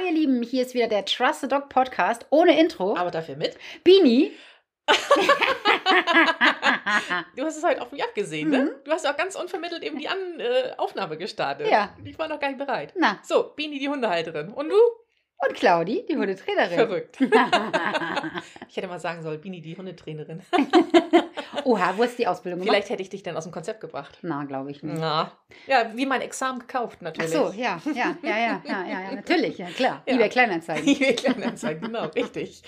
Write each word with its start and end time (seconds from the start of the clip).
Hallo 0.00 0.08
ihr 0.12 0.18
Lieben, 0.18 0.42
hier 0.42 0.62
ist 0.62 0.72
wieder 0.72 0.86
der 0.88 1.04
Trust 1.04 1.42
the 1.42 1.48
Dog 1.48 1.68
Podcast 1.68 2.24
ohne 2.30 2.58
Intro. 2.58 2.96
Aber 2.96 3.10
dafür 3.10 3.36
mit. 3.36 3.58
Bini. 3.84 4.32
Du 7.36 7.44
hast 7.44 7.58
es 7.58 7.62
heute 7.64 7.82
auf 7.82 7.92
mich 7.92 8.02
abgesehen, 8.02 8.48
Mhm. 8.48 8.54
ne? 8.54 8.80
Du 8.84 8.92
hast 8.92 9.06
auch 9.06 9.16
ganz 9.18 9.34
unvermittelt 9.36 9.82
eben 9.82 9.98
die 9.98 10.08
An 10.08 10.40
äh, 10.40 10.72
Aufnahme 10.78 11.18
gestartet. 11.18 11.68
Ja. 11.70 11.94
Ich 12.02 12.18
war 12.18 12.28
noch 12.28 12.40
gar 12.40 12.48
nicht 12.48 12.56
bereit. 12.58 12.94
Na, 12.96 13.18
So, 13.22 13.52
Bini, 13.54 13.78
die 13.78 13.90
Hundehalterin. 13.90 14.48
Und 14.54 14.70
du? 14.70 14.76
Und 15.46 15.54
Claudi, 15.54 16.04
die 16.08 16.16
Hundetrainerin. 16.16 16.76
Verrückt. 16.78 17.18
Ich 18.68 18.76
hätte 18.76 18.86
mal 18.86 19.00
sagen 19.00 19.20
sollen, 19.22 19.40
Bini, 19.40 19.60
die 19.60 19.76
Hundetrainerin. 19.76 20.42
Oha, 21.64 21.92
wo 21.96 22.04
ist 22.04 22.16
die 22.20 22.26
Ausbildung 22.28 22.60
gemacht? 22.60 22.72
Vielleicht 22.72 22.90
hätte 22.90 23.02
ich 23.02 23.10
dich 23.10 23.24
dann 23.24 23.36
aus 23.36 23.42
dem 23.42 23.52
Konzept 23.52 23.80
gebracht. 23.80 24.18
Na, 24.22 24.44
glaube 24.44 24.70
ich 24.70 24.84
nicht. 24.84 24.96
Na. 24.96 25.32
Ja, 25.66 25.90
wie 25.96 26.06
mein 26.06 26.20
Examen 26.20 26.60
gekauft, 26.60 26.98
Ach 27.00 27.06
natürlich. 27.06 27.30
so, 27.32 27.52
ja, 27.56 27.80
ja, 27.92 28.14
ja, 28.22 28.30
ja, 28.38 28.38
ja, 28.38 28.62
ja, 28.64 29.00
ja 29.00 29.12
natürlich, 29.16 29.58
ja 29.58 29.66
klar. 29.70 30.02
Ja. 30.06 30.14
eBay 30.14 30.28
Kleinanzeigen. 30.28 30.84
Die 30.94 30.94
Kleinanzeigen, 31.16 31.82
genau, 31.82 32.04
richtig. 32.06 32.62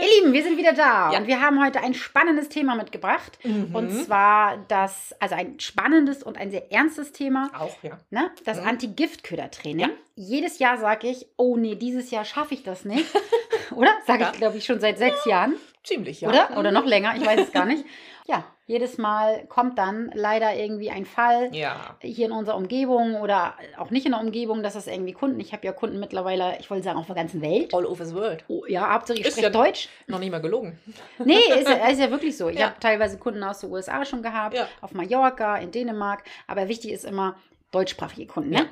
Ihr 0.00 0.20
Lieben, 0.20 0.32
wir 0.32 0.42
sind 0.44 0.56
wieder 0.56 0.72
da 0.72 1.10
Ja. 1.12 1.18
und 1.18 1.26
wir 1.26 1.40
haben 1.40 1.60
heute 1.62 1.80
ein 1.80 1.94
spannendes 1.94 2.48
Thema 2.48 2.76
mitgebracht. 2.76 3.38
Mhm. 3.44 3.74
Und 3.74 3.90
zwar 4.04 4.58
das, 4.68 5.16
also 5.18 5.34
ein 5.34 5.58
spannendes 5.58 6.22
und 6.22 6.38
ein 6.38 6.52
sehr 6.52 6.70
ernstes 6.70 7.10
Thema, 7.10 7.50
Auch, 7.58 7.82
ja. 7.82 7.98
ne? 8.10 8.30
das 8.44 8.60
Mhm. 8.60 8.68
Anti-Giftköder-Training. 8.68 9.80
Ja. 9.80 9.88
Jedes 10.20 10.58
Jahr 10.58 10.78
sage 10.78 11.06
ich, 11.06 11.26
oh 11.36 11.56
nee, 11.56 11.76
dieses 11.76 12.10
Jahr 12.10 12.24
schaffe 12.24 12.52
ich 12.54 12.64
das 12.64 12.84
nicht. 12.84 13.06
Oder? 13.76 13.90
Sage 14.04 14.22
Ja. 14.22 14.30
ich, 14.32 14.36
glaube 14.38 14.56
ich, 14.58 14.64
schon 14.64 14.80
seit 14.80 14.98
sechs 14.98 15.24
Jahren. 15.26 15.54
Ziemlich, 15.84 16.20
ja. 16.22 16.28
Oder? 16.28 16.58
Oder 16.58 16.72
noch 16.72 16.84
länger, 16.84 17.14
ich 17.16 17.24
weiß 17.24 17.40
es 17.40 17.52
gar 17.52 17.64
nicht. 17.66 17.84
Ja, 18.26 18.42
jedes 18.66 18.98
Mal 18.98 19.46
kommt 19.46 19.78
dann 19.78 20.10
leider 20.12 20.54
irgendwie 20.56 20.90
ein 20.90 21.06
Fall 21.06 21.54
Ja. 21.54 21.96
hier 22.02 22.26
in 22.26 22.32
unserer 22.32 22.56
Umgebung 22.56 23.14
oder 23.20 23.54
auch 23.78 23.90
nicht 23.90 24.06
in 24.06 24.12
der 24.12 24.20
Umgebung, 24.20 24.64
dass 24.64 24.74
das 24.74 24.88
irgendwie 24.88 25.12
Kunden, 25.12 25.38
ich 25.38 25.52
habe 25.52 25.64
ja 25.64 25.72
Kunden 25.72 26.00
mittlerweile, 26.00 26.56
ich 26.58 26.68
wollte 26.68 26.82
sagen, 26.82 26.98
auf 26.98 27.06
der 27.06 27.14
ganzen 27.14 27.40
Welt. 27.40 27.72
All 27.72 27.86
over 27.86 28.04
the 28.04 28.14
world. 28.14 28.44
Oh, 28.48 28.64
ja, 28.66 28.92
hauptsächlich 28.92 29.20
ich 29.24 29.28
Ist 29.28 29.38
spreche 29.38 29.52
ja- 29.56 29.64
Deutsch. 29.64 29.88
Noch 30.08 30.18
nicht 30.18 30.32
mal 30.32 30.40
gelogen. 30.42 30.76
Nee, 31.24 31.38
ist, 31.60 31.68
ist 31.68 32.00
ja 32.00 32.10
wirklich 32.10 32.36
so. 32.36 32.48
Ich 32.48 32.58
Ja. 32.58 32.66
habe 32.70 32.80
teilweise 32.80 33.18
Kunden 33.18 33.42
aus 33.44 33.60
den 33.60 33.70
USA 33.70 34.04
schon 34.04 34.22
gehabt, 34.22 34.56
Ja. 34.56 34.66
auf 34.80 34.92
Mallorca, 34.94 35.56
in 35.58 35.70
Dänemark. 35.70 36.24
Aber 36.48 36.66
wichtig 36.68 36.90
ist 36.90 37.04
immer 37.04 37.36
deutschsprachige 37.70 38.26
Kunden. 38.26 38.50
Ne? 38.50 38.66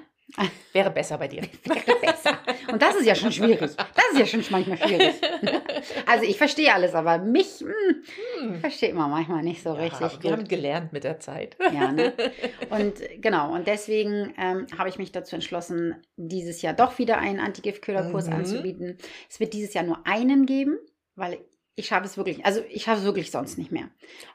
Wäre 0.73 0.91
besser 0.91 1.17
bei 1.19 1.29
dir. 1.29 1.43
Wäre 1.65 2.01
besser. 2.01 2.39
Und 2.71 2.83
das 2.83 2.97
ist 2.97 3.07
ja 3.07 3.15
schon 3.15 3.33
schwierig. 3.33 3.61
Das 3.77 4.05
ist 4.13 4.19
ja 4.19 4.27
schon 4.27 4.45
manchmal 4.51 4.77
schwierig. 4.77 5.15
Also 6.05 6.25
ich 6.25 6.37
verstehe 6.37 6.75
alles, 6.75 6.95
aber 6.95 7.19
mich 7.19 7.61
hm, 7.61 8.03
Hm. 8.41 8.61
versteht 8.61 8.95
man 8.95 9.11
manchmal 9.11 9.43
nicht 9.43 9.63
so 9.63 9.73
richtig 9.73 10.01
Ja, 10.01 10.09
gut. 10.09 10.23
wir 10.25 10.33
haben 10.33 10.49
gelernt 10.49 10.93
mit 10.93 11.05
der 11.05 11.21
Zeit. 11.21 11.57
Ja, 11.73 11.93
ne? 11.93 12.13
Und 12.71 12.95
genau, 13.23 13.53
und 13.55 13.67
deswegen 13.67 14.35
ähm, 14.39 14.67
habe 14.77 14.89
ich 14.89 14.99
mich 14.99 15.13
dazu 15.13 15.37
entschlossen, 15.37 15.97
dieses 16.17 16.61
Jahr 16.63 16.75
doch 16.75 16.99
wieder 16.99 17.19
einen 17.19 17.41
Antigiftköderkurs 17.41 18.27
Mhm. 18.27 18.33
anzubieten. 18.35 18.99
Es 19.31 19.41
wird 19.41 19.53
dieses 19.55 19.73
Jahr 19.75 19.85
nur 19.85 20.07
einen 20.07 20.45
geben, 20.47 20.77
weil 21.15 21.39
ich 21.79 21.87
schaffe 21.89 22.07
es 22.07 22.17
wirklich, 22.17 22.45
also 22.47 22.63
ich 22.71 22.85
schaffe 22.85 23.01
es 23.01 23.05
wirklich 23.05 23.31
sonst 23.31 23.59
nicht 23.59 23.71
mehr. 23.71 23.89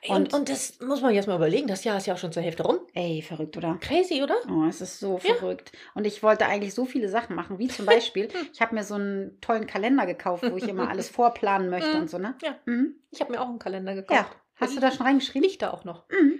Und, 0.07 0.31
und 0.33 0.47
das 0.47 0.79
muss 0.79 1.01
man 1.01 1.13
jetzt 1.13 1.27
mal 1.27 1.35
überlegen. 1.35 1.67
Das 1.67 1.83
Jahr 1.83 1.97
ist 1.97 2.05
ja 2.05 2.13
auch 2.13 2.17
schon 2.19 2.31
zur 2.31 2.43
Hälfte 2.43 2.61
rum. 2.63 2.79
Ey, 2.93 3.23
verrückt, 3.23 3.57
oder? 3.57 3.77
Crazy, 3.81 4.21
oder? 4.21 4.35
Oh, 4.47 4.65
es 4.69 4.79
ist 4.79 4.99
so 4.99 5.19
Ja. 5.23 5.33
verrückt. 5.33 5.71
Und 5.95 6.05
ich 6.05 6.21
wollte 6.21 6.45
eigentlich 6.45 6.75
so 6.75 6.85
viele 6.85 7.09
Sachen 7.09 7.35
machen, 7.35 7.57
wie 7.57 7.67
zum 7.67 7.87
Beispiel, 7.87 8.29
ich 8.53 8.61
habe 8.61 8.75
mir 8.75 8.83
so 8.83 8.93
einen 8.95 9.41
tollen 9.41 9.65
Kalender 9.65 10.05
gekauft, 10.05 10.43
wo 10.49 10.55
ich 10.55 10.67
immer 10.67 10.87
alles 10.89 11.09
vorplanen 11.09 11.69
möchte 11.69 11.95
Mhm. 11.95 12.01
und 12.03 12.09
so, 12.11 12.19
ne? 12.19 12.35
Ja. 12.43 12.55
Mhm. 12.65 12.95
Ich 13.09 13.19
habe 13.21 13.31
mir 13.31 13.41
auch 13.41 13.49
einen 13.49 13.59
Kalender 13.59 13.95
gekauft. 13.95 14.29
Ja. 14.31 14.35
Hast 14.55 14.75
du 14.77 14.79
da 14.79 14.91
schon 14.91 15.07
reingeschrieben? 15.07 15.49
Liegt 15.49 15.63
da 15.63 15.71
auch 15.71 15.83
noch. 15.83 16.07
Mhm. 16.09 16.39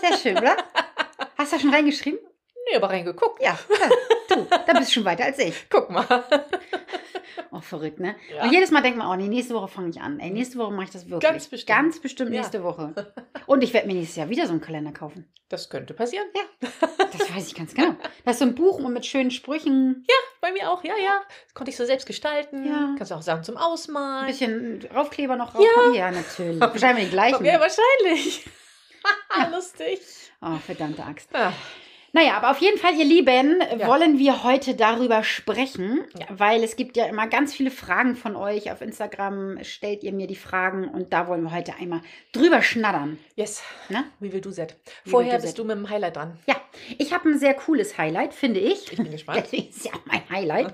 Sehr 0.00 0.16
schön, 0.18 0.36
oder? 0.38 0.56
Hast 1.38 1.52
du 1.52 1.56
da 1.56 1.62
schon 1.62 1.72
reingeschrieben? 1.72 2.18
Nee, 2.68 2.76
aber 2.76 2.90
reingeguckt. 2.90 3.42
Ja. 3.42 3.58
ja. 3.80 3.88
Du, 4.28 4.44
da 4.44 4.72
bist 4.78 4.90
du 4.90 4.94
schon 4.94 5.04
weiter 5.04 5.24
als 5.24 5.38
ich. 5.38 5.66
Guck 5.70 5.90
mal. 5.90 6.06
Oh, 7.52 7.60
verrückt, 7.60 8.00
ne? 8.00 8.16
Ja. 8.34 8.44
Und 8.44 8.52
jedes 8.52 8.70
Mal 8.70 8.82
denkt 8.82 8.98
man, 8.98 9.06
oh 9.08 9.14
nee, 9.14 9.28
nächste 9.28 9.54
Woche 9.54 9.68
fange 9.68 9.88
ich 9.88 10.00
an. 10.00 10.20
Ey, 10.20 10.30
nächste 10.30 10.58
Woche 10.58 10.72
mache 10.72 10.84
ich 10.84 10.90
das 10.90 11.08
wirklich. 11.08 11.30
Ganz 11.30 11.46
bestimmt. 11.48 11.78
Ganz 11.78 12.00
bestimmt 12.00 12.30
Ja. 12.32 12.40
nächste 12.40 12.62
Woche. 12.62 13.14
Und 13.46 13.62
ich 13.62 13.72
werde 13.72 13.86
mir 13.86 13.94
nächstes 13.94 14.16
Jahr 14.16 14.28
wieder 14.28 14.44
so 14.46 14.52
einen 14.52 14.60
Kalender 14.60 14.92
kaufen. 14.92 15.30
Das 15.48 15.70
könnte 15.70 15.94
passieren. 15.94 16.26
Das 16.60 17.34
weiß 17.34 17.46
ich 17.46 17.54
ganz 17.54 17.72
genau. 17.72 17.94
Das 18.24 18.34
ist 18.34 18.38
so 18.40 18.44
ein 18.46 18.54
Buch 18.54 18.78
und 18.78 18.92
mit 18.92 19.06
schönen 19.06 19.30
Sprüchen, 19.30 20.04
Bei 20.40 20.50
mir 20.52 20.70
auch, 20.70 20.82
ja, 20.82 20.94
ja. 21.02 21.22
Das 21.44 21.54
konnte 21.54 21.70
ich 21.70 21.76
so 21.76 21.84
selbst 21.84 22.06
gestalten. 22.06 22.66
Ja. 22.66 22.94
Kannst 22.98 23.12
auch 23.12 23.22
Sachen 23.22 23.44
zum 23.44 23.56
ein 23.56 23.62
Ausmalen. 23.62 24.26
bisschen 24.26 24.88
Aufkleber 24.94 25.36
noch 25.36 25.52
drauf. 25.52 25.64
Ja, 25.64 25.92
ja 25.92 26.10
natürlich. 26.10 26.60
Wahrscheinlich 26.60 27.04
die 27.06 27.10
gleichen. 27.12 27.44
Ja, 27.44 27.60
wahrscheinlich. 27.60 28.44
Lustig. 29.52 30.00
Oh, 30.42 30.56
verdammte 30.56 31.04
Axt. 31.04 31.28
Ah, 31.32 31.52
Naja, 32.16 32.38
aber 32.38 32.50
auf 32.50 32.58
jeden 32.62 32.78
Fall, 32.78 32.94
ihr 32.94 33.04
Lieben, 33.04 33.60
Ja. 33.78 33.88
wollen 33.88 34.18
wir 34.18 34.42
heute 34.42 34.74
darüber 34.74 35.22
sprechen, 35.22 36.02
Ja. 36.18 36.24
weil 36.30 36.64
es 36.64 36.76
gibt 36.76 36.96
ja 36.96 37.04
immer 37.04 37.26
ganz 37.26 37.52
viele 37.52 37.70
Fragen 37.70 38.16
von 38.16 38.36
euch. 38.36 38.72
Auf 38.72 38.80
Instagram 38.80 39.62
stellt 39.62 40.02
ihr 40.02 40.14
mir 40.14 40.26
die 40.26 40.34
Fragen 40.34 40.88
und 40.88 41.12
da 41.12 41.28
wollen 41.28 41.42
wir 41.42 41.52
heute 41.52 41.74
einmal 41.78 42.00
drüber 42.32 42.62
schnattern. 42.62 43.18
yes. 43.34 43.62
Ne? 43.90 44.04
Wie 44.18 44.32
will 44.32 44.40
du 44.40 44.50
set? 44.50 44.76
Vorher 45.04 45.38
bist 45.38 45.58
du 45.58 45.64
mit 45.64 45.76
dem 45.76 45.90
Highlight 45.90 46.16
dran. 46.16 46.38
Ja, 46.46 46.56
ich 46.96 47.12
habe 47.12 47.28
ein 47.28 47.38
sehr 47.38 47.52
cooles 47.52 47.98
Highlight, 47.98 48.32
finde 48.32 48.60
ich. 48.60 48.90
Ich 48.90 48.96
bin 48.96 49.10
gespannt. 49.10 49.38
Deswegen 49.44 49.68
ist 49.68 49.84
ja 49.84 49.92
mein 50.06 50.22
Highlight. 50.30 50.72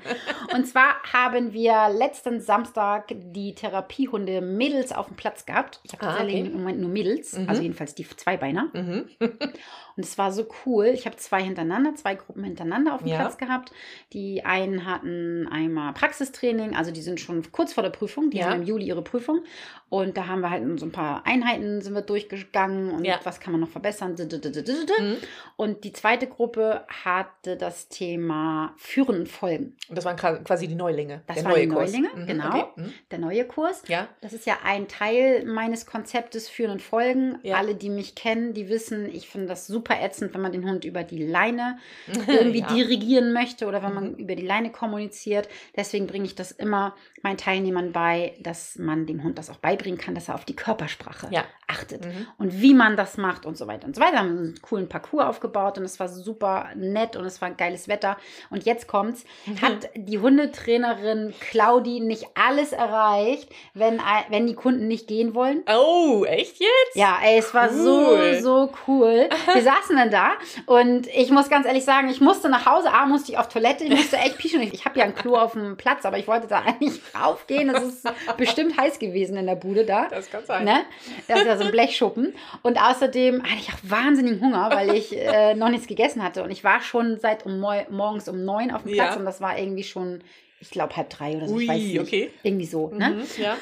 Und 0.55 0.69
zwar 0.69 1.03
haben 1.13 1.53
wir 1.53 1.89
letzten 1.89 2.41
Samstag 2.41 3.07
die 3.17 3.57
Therapiehunde 3.57 4.41
Mädels 4.43 4.93
auf 4.93 5.09
dem 5.09 5.17
Platz 5.17 5.45
gehabt. 5.45 5.81
Ich 5.83 5.93
habe 5.93 6.05
Ah, 6.05 6.11
tatsächlich 6.11 6.43
okay. 6.43 6.51
im 6.53 6.59
Moment 6.59 6.79
nur 6.79 6.91
Mädels, 6.91 7.33
Mhm. 7.37 7.49
also 7.49 7.63
jedenfalls 7.63 7.97
die 7.97 8.09
Zweibeiner. 8.09 8.69
Mhm. 8.73 9.09
Und 9.97 10.05
es 10.05 10.17
war 10.19 10.33
so 10.33 10.47
cool. 10.67 10.87
Ich 10.87 11.07
habe 11.07 11.17
zwei 11.17 11.43
hintereinander, 11.43 11.95
zwei 11.95 12.15
Gruppen 12.15 12.45
hintereinander 12.45 12.95
auf 12.95 13.01
dem 13.03 13.09
Ja. 13.09 13.21
Platz 13.21 13.37
gehabt. 13.39 13.73
Die 14.13 14.45
einen 14.45 14.87
hatten 14.87 15.49
einmal 15.51 15.93
Praxistraining, 15.93 16.75
also 16.77 16.91
die 16.91 17.03
sind 17.03 17.21
schon 17.21 17.51
kurz 17.53 17.73
vor 17.73 17.83
der 17.83 17.91
Prüfung. 17.91 18.31
Die 18.31 18.39
Ja. 18.39 18.47
haben 18.51 18.63
im 18.63 18.67
Juli 18.67 18.87
ihre 18.87 19.03
Prüfung. 19.03 19.41
Und 19.89 20.17
da 20.17 20.27
haben 20.27 20.41
wir 20.41 20.49
halt 20.51 20.81
so 20.81 20.87
ein 20.87 20.93
paar 20.93 21.27
Einheiten 21.27 21.83
sind 21.83 21.93
wir 21.95 22.01
durchgegangen 22.03 22.91
und 22.93 23.05
Ja. 23.05 23.21
was 23.25 23.41
kann 23.41 23.53
man 23.53 23.61
noch 23.61 23.69
verbessern. 23.69 24.17
Mhm. 24.19 25.17
Und 25.57 25.85
die 25.85 25.93
zweite 25.93 26.27
Gruppe 26.27 26.85
hatte 27.05 27.57
das 27.57 27.89
Thema 27.89 28.73
Führen 28.79 29.21
und 29.21 29.29
Folgen. 29.29 29.77
Und 29.89 29.97
das 29.99 30.05
waren 30.05 30.17
quasi 30.17 30.67
die 30.67 30.75
Neulinge. 30.75 31.23
Das 31.27 31.37
der 31.37 31.45
waren 31.45 31.61
die 31.61 31.67
neue 31.67 31.77
Kurs. 31.77 31.93
Neulinge, 31.93 32.11
Mhm, 32.15 32.27
genau. 32.27 32.49
Okay. 32.49 32.65
Mhm. 32.77 32.93
Der 33.11 33.19
neue 33.19 33.45
Kurs. 33.45 33.83
Ja. 33.89 34.09
Das 34.21 34.33
ist 34.33 34.47
ja 34.47 34.57
ein 34.65 34.89
Teil 34.89 35.45
meines 35.45 35.85
Konzeptes 35.87 36.49
Führen 36.49 36.71
und 36.73 36.83
Folgen. 36.83 37.39
Alle, 37.59 37.75
die 37.75 37.91
mich 37.91 38.15
kennen, 38.15 38.55
die 38.55 38.69
wissen, 38.69 39.13
ich 39.13 39.29
finde 39.29 39.49
das 39.49 39.67
super 39.67 39.82
ätzend, 39.91 40.35
wenn 40.35 40.41
man 40.41 40.53
den 40.53 40.65
Hund 40.69 40.85
über 40.85 41.03
die 41.05 41.25
Leine 41.27 41.79
irgendwie 42.29 42.61
ja. 42.61 42.67
dirigieren 42.67 43.33
möchte 43.33 43.67
oder 43.67 43.83
wenn 43.83 43.95
man 43.95 44.03
Mhm. 44.13 44.19
über 44.19 44.35
die 44.35 44.47
Leine 44.47 44.71
kommuniziert. 44.71 45.49
Deswegen 45.77 46.07
bringe 46.07 46.25
ich 46.25 46.35
das 46.35 46.51
immer 46.53 46.95
meinen 47.23 47.37
Teilnehmern 47.37 47.93
bei, 47.93 48.35
dass 48.41 48.77
man 48.79 49.07
dem 49.07 49.23
Hund 49.23 49.39
das 49.39 49.49
auch 49.51 49.57
beibringen 49.59 49.99
kann, 49.99 50.15
dass 50.15 50.29
er 50.29 50.35
auf 50.35 50.45
die 50.45 50.57
Körpersprache 50.57 51.29
Ja. 51.31 51.45
achtet 51.69 52.05
Mhm. 52.05 52.27
und 52.39 52.61
wie 52.61 52.75
man 52.75 52.97
das 52.97 53.17
macht 53.17 53.47
und 53.47 53.57
so 53.57 53.67
weiter 53.67 53.87
und 53.87 53.95
so 53.95 54.01
weiter. 54.01 54.13
Wir 54.13 54.19
haben 54.19 54.29
einen 54.39 54.55
coolen 54.63 54.89
Parcours 54.89 55.25
aufgebaut 55.25 55.79
und 55.79 55.85
es 55.85 55.99
war 56.01 56.09
super 56.09 56.69
nett 56.75 57.17
und 57.17 57.25
es 57.25 57.41
war 57.41 57.51
geiles 57.53 57.89
Wetter. 57.89 58.17
Und 58.51 58.65
jetzt 58.65 58.87
kommt's. 58.89 59.25
Hat 59.61 59.89
die 59.95 60.19
Hundetrainerin 60.19 61.33
Claudi 61.41 62.01
nicht 62.01 62.27
alles 62.35 62.73
erreicht, 62.73 63.49
wenn, 63.75 64.01
wenn 64.29 64.47
die 64.47 64.55
Kunden 64.55 64.89
nicht 64.89 65.07
gehen 65.09 65.35
wollen? 65.35 65.63
Oh, 65.73 66.25
echt 66.27 66.59
jetzt? 66.61 66.95
Ja, 66.97 67.19
ey, 67.25 67.39
es 67.39 67.53
war 67.55 67.71
Cool. 67.71 68.35
so, 68.41 68.43
so 68.43 68.73
cool. 68.87 69.29
Wir 69.55 69.63
saßen 69.73 69.97
dann 69.97 70.11
da 70.11 70.33
und 70.67 71.07
ich 71.09 71.31
muss 71.31 71.49
ganz 71.49 71.67
ehrlich 71.67 71.85
sagen, 71.85 72.09
ich 72.09 72.21
musste 72.21 72.49
nach 72.49 72.67
Hause, 72.67 72.93
A, 72.93 73.07
musste 73.07 73.33
ich 73.33 73.39
auf 73.39 73.49
Toilette, 73.49 73.85
ich 73.85 73.91
musste 73.91 74.17
echt 74.17 74.39
pischen. 74.39 74.61
Ich, 74.63 74.73
ich 74.75 74.85
habe 74.85 74.99
ja 74.99 75.05
ein 75.05 75.15
Klo 75.15 75.37
auf 75.37 75.53
dem 75.53 75.77
Platz, 75.77 76.05
aber 76.05 76.19
ich 76.19 76.27
wollte 76.29 76.47
da 76.47 76.61
eigentlich 76.61 77.01
raufgehen. 77.19 77.71
Es 77.71 77.83
ist 77.83 78.13
bestimmt 78.37 78.77
heiß 78.79 78.99
gewesen 78.99 79.37
in 79.37 79.47
der 79.47 79.55
Bude 79.57 79.85
da. 79.85 80.09
Das 80.09 80.31
kann 80.31 80.45
sein. 80.45 80.65
Ne? 80.65 80.85
Das 81.29 81.41
ist 81.41 81.47
ja 81.47 81.57
so 81.57 81.65
ein 81.65 81.71
Blechschuppen. 81.73 82.35
Und 82.63 82.79
außerdem 82.81 83.43
hatte 83.43 83.59
ich 83.61 83.69
auch 83.71 83.79
wahnsinnigen 83.83 84.41
Hunger, 84.41 84.71
weil 84.73 84.95
ich 84.95 85.17
äh, 85.17 85.55
noch 85.55 85.69
nichts 85.69 85.87
gegessen 85.87 86.23
hatte. 86.23 86.43
Und 86.43 86.51
ich 86.51 86.65
war 86.65 86.81
schon 86.83 87.19
seit 87.19 87.47
um 87.47 87.59
morgens 87.59 88.29
um 88.29 88.45
neun 88.45 88.71
auf 88.71 88.83
dem 88.83 88.93
Platz 88.93 89.15
Ja. 89.15 89.19
und 89.19 89.25
das 89.25 89.41
war 89.41 89.59
irgendwie 89.59 89.85
schon, 89.85 90.23
ich 90.61 90.71
glaube, 90.71 90.97
halb 90.97 91.11
drei 91.11 91.37
oder 91.37 91.49
so. 91.49 91.55
Ui, 91.55 91.63
ich 91.65 91.69
weiß 91.69 91.79
nicht. 91.79 92.01
okay. 92.01 92.31
Irgendwie 92.43 92.67
so. 92.67 92.89
Ne? 92.89 93.11
Mhm. 93.11 93.43
Ja. 93.43 93.57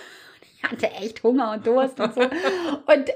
Ich 0.63 0.65
hatte 0.71 0.91
echt 1.03 1.23
Hunger 1.23 1.53
und 1.53 1.67
Durst 1.67 1.99
und 2.01 2.15
so. 2.15 2.21
Und 2.21 2.31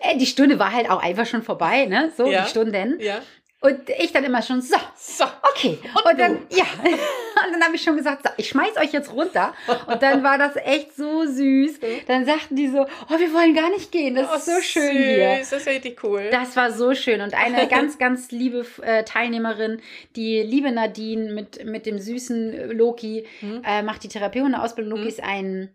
äh, 0.03 0.17
die 0.19 0.27
Stunde 0.27 0.59
war 0.59 0.73
halt 0.73 0.91
auch 0.91 1.03
einfach 1.03 1.27
schon 1.27 1.43
vorbei, 1.43 1.87
ne? 1.87 2.13
So, 2.17 2.27
Ja. 2.27 2.43
die 2.45 2.49
Stunden. 2.51 2.99
Ja. 3.01 3.21
Und 3.61 3.89
ich 3.99 4.13
dann 4.13 4.25
immer 4.25 4.43
schon, 4.43 4.61
so, 4.61 4.77
So. 4.95 5.25
okay. 5.51 5.79
Und, 6.05 6.21
dann, 6.21 6.33
ja. 6.51 6.65
Und 6.85 7.53
dann 7.55 7.63
habe 7.65 7.75
ich 7.75 7.83
schon 7.83 7.97
gesagt, 7.97 8.23
so, 8.25 8.29
ich 8.37 8.49
schmeiß 8.51 8.77
euch 8.77 8.93
jetzt 8.93 9.11
runter. 9.11 9.55
Und 9.87 10.03
dann 10.03 10.23
war 10.23 10.37
das 10.37 10.57
echt 10.57 10.95
so 10.95 11.25
süß. 11.25 11.81
Dann 12.07 12.27
sagten 12.27 12.57
die 12.57 12.69
so, 12.69 12.83
oh, 12.83 13.19
wir 13.19 13.33
wollen 13.33 13.55
gar 13.55 13.71
nicht 13.71 13.91
gehen. 13.91 14.17
Das 14.17 14.29
Oh, 14.31 14.37
ist 14.37 14.45
so 14.45 14.61
schön 14.61 14.91
hier. 14.93 15.37
süß. 15.39 15.49
Das 15.51 15.61
ist 15.63 15.67
richtig 15.67 16.05
cool. 16.05 16.29
Das 16.31 16.57
war 16.57 16.73
so 16.73 16.95
schön. 16.95 17.23
Und 17.23 17.33
eine 17.33 17.67
ganz, 17.69 17.97
ganz 17.99 18.31
liebe 18.31 18.67
äh, 18.83 19.03
Teilnehmerin, 19.05 19.81
die 20.15 20.43
liebe 20.43 20.71
Nadine 20.71 21.33
mit, 21.33 21.65
mit 21.65 21.87
dem 21.87 21.99
süßen 21.99 22.53
äh, 22.53 22.67
Loki, 22.67 23.27
Mhm. 23.41 23.63
äh, 23.67 23.83
macht 23.83 24.03
die 24.05 24.09
Therapiehunde-Ausbildung. 24.09 24.99
Loki 24.99 25.09
ist 25.09 25.23
ein 25.23 25.75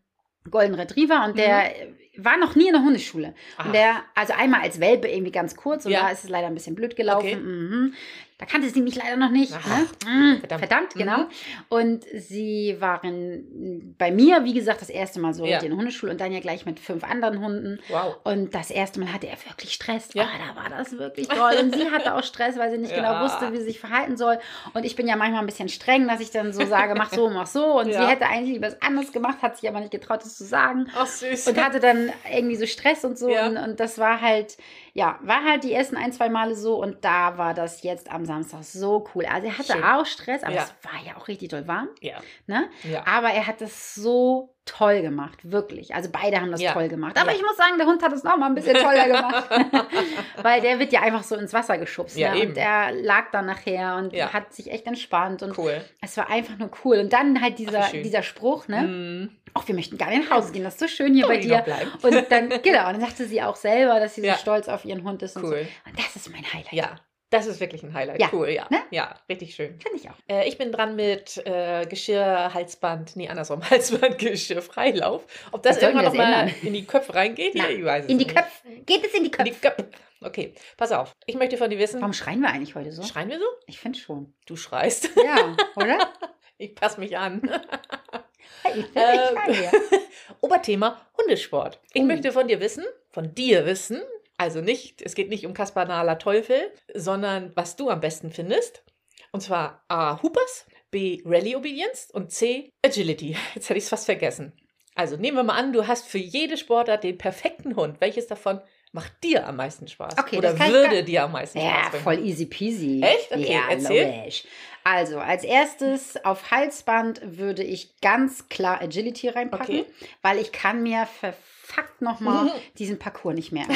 Golden 0.52 0.76
Retriever 0.76 1.26
und 1.26 1.38
der 1.38 1.82
äh, 1.82 1.88
war 2.18 2.38
noch 2.38 2.56
nie 2.56 2.68
in 2.68 2.74
der 2.74 2.84
Hundeschule. 2.84 3.34
Ach. 3.58 3.66
Und 3.68 3.74
der, 3.74 4.04
also 4.16 4.34
einmal 4.38 4.62
als 4.62 4.80
Welpe 4.80 5.08
irgendwie 5.08 5.32
ganz 5.32 5.56
kurz 5.56 5.86
und 5.86 5.92
Ja. 5.92 6.02
da 6.02 6.10
ist 6.10 6.24
es 6.26 6.30
leider 6.30 6.48
ein 6.48 6.54
bisschen 6.54 6.76
blöd 6.76 6.96
gelaufen. 6.96 7.26
Okay. 7.28 7.36
Mhm. 7.36 7.94
Da 8.40 8.46
kannte 8.46 8.70
sie 8.70 8.82
mich 8.82 8.96
leider 8.96 9.18
noch 9.18 9.32
nicht. 9.32 9.54
Ach, 9.54 9.68
ne? 10.06 10.10
Mm, 10.10 10.40
verdammt. 10.40 10.60
verdammt. 10.62 10.94
genau. 10.96 11.18
Mhm. 11.18 11.26
Und 11.68 12.06
sie 12.16 12.78
waren 12.80 13.94
bei 13.98 14.12
mir, 14.12 14.46
wie 14.46 14.54
gesagt, 14.54 14.82
das 14.82 14.90
erste 14.90 15.20
Mal 15.20 15.34
so 15.34 15.46
Ja. 15.46 15.60
in 15.60 15.68
der 15.70 15.78
Hundeschule 15.78 16.12
und 16.14 16.22
dann 16.22 16.32
ja 16.32 16.40
gleich 16.40 16.66
mit 16.66 16.80
fünf 16.80 17.04
anderen 17.04 17.42
Hunden. 17.42 17.80
Wow. 17.90 18.16
Und 18.24 18.56
das 18.56 18.72
erste 18.72 19.02
Mal 19.02 19.12
hatte 19.12 19.28
er 19.28 19.36
wirklich 19.46 19.74
Stress. 19.74 20.08
Ja. 20.14 20.24
Ja. 20.24 20.30
da 20.56 20.62
war 20.64 20.70
das 20.70 20.98
wirklich 20.98 21.28
toll. 21.28 21.52
Und 21.62 21.76
sie 21.76 21.92
hatte 21.92 22.16
auch 22.16 22.24
Stress, 22.24 22.58
weil 22.58 22.72
sie 22.72 22.78
nicht 22.78 22.92
Ja. 22.96 22.98
genau 22.98 23.26
wusste, 23.26 23.52
wie 23.52 23.58
sie 23.58 23.64
sich 23.66 23.80
verhalten 23.82 24.16
soll. 24.16 24.40
Und 24.74 24.86
ich 24.86 24.96
bin 24.96 25.06
ja 25.08 25.18
manchmal 25.18 25.42
ein 25.42 25.46
bisschen 25.46 25.68
streng, 25.68 26.08
dass 26.08 26.22
ich 26.22 26.32
dann 26.32 26.54
so 26.54 26.66
sage, 26.66 26.96
mach 26.96 27.12
so, 27.12 27.30
mach 27.30 27.46
so. 27.48 27.78
Und 27.82 27.90
Ja. 27.90 28.04
sie 28.04 28.08
hätte 28.08 28.26
eigentlich 28.26 28.54
lieber 28.54 28.68
was 28.68 28.82
anderes 28.82 29.12
gemacht, 29.12 29.42
hat 29.42 29.58
sich 29.58 29.68
aber 29.70 29.82
nicht 29.82 29.92
getraut, 29.92 30.22
das 30.24 30.38
zu 30.38 30.46
sagen. 30.46 30.88
Ach, 30.96 31.06
süß. 31.06 31.48
Und 31.50 31.62
hatte 31.62 31.82
dann 31.82 32.10
irgendwie 32.34 32.56
so 32.56 32.66
Stress 32.66 33.04
und 33.04 33.18
so. 33.20 33.28
Und, 33.28 33.58
und 33.58 33.82
das 33.82 33.98
war 33.98 34.22
halt, 34.22 34.56
ja, 35.00 35.18
war 35.22 35.46
halt 35.46 35.64
die 35.64 35.72
ersten 35.74 35.96
ein, 35.96 36.12
zwei 36.12 36.28
Male 36.28 36.56
so. 36.56 36.76
Und 36.76 37.06
da 37.06 37.38
war 37.38 37.54
das 37.54 37.84
jetzt 37.84 38.12
am 38.12 38.26
Samstag 38.26 38.64
so 38.66 39.08
cool. 39.16 39.26
Also 39.26 39.48
er 39.48 39.58
hatte 39.58 39.72
Schön. 39.72 39.84
auch 39.84 40.06
Stress, 40.06 40.44
aber 40.44 40.56
Ja. 40.56 40.64
es 40.64 40.74
war 40.92 41.00
ja 41.06 41.16
auch 41.18 41.30
richtig 41.30 41.48
doll 41.50 41.66
warm. 41.68 41.88
ja. 42.02 42.18
Ne? 42.48 42.68
Ja. 42.84 43.06
Aber 43.08 43.30
er 43.30 43.48
hat 43.48 43.62
das 43.62 43.96
so 43.96 44.54
toll 44.66 45.02
gemacht, 45.02 45.40
wirklich. 45.50 45.96
Also 45.96 46.10
beide 46.12 46.40
haben 46.42 46.52
das 46.52 46.62
Ja. 46.62 46.74
toll 46.74 46.90
gemacht. 46.90 47.18
Aber 47.20 47.32
ich 47.34 47.42
muss 47.42 47.58
sagen, 47.58 47.78
der 47.80 47.88
Hund 47.88 48.04
hat 48.04 48.12
es 48.12 48.24
noch 48.24 48.38
mal 48.38 48.46
ein 48.48 48.56
bisschen 48.56 48.76
toller 48.76 49.08
gemacht. 49.08 49.50
Weil 50.44 50.62
der 50.62 50.78
wird 50.80 50.92
ja 50.92 51.02
einfach 51.02 51.24
so 51.24 51.36
ins 51.38 51.54
Wasser 51.54 51.78
geschubst. 51.78 52.18
Ja, 52.18 52.36
ne? 52.36 52.44
Und 52.48 52.56
der 52.58 52.92
lag 52.92 53.32
dann 53.32 53.46
nachher 53.48 53.96
und 53.96 54.14
hat 54.14 54.54
sich 54.54 54.70
echt 54.72 54.86
entspannt. 54.86 55.42
Und 55.42 55.58
Cool. 55.58 55.82
es 56.02 56.16
war 56.18 56.30
einfach 56.30 56.58
nur 56.58 56.70
cool. 56.84 57.00
Und 57.00 57.14
dann 57.14 57.42
halt 57.42 57.58
dieser, 57.58 57.86
Ach, 57.86 57.92
dieser 57.92 58.22
Spruch, 58.22 58.68
ne? 58.68 58.82
Mhm. 58.82 59.38
Ach, 59.60 59.68
wir 59.68 59.76
möchten 59.76 59.98
gar 59.98 60.10
nicht 60.10 60.30
nach 60.30 60.38
Hause 60.38 60.52
gehen, 60.54 60.64
das 60.64 60.76
ist 60.76 60.80
so 60.80 60.88
schön 60.88 61.14
hier 61.14 61.26
Soll 61.26 61.36
bei 61.36 61.42
dir. 61.42 61.66
Und 62.02 62.32
dann, 62.32 62.50
genau, 62.62 62.88
und 62.88 62.94
dann 62.94 63.02
sagte 63.02 63.26
sie 63.26 63.42
auch 63.42 63.56
selber, 63.56 64.00
dass 64.00 64.16
sie 64.16 64.22
Ja. 64.26 64.36
so 64.36 64.40
stolz 64.42 64.68
auf 64.70 64.86
ihren 64.86 65.04
Hund 65.04 65.22
ist. 65.22 65.36
Und, 65.36 65.44
so. 65.44 65.50
Cool. 65.50 65.68
und 65.86 66.00
das 66.00 66.16
ist 66.16 66.30
mein 66.32 66.44
Highlight. 66.54 66.72
Ja, 66.74 66.96
das 67.32 67.46
ist 67.46 67.60
wirklich 67.60 67.84
ein 67.84 67.94
Highlight. 67.94 68.20
Ja. 68.20 68.30
Cool, 68.34 68.50
ja. 68.50 68.66
Ne? 68.72 68.80
Ja, 68.90 69.14
richtig 69.30 69.54
schön. 69.54 69.80
Finde 69.80 69.98
ich 69.98 70.10
auch. 70.10 70.16
Äh, 70.28 70.48
ich 70.48 70.58
bin 70.58 70.72
dran 70.72 70.96
mit 70.96 71.38
äh, 71.46 71.86
Geschirr, 71.86 72.54
Halsband, 72.54 73.16
nee, 73.16 73.28
andersrum, 73.30 73.62
Halsband, 73.70 74.18
Geschirr, 74.18 74.62
Freilauf. 74.64 75.26
Ob 75.52 75.62
das 75.62 75.78
irgendwann 75.82 76.06
das 76.06 76.14
mal 76.16 76.24
ändern? 76.42 76.56
in 76.64 76.74
die 76.74 76.86
Köpfe 76.86 77.14
reingeht? 77.14 77.54
Na, 77.56 77.70
ich 77.70 77.84
weiß 77.86 78.06
es 78.06 78.10
In 78.10 78.18
die. 78.18 78.26
Köpfe. 78.28 78.50
Geht 78.86 79.06
es 79.06 79.14
in 79.14 79.24
die 79.24 79.26
In 79.28 79.32
Köpfe? 79.32 79.44
die 79.52 79.60
Köpfe. 79.60 79.90
Okay, 80.22 80.54
pass 80.76 80.92
auf. 80.92 81.14
Ich 81.28 81.36
möchte 81.36 81.56
von 81.58 81.70
dir 81.70 81.78
wissen, 81.80 82.02
Warum 82.02 82.14
schreien 82.14 82.42
wir 82.42 82.50
eigentlich 82.50 82.76
heute 82.76 82.92
so? 82.92 83.04
schreien 83.04 83.30
wir 83.30 83.40
so? 83.40 83.46
Ich 83.68 83.80
finde 83.80 83.98
schon. 84.00 84.34
Du 84.46 84.56
schreist. 84.56 85.10
Ja, 85.24 85.56
oder? 85.76 85.98
Ich 86.62 86.76
passe 86.76 87.00
mich 87.00 87.18
an. 87.18 87.42
Finde, 88.62 88.88
Äh. 88.96 89.70
Oberthema 90.42 91.00
Hundesport. 91.18 91.80
Ich 91.94 92.02
Oh. 92.02 92.06
möchte 92.06 92.32
von 92.32 92.48
dir 92.48 92.60
wissen, 92.60 92.86
von 93.10 93.34
dir 93.36 93.66
wissen, 93.66 94.02
also 94.38 94.62
nicht, 94.62 95.02
es 95.02 95.16
geht 95.16 95.30
nicht 95.30 95.46
um 95.46 95.54
Kaspar 95.54 95.86
Nahler 95.86 96.18
Teufel, 96.20 96.72
sondern 96.94 97.52
was 97.56 97.76
du 97.76 97.90
am 97.90 98.00
besten 98.00 98.32
findest. 98.32 98.84
Und 99.32 99.42
zwar 99.42 99.84
A. 99.90 100.22
Hoopers, 100.24 100.66
B. 100.92 101.22
Rally 101.26 101.56
Obedience 101.56 102.10
und 102.12 102.32
C. 102.32 102.72
Agility. 102.84 103.36
Jetzt 103.56 103.70
hätte 103.70 103.78
ich 103.78 103.84
es 103.84 103.90
fast 103.90 104.06
vergessen. 104.06 104.54
Also 104.96 105.18
nehmen 105.18 105.38
wir 105.38 105.44
mal 105.44 105.56
an, 105.58 105.72
du 105.72 105.88
hast 105.88 106.08
für 106.08 106.18
jede 106.18 106.58
Sportart 106.58 107.04
den 107.04 107.18
perfekten 107.18 107.76
Hund. 107.76 108.02
Welches 108.02 108.28
davon 108.28 108.60
macht 108.92 109.24
dir 109.24 109.48
am 109.48 109.56
meisten 109.58 109.88
Spaß? 109.88 110.18
Okay, 110.18 110.38
Oder 110.38 110.58
würde 110.60 110.90
gar- 110.96 111.02
dir 111.04 111.24
am 111.24 111.32
meisten 111.34 111.60
Ja, 111.60 111.70
Spaß 111.70 111.90
bringen? 111.92 112.04
voll 112.04 112.20
easy 112.26 112.46
peasy. 112.46 113.02
Echt? 113.04 113.32
Okay, 113.32 113.54
ja, 113.54 113.62
erzähl. 113.70 114.06
logisch. 114.16 114.44
Also, 114.84 115.20
als 115.20 115.44
erstes 115.44 116.24
auf 116.24 116.52
Halsband 116.52 117.22
würde 117.24 117.64
ich 117.64 118.00
ganz 118.02 118.48
klar 118.50 118.82
Agility 118.82 119.28
reinpacken, 119.30 119.82
Okay. 119.82 119.86
weil 120.22 120.38
ich 120.40 120.52
kann 120.52 120.82
mir 120.84 121.06
verfuckt 121.06 122.02
nochmal 122.02 122.52
diesen 122.80 122.98
Parcours 122.98 123.36
nicht 123.36 123.52
merken. 123.52 123.76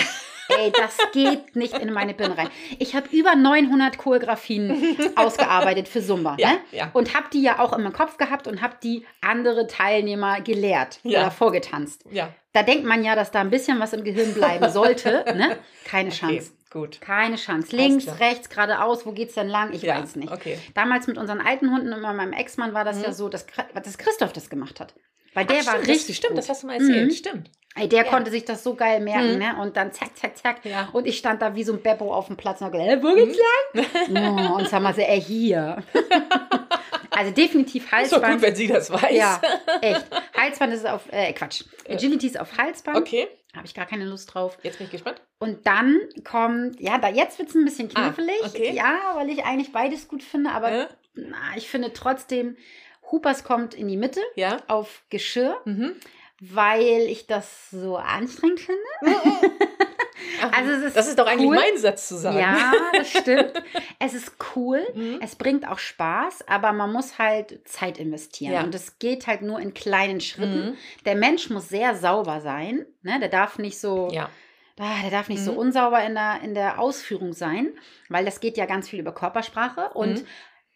Ey, 0.58 0.72
das 0.72 0.98
geht 1.14 1.56
nicht 1.56 1.78
in 1.78 1.92
meine 1.94 2.14
Birne 2.14 2.38
rein. 2.38 2.50
Ich 2.80 2.96
habe 2.96 3.08
über 3.16 3.36
900 3.36 3.98
Choreografien 3.98 4.98
ausgearbeitet 5.16 5.88
für 5.88 6.02
Zumba. 6.06 6.36
Ja, 6.40 6.52
ne? 6.54 6.58
ja. 6.72 6.90
Und 6.94 7.14
habe 7.16 7.28
die 7.32 7.42
ja 7.42 7.60
auch 7.60 7.74
im 7.74 7.92
Kopf 7.94 8.18
gehabt 8.18 8.48
und 8.48 8.62
habe 8.62 8.76
die 8.84 9.06
andere 9.22 9.68
Teilnehmer 9.68 10.42
gelehrt 10.42 11.00
Ja. 11.04 11.22
oder 11.22 11.32
vorgetanzt. 11.32 12.04
Ja, 12.12 12.30
Da 12.54 12.64
denkt 12.64 12.86
man 12.86 13.04
ja, 13.04 13.16
dass 13.16 13.32
da 13.32 13.42
ein 13.42 13.50
bisschen 13.50 13.80
was 13.80 13.94
im 13.94 14.04
Gehirn 14.04 14.34
bleiben 14.34 14.70
sollte. 14.72 15.26
Ne? 15.34 15.58
Keine 15.86 16.10
okay, 16.10 16.18
Chance. 16.18 16.52
gut. 16.72 17.02
Keine 17.02 17.36
Chance. 17.38 17.76
Links, 17.76 18.08
rechts, 18.20 18.50
geradeaus, 18.50 19.06
wo 19.06 19.12
geht's 19.12 19.34
denn 19.36 19.48
lang? 19.48 19.74
Ich 19.74 19.82
ja, 19.82 20.00
weiß 20.02 20.16
nicht. 20.16 20.32
Okay. 20.32 20.58
Damals 20.76 21.08
mit 21.08 21.18
unseren 21.18 21.42
alten 21.42 21.72
Hunden 21.72 21.92
und 21.94 22.02
meinem 22.02 22.34
Ex-Mann 22.34 22.74
war 22.74 22.84
das 22.86 22.98
Mhm. 22.98 23.04
ja 23.04 23.12
so, 23.14 23.30
dass, 23.30 23.46
dass 23.74 23.98
Christoph 23.98 24.34
das 24.34 24.50
gemacht 24.50 24.80
hat. 24.80 24.94
Weil 25.34 25.46
der 25.46 25.62
Ach, 25.62 25.66
war 25.66 25.74
stimmt, 25.74 25.88
richtig 25.88 26.08
das, 26.10 26.16
Stimmt, 26.18 26.30
gut. 26.34 26.38
das 26.40 26.50
hast 26.50 26.62
du 26.64 26.68
mal 26.68 26.74
erzählt. 26.74 27.08
Mhm. 27.10 27.16
Stimmt. 27.16 27.52
Ey, 27.76 27.90
der 27.90 28.04
Ja. 28.06 28.10
konnte 28.12 28.30
sich 28.30 28.46
das 28.46 28.64
so 28.64 28.76
geil 28.76 29.00
merken, 29.00 29.34
Mhm. 29.34 29.40
ne? 29.40 29.56
Und 29.60 29.76
dann 29.78 29.92
zack, 29.92 30.16
zack, 30.16 30.38
zack. 30.38 30.64
Ja. 30.66 30.90
Und 30.94 31.08
ich 31.08 31.18
stand 31.18 31.42
da 31.42 31.56
wie 31.56 31.64
so 31.64 31.74
ein 31.74 31.82
Beppo 31.82 32.14
auf 32.14 32.28
dem 32.28 32.38
Platz 32.38 32.62
und 32.62 32.66
hab 32.68 32.72
gedacht, 32.74 32.90
äh, 32.90 33.04
wo 33.04 33.16
geht's 33.16 33.38
Mhm. 33.74 34.14
lang? 34.16 34.52
oh, 34.52 34.56
und 34.58 34.70
sag 34.70 34.82
mal 34.84 34.94
so, 34.94 35.02
ey, 35.02 35.20
hier. 35.22 35.82
also 37.10 37.32
definitiv 37.32 37.84
Ist 37.84 37.92
doch 37.92 37.98
Halsband. 38.22 38.34
gut, 38.34 38.42
wenn 38.42 38.56
sie 38.56 38.68
das 38.68 38.92
weiß. 38.92 39.16
ja, 39.16 39.42
echt. 39.82 40.06
Halsband 40.36 40.74
ist 40.74 40.86
auf, 40.88 41.02
äh, 41.12 41.34
Quatsch. 41.34 41.64
Agility 41.90 42.28
ist 42.28 42.40
auf 42.40 42.58
Halsband. 42.58 42.98
Okay, 42.98 43.28
Habe 43.56 43.66
ich 43.66 43.74
gar 43.74 43.86
keine 43.86 44.06
Lust 44.06 44.34
drauf. 44.34 44.58
jetzt 44.64 44.78
bin 44.78 44.86
ich 44.86 44.92
gespannt. 44.92 45.22
Und 45.40 45.66
dann 45.68 46.00
kommt, 46.24 46.80
ja, 46.80 46.98
da 46.98 47.10
jetzt 47.10 47.38
wird 47.40 47.50
es 47.50 47.56
ein 47.56 47.66
bisschen 47.66 47.90
Ah, 47.96 48.10
knifflig. 48.12 48.42
okay. 48.46 48.72
Ja, 48.74 49.00
weil 49.16 49.30
ich 49.30 49.44
eigentlich 49.46 49.72
beides 49.72 50.08
gut 50.08 50.24
finde, 50.24 50.52
aber 50.52 50.72
Äh, 50.72 50.88
na, 51.16 51.38
ich 51.56 51.70
finde 51.70 51.92
trotzdem, 51.94 52.56
Hoopers 53.12 53.44
kommt 53.44 53.74
in 53.76 53.88
die 53.88 53.98
Mitte 53.98 54.22
ja. 54.36 54.58
auf 54.68 55.04
Geschirr, 55.10 55.58
Mhm. 55.66 55.96
Weil 56.42 57.02
ich 57.10 57.28
das 57.28 57.70
so 57.72 57.98
anstrengend 57.98 58.60
finde. 58.60 58.82
Ach, 60.42 60.52
Also 60.58 60.72
es 60.72 60.84
ist 60.84 60.96
das 60.98 61.08
ist 61.08 61.20
doch 61.20 61.28
eigentlich 61.28 61.48
cool. 61.50 61.56
mein 61.56 61.78
Satz 61.78 62.08
zu 62.08 62.18
sagen. 62.18 62.38
Ja, 62.38 62.72
das 62.94 63.10
stimmt. 63.18 63.54
es 64.00 64.14
ist 64.14 64.34
cool. 64.56 64.82
Mhm. 64.94 65.20
Es 65.22 65.36
bringt 65.36 65.68
auch 65.68 65.80
Spaß, 65.80 66.48
aber 66.48 66.74
man 66.74 66.92
muss 66.92 67.18
halt 67.20 67.68
Zeit 67.68 67.98
investieren. 68.00 68.54
Ja. 68.54 68.64
Und 68.64 68.74
es 68.76 69.00
geht 69.00 69.28
halt 69.28 69.42
nur 69.42 69.60
in 69.60 69.74
kleinen 69.74 70.22
Schritten. 70.22 70.72
Mhm. 70.72 70.78
Der 71.06 71.16
Mensch 71.16 71.50
muss 71.50 71.70
sehr 71.70 71.96
sauber 71.96 72.42
sein. 72.42 72.86
Ne? 73.02 73.20
Der 73.20 73.30
darf 73.30 73.58
nicht 73.58 73.80
so 73.80 74.10
Ja. 74.12 74.30
Ah, 74.80 75.02
der 75.04 75.12
darf 75.12 75.30
nicht 75.30 75.44
so 75.44 75.52
Mhm. 75.52 75.58
unsauber 75.60 76.04
in 76.04 76.16
der, 76.16 76.42
in 76.42 76.56
der 76.56 76.80
Ausführung 76.80 77.34
sein, 77.34 77.78
weil 78.10 78.26
das 78.26 78.40
geht 78.40 78.58
ja 78.58 78.66
ganz 78.66 78.90
viel 78.90 79.00
über 79.00 79.14
Körpersprache. 79.14 79.92
Und 79.94 80.22
Mhm. 80.22 80.28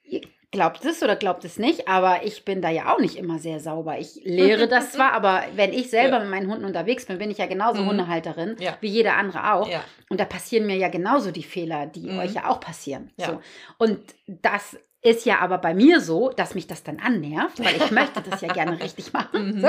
ihr 0.04 0.22
glaubt 0.52 0.86
es 0.86 1.04
oder 1.04 1.16
glaubt 1.16 1.44
es 1.46 1.60
nicht, 1.60 1.88
aber 1.88 2.24
ich 2.24 2.46
bin 2.46 2.62
da 2.62 2.70
ja 2.70 2.94
auch 2.94 3.00
nicht 3.00 3.18
immer 3.18 3.38
sehr 3.38 3.60
sauber. 3.60 3.98
Ich 4.00 4.22
lehre 4.24 4.68
das 4.70 4.94
zwar, 4.94 5.12
aber 5.14 5.44
wenn 5.56 5.74
ich 5.74 5.90
selber 5.90 6.18
Ja. 6.18 6.20
mit 6.22 6.30
meinen 6.30 6.50
Hunden 6.50 6.66
unterwegs 6.66 7.06
bin, 7.06 7.18
bin 7.18 7.30
ich 7.30 7.38
ja 7.40 7.48
genauso 7.48 7.82
Mhm. 7.84 7.88
Hundehalterin 7.90 8.56
Ja. 8.60 8.78
wie 8.80 8.88
jeder 8.88 9.16
andere 9.18 9.54
auch. 9.54 9.70
Ja. 9.70 9.84
Und 10.10 10.20
da 10.20 10.26
passieren 10.26 10.66
mir 10.66 10.78
ja 10.78 10.88
genauso 10.90 11.32
die 11.32 11.44
Fehler, 11.44 11.86
die 11.86 12.10
Mhm. 12.12 12.20
euch 12.20 12.34
ja 12.34 12.50
auch 12.50 12.60
passieren. 12.62 13.12
So. 13.18 13.42
Und 13.78 14.00
das 14.28 14.78
ist 15.04 15.26
ja 15.26 15.40
aber 15.40 15.58
bei 15.60 15.74
mir 15.74 16.02
so, 16.02 16.30
dass 16.32 16.56
mich 16.56 16.66
das 16.68 16.84
dann 16.84 17.00
annervt, 17.00 17.60
weil 17.64 17.76
ich 17.78 17.92
möchte 17.92 18.22
das 18.28 18.42
ja 18.42 18.52
gerne 18.52 18.80
richtig 18.82 19.14
machen. 19.14 19.56
Mhm. 19.58 19.62
So. 19.62 19.68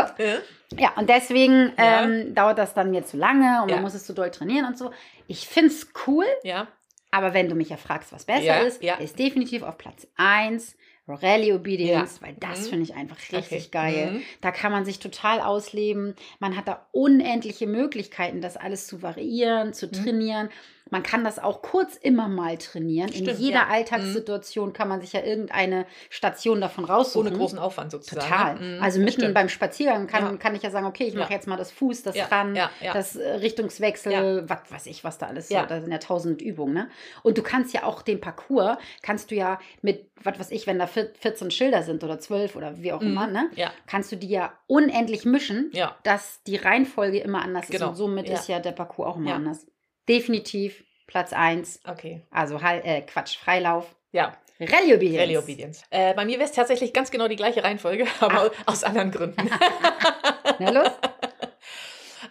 Ja. 0.77 0.93
Und 0.97 1.09
deswegen 1.11 1.73
ähm, 1.77 2.35
dauert 2.35 2.59
das 2.59 2.75
dann 2.75 2.91
mir 2.91 3.05
zu 3.05 3.17
lange 3.17 3.63
und 3.63 3.71
man 3.71 3.83
muss 3.83 3.95
es 3.95 4.07
zu 4.07 4.15
doll 4.15 4.31
trainieren 4.31 4.65
und 4.67 4.79
so. 4.79 4.91
Ich 5.27 5.47
finde 5.47 5.69
es 5.71 5.89
cool, 6.07 6.25
ja. 6.45 6.67
Aber 7.11 7.35
wenn 7.35 7.49
du 7.49 7.55
mich 7.55 7.71
ja 7.71 7.77
fragst, 7.77 8.13
was 8.13 8.25
besser 8.25 8.45
Ja, 8.45 8.61
ist, 8.61 8.83
ja. 8.83 8.95
ist 8.97 9.19
definitiv 9.19 9.63
auf 9.63 9.79
Platz 9.79 10.07
1 10.17 10.77
Rally 11.11 11.55
Obedience, 11.55 12.21
weil 12.21 12.35
das 12.39 12.67
Mhm. 12.67 12.71
finde 12.71 12.83
ich 12.85 12.95
einfach 12.95 13.17
richtig 13.33 13.65
Okay. 13.67 13.69
geil. 13.71 14.11
Mhm. 14.13 14.23
Da 14.43 14.51
kann 14.51 14.73
man 14.73 14.85
sich 14.85 14.99
total 14.99 15.41
ausleben. 15.41 16.15
Man 16.39 16.55
hat 16.55 16.69
da 16.69 16.87
unendliche 16.93 17.67
Möglichkeiten, 17.67 18.43
das 18.43 18.59
alles 18.59 18.87
zu 18.87 19.01
variieren, 19.01 19.73
zu 19.73 19.87
Mhm. 19.87 19.93
Man 20.91 21.03
kann 21.03 21.25
das 21.25 21.39
auch 21.39 21.63
kurz 21.63 21.97
immer 21.97 22.29
mal 22.29 22.57
trainieren. 22.59 23.09
In 23.09 23.25
Stimmt, 23.25 23.39
jeder 23.39 23.59
ja. 23.61 23.65
Mhm. 23.67 23.71
Alltagssituation 23.73 24.73
kann 24.73 24.89
man 24.89 25.01
sich 25.01 25.13
ja 25.13 25.23
irgendeine 25.23 25.87
Station 26.11 26.61
davon 26.61 26.85
raussuchen. 26.85 27.29
Ohne 27.29 27.37
großen 27.37 27.59
Aufwand 27.59 27.91
sozusagen. 27.91 28.27
Total. 28.29 28.55
ne? 28.59 28.77
Mhm. 28.79 28.83
Also 28.83 28.99
mitten 29.01 29.13
stimmt. 29.21 29.35
beim 29.35 29.49
Spaziergang 29.49 30.07
kann, 30.07 30.25
Ja. 30.25 30.37
kann 30.37 30.55
ich 30.55 30.63
ja 30.63 30.71
sagen, 30.71 30.87
okay, 30.87 31.05
ich 31.05 31.15
mache 31.15 31.33
jetzt 31.33 31.47
mal 31.47 31.57
das 31.57 31.71
Fuß, 31.73 32.03
das 32.05 32.17
dran, 32.17 32.59
das 32.93 33.17
äh, 33.17 33.29
Richtungswechsel, 33.37 34.45
was 34.49 34.61
weiß 34.71 34.87
ich, 34.87 35.05
was 35.05 35.19
da 35.19 35.27
alles 35.27 35.49
Ja. 35.49 35.63
so, 35.63 35.67
da 35.67 35.81
sind 35.81 35.91
ja 35.93 35.99
tausend 35.99 36.43
Übungen, 36.43 36.75
ne? 36.75 36.89
Und 37.23 37.39
du 37.39 37.43
kannst 37.43 37.75
ja 37.75 37.83
auch 37.85 38.03
den 38.03 38.21
Parcours, 38.21 38.79
kannst 39.03 39.31
du 39.31 39.35
ja 39.35 39.59
mit, 39.83 40.11
was 40.23 40.39
weiß 40.39 40.51
ich, 40.51 40.67
wenn 40.67 40.79
da 40.79 40.87
vier- 40.87 41.13
14 41.21 41.51
Schilder 41.51 41.83
sind 41.83 42.03
oder 42.05 42.19
12 42.19 42.57
oder 42.57 42.81
wie 42.83 42.93
auch 42.93 43.01
Mhm. 43.01 43.07
immer, 43.09 43.27
ne? 43.27 43.51
Ja, 43.57 43.73
Kannst 43.87 44.13
du 44.13 44.17
die 44.17 44.29
ja 44.29 44.53
unendlich 44.67 45.25
mischen, 45.25 45.71
dass 46.03 46.43
die 46.45 46.57
Reihenfolge 46.57 47.19
immer 47.19 47.43
anders 47.43 47.65
ist 47.65 47.73
Genau. 47.73 47.89
und 47.91 47.95
somit 47.97 48.29
ist 48.29 48.49
ja 48.49 48.59
der 48.61 48.73
Parcours 48.73 49.09
auch 49.09 49.17
immer 49.17 49.35
anders. 49.35 49.67
Definitiv 50.09 50.85
Platz 51.07 51.33
1, 51.33 51.81
Okay. 51.87 52.23
also 52.31 52.59
äh, 52.59 53.03
Quatsch, 53.03 53.37
Freilauf. 53.39 53.95
Ja, 54.13 54.37
Rallye 54.61 54.95
Obedience. 54.95 55.21
Rally 55.23 55.39
Obedience. 55.39 55.83
Äh, 55.91 56.15
bei 56.15 56.25
mir 56.25 56.39
wäre 56.39 56.49
es 56.49 56.53
tatsächlich 56.55 56.93
ganz 56.93 57.11
genau 57.11 57.29
die 57.29 57.37
gleiche 57.37 57.63
Reihenfolge, 57.63 58.07
aber 58.21 58.51
aus 58.67 58.85
anderen 58.85 59.11
Gründen. 59.11 59.49
Na 60.59 60.71
los? 60.71 60.91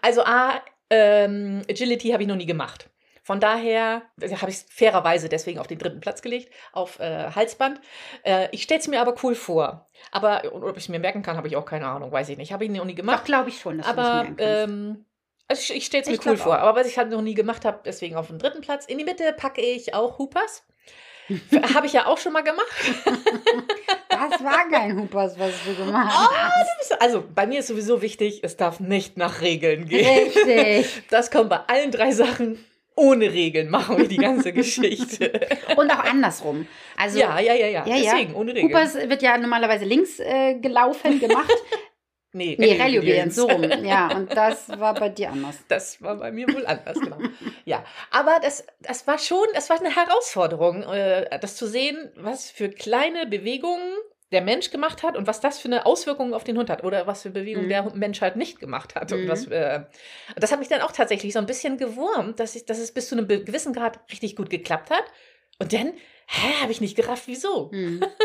Also 0.01 0.23
A, 0.23 0.61
ähm, 0.89 1.61
Agility 1.69 2.09
habe 2.09 2.23
ich 2.23 2.29
noch 2.29 2.35
nie 2.35 2.45
gemacht. 2.45 2.89
Von 3.23 3.41
daher 3.41 4.03
habe 4.21 4.49
ich 4.51 4.55
es 4.57 4.65
fairerweise 4.69 5.27
deswegen 5.27 5.59
auf 5.59 5.67
den 5.67 5.79
dritten 5.79 5.99
Platz 5.99 6.21
gelegt, 6.21 6.49
auf 6.71 6.97
äh, 7.01 7.29
Halsband. 7.35 7.81
Äh, 8.23 8.47
ich 8.51 8.63
stelle 8.63 8.79
es 8.79 8.87
mir 8.87 9.01
aber 9.01 9.15
cool 9.21 9.35
vor. 9.35 9.89
Aber 10.11 10.43
ob 10.53 10.77
ich 10.77 10.83
es 10.83 10.89
mir 10.89 10.99
merken 10.99 11.23
kann, 11.23 11.35
habe 11.35 11.49
ich 11.49 11.57
auch 11.57 11.65
keine 11.65 11.87
Ahnung, 11.87 12.09
weiß 12.09 12.29
ich 12.29 12.37
nicht. 12.37 12.53
Habe 12.53 12.63
ich 12.63 12.71
noch 12.71 12.85
nie 12.85 12.93
Doch, 12.93 13.01
gemacht. 13.01 13.25
glaube 13.25 13.49
ich 13.49 13.59
schon, 13.59 13.79
dass 13.79 13.87
du 13.87 13.95
das 13.95 14.05
aber 14.07 14.23
merken 14.23 14.37
kannst. 14.37 14.71
ähm, 14.73 15.05
also 15.47 15.61
ich, 15.61 15.77
ich 15.77 15.85
stelle 15.85 16.03
es 16.03 16.09
mir 16.09 16.15
Ich 16.15 16.25
cool 16.25 16.37
vor. 16.37 16.57
auch. 16.57 16.67
Aber 16.67 16.79
was 16.79 16.87
ich 16.87 16.97
halt 16.97 17.09
noch 17.09 17.21
nie 17.21 17.33
gemacht 17.33 17.65
habe, 17.65 17.79
deswegen 17.85 18.15
auf 18.15 18.27
den 18.27 18.39
dritten 18.39 18.61
Platz. 18.61 18.85
In 18.85 18.97
die 18.97 19.03
Mitte 19.05 19.33
packe 19.33 19.61
ich 19.61 19.93
auch 19.93 20.17
Hoopers. 20.17 20.63
Habe 21.73 21.87
ich 21.87 21.93
ja 21.93 22.05
auch 22.05 22.17
schon 22.17 22.31
mal 22.31 22.43
gemacht. 22.43 22.65
Das 24.09 24.43
war 24.43 24.69
kein 24.69 24.97
Hupas, 24.97 25.37
was 25.37 25.53
du 25.65 25.75
gemacht 25.75 26.31
hast. 26.33 27.01
Also 27.01 27.23
bei 27.35 27.45
mir 27.45 27.59
ist 27.59 27.67
sowieso 27.67 28.01
wichtig, 28.01 28.39
es 28.43 28.55
darf 28.55 28.79
nicht 28.79 29.17
nach 29.17 29.41
Regeln 29.41 29.87
gehen. 29.87 30.31
Richtig. 30.33 31.03
Das 31.09 31.29
kommt 31.29 31.49
bei 31.49 31.59
allen 31.67 31.91
drei 31.91 32.11
Sachen 32.11 32.63
ohne 32.97 33.31
Regeln 33.31 33.69
machen 33.69 33.97
wir 33.97 34.07
die 34.07 34.17
ganze 34.17 34.51
Geschichte. 34.53 35.31
Und 35.75 35.91
auch 35.91 36.03
andersrum. 36.03 36.67
Also, 36.97 37.19
ja, 37.19 37.39
ja, 37.39 37.53
ja, 37.53 37.67
ja. 37.67 37.85
ja, 37.85 37.95
ja. 37.95 38.11
Deswegen, 38.13 38.33
ohne 38.33 38.55
Regeln. 38.55 38.73
Hupas 38.73 38.95
wird 38.95 39.21
ja 39.21 39.37
normalerweise 39.37 39.85
links 39.85 40.19
äh, 40.19 40.55
gelaufen, 40.55 41.19
gemacht. 41.19 41.53
Nee, 42.33 42.55
Nee, 42.59 42.97
Obedience. 42.97 43.35
so 43.35 43.47
rum. 43.47 43.63
Ja, 43.85 44.15
und 44.15 44.35
das 44.35 44.69
war 44.79 44.93
bei 44.93 45.09
dir 45.09 45.31
anders. 45.31 45.57
Das 45.67 46.01
war 46.01 46.15
bei 46.15 46.31
mir 46.31 46.47
wohl 46.53 46.65
anders, 46.65 46.99
genau. 46.99 47.19
Ja, 47.65 47.83
aber 48.11 48.39
das, 48.41 48.65
das 48.79 49.07
war 49.07 49.17
schon, 49.17 49.45
das 49.53 49.69
war 49.69 49.79
eine 49.79 49.95
Herausforderung, 49.95 50.83
äh, 50.83 51.39
das 51.39 51.55
zu 51.55 51.67
sehen, 51.67 52.11
was 52.15 52.49
für 52.51 52.69
kleine 52.69 53.25
Bewegungen 53.27 53.93
der 54.33 54.41
Mensch 54.41 54.71
gemacht 54.71 55.03
hat 55.03 55.15
und 55.15 55.25
was 55.25 55.39
das 55.39 55.57
für 55.57 55.69
eine 55.69 55.85
Auswirkung 55.85 56.33
auf 56.33 56.43
den 56.43 56.57
Hund 56.57 56.69
hat 56.69 56.83
oder 56.83 57.07
was 57.07 57.21
für 57.21 57.29
Bewegungen 57.29 57.67
Mhm. 57.67 57.69
der 57.69 57.83
Mensch 57.95 58.19
halt 58.19 58.35
nicht 58.35 58.59
gemacht 58.59 58.95
hat. 58.95 59.13
Und 59.13 59.23
Mhm. 59.23 59.27
was, 59.29 59.47
äh, 59.47 59.81
das 60.35 60.51
hat 60.51 60.59
mich 60.59 60.67
dann 60.67 60.81
auch 60.81 60.91
tatsächlich 60.91 61.31
so 61.31 61.39
ein 61.39 61.45
bisschen 61.45 61.77
gewurmt, 61.77 62.39
dass, 62.41 62.53
ich, 62.55 62.65
dass 62.65 62.77
es 62.77 62.93
bis 62.93 63.07
zu 63.07 63.15
einem 63.15 63.27
gewissen 63.27 63.71
Grad 63.73 63.99
richtig 64.11 64.35
gut 64.35 64.49
geklappt 64.49 64.89
hat. 64.89 65.05
Und 65.59 65.71
dann, 65.71 65.93
hä, 66.27 66.53
habe 66.61 66.71
ich 66.73 66.81
nicht 66.81 66.97
gerafft, 66.97 67.23
wieso? 67.27 67.71
Hm. 67.71 68.03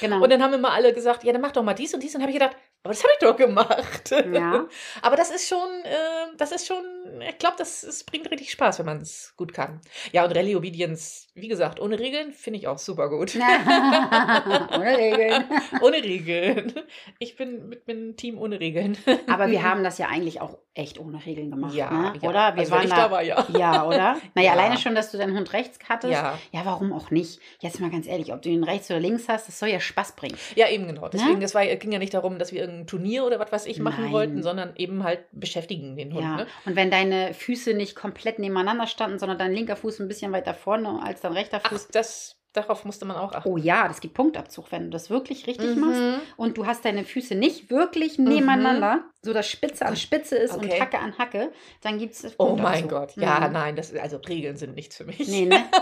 Genau. 0.00 0.22
Und 0.22 0.30
dann 0.30 0.42
haben 0.42 0.52
immer 0.52 0.72
alle 0.72 0.92
gesagt, 0.92 1.24
ja, 1.24 1.32
dann 1.32 1.40
mach 1.40 1.50
doch 1.52 1.62
mal 1.62 1.72
dies 1.74 1.92
und 1.94 2.02
dies. 2.02 2.14
Und 2.14 2.20
habe 2.20 2.30
ich 2.30 2.38
gedacht, 2.38 2.54
aber 2.88 2.94
das 2.94 3.02
habe 3.02 3.12
ich 3.12 3.18
doch 3.18 3.36
gemacht. 3.36 4.10
Ja. 4.32 4.66
aber 5.02 5.16
das 5.16 5.30
ist 5.30 5.46
schon, 5.46 5.68
äh, 5.84 6.34
das 6.38 6.52
ist 6.52 6.66
schon, 6.66 6.82
ich 7.20 7.36
glaube, 7.36 7.56
das, 7.58 7.82
es 7.82 8.02
bringt 8.02 8.30
richtig 8.30 8.50
Spaß, 8.50 8.78
wenn 8.78 8.86
man 8.86 9.02
es 9.02 9.34
gut 9.36 9.52
kann. 9.52 9.82
Ja, 10.12 10.24
und 10.24 10.34
Rallye 10.34 10.56
Obedience, 10.56 11.26
wie 11.34 11.48
gesagt, 11.48 11.80
ohne 11.80 11.98
Regeln 11.98 12.32
finde 12.32 12.60
ich 12.60 12.66
auch 12.66 12.78
super 12.78 13.10
gut. 13.10 13.36
Ohne 13.36 14.96
Regeln. 14.96 15.44
ohne 15.82 15.96
Regeln. 16.02 16.72
Ich 17.18 17.36
bin 17.36 17.68
mit 17.68 17.86
meinem 17.86 18.16
Team 18.16 18.38
ohne 18.38 18.58
Regeln. 18.58 18.96
Aber 19.28 19.50
wir 19.50 19.62
haben 19.62 19.84
das 19.84 19.98
ja 19.98 20.06
eigentlich 20.06 20.40
auch 20.40 20.56
echt 20.74 20.98
ohne 20.98 21.24
Regeln 21.24 21.50
gemacht, 21.50 21.74
ja, 21.74 21.90
ne? 21.90 22.12
ja. 22.20 22.28
oder? 22.28 22.54
Wir 22.54 22.60
also, 22.60 22.72
waren 22.72 22.84
ich 22.84 22.90
da, 22.90 22.96
da 22.96 23.10
war, 23.10 23.22
ja. 23.22 23.44
Ja, 23.56 23.84
oder? 23.84 24.16
Naja, 24.34 24.48
Ja. 24.48 24.52
alleine 24.52 24.78
schon, 24.78 24.94
dass 24.94 25.10
du 25.10 25.18
deinen 25.18 25.36
Hund 25.36 25.52
rechts 25.52 25.78
hattest. 25.88 26.12
Ja. 26.12 26.38
Ja, 26.52 26.64
warum 26.64 26.92
auch 26.92 27.10
nicht? 27.10 27.40
Jetzt 27.60 27.80
mal 27.80 27.90
ganz 27.90 28.06
ehrlich, 28.06 28.32
ob 28.32 28.42
du 28.42 28.48
ihn 28.48 28.64
rechts 28.64 28.88
oder 28.90 29.00
links 29.00 29.28
hast, 29.28 29.48
das 29.48 29.58
soll 29.58 29.68
ja 29.68 29.80
Spaß 29.80 30.12
bringen. 30.12 30.36
Ja, 30.54 30.68
eben 30.68 30.86
genau. 30.86 31.08
Deswegen, 31.08 31.34
Ne? 31.34 31.40
das 31.40 31.54
war, 31.54 31.66
ging 31.66 31.92
ja 31.92 31.98
nicht 31.98 32.14
darum, 32.14 32.38
dass 32.38 32.52
wir 32.52 32.62
irgendein 32.78 32.86
Turnier 32.86 33.24
oder 33.24 33.38
was 33.40 33.52
weiß 33.52 33.66
ich 33.66 33.78
machen 33.80 34.04
Nein. 34.04 34.12
wollten, 34.12 34.42
sondern 34.42 34.74
eben 34.76 35.04
halt 35.04 35.20
beschäftigen 35.32 35.96
den 35.96 36.12
Hund. 36.12 36.22
ja. 36.22 36.36
Ne? 36.36 36.46
Und 36.64 36.76
wenn 36.76 36.90
deine 36.90 37.34
Füße 37.34 37.74
nicht 37.74 37.96
komplett 37.96 38.38
nebeneinander 38.38 38.86
standen, 38.86 39.18
sondern 39.18 39.38
dein 39.38 39.52
linker 39.52 39.76
Fuß 39.76 40.00
ein 40.00 40.08
bisschen 40.08 40.32
weiter 40.32 40.54
vorne 40.54 41.00
als 41.02 41.20
dein 41.20 41.32
rechter 41.32 41.60
Ach, 41.62 41.70
Fuß. 41.70 41.88
das, 41.88 42.37
darauf 42.52 42.84
musste 42.84 43.04
man 43.04 43.16
auch 43.16 43.32
achten. 43.32 43.48
Oh 43.48 43.56
ja, 43.56 43.86
das 43.88 44.00
gibt 44.00 44.14
Punktabzug, 44.14 44.70
wenn 44.72 44.84
du 44.84 44.90
das 44.90 45.10
wirklich 45.10 45.46
richtig 45.46 45.76
Mhm. 45.76 45.80
machst. 45.80 46.02
Und 46.36 46.58
du 46.58 46.66
hast 46.66 46.84
deine 46.84 47.04
Füße 47.04 47.34
nicht 47.34 47.70
wirklich 47.70 48.18
nebeneinander, 48.18 49.04
so 49.22 49.32
dass 49.32 49.48
Spitze 49.48 49.86
an 49.86 49.96
Spitze 49.96 50.36
ist 50.36 50.54
und 50.56 50.64
Okay. 50.66 50.80
Hacke 50.80 50.98
an 50.98 51.16
Hacke, 51.18 51.52
dann 51.82 51.98
gibt 51.98 52.14
es 52.14 52.34
Oh 52.38 52.56
mein 52.56 52.88
Gott. 52.88 53.16
Ja, 53.16 53.46
Mhm. 53.46 53.52
nein, 53.52 53.76
das, 53.76 53.94
also 53.94 54.16
Regeln 54.18 54.56
sind 54.56 54.74
nichts 54.74 54.96
für 54.96 55.04
mich. 55.04 55.26
Nee, 55.28 55.46
ne? 55.46 55.64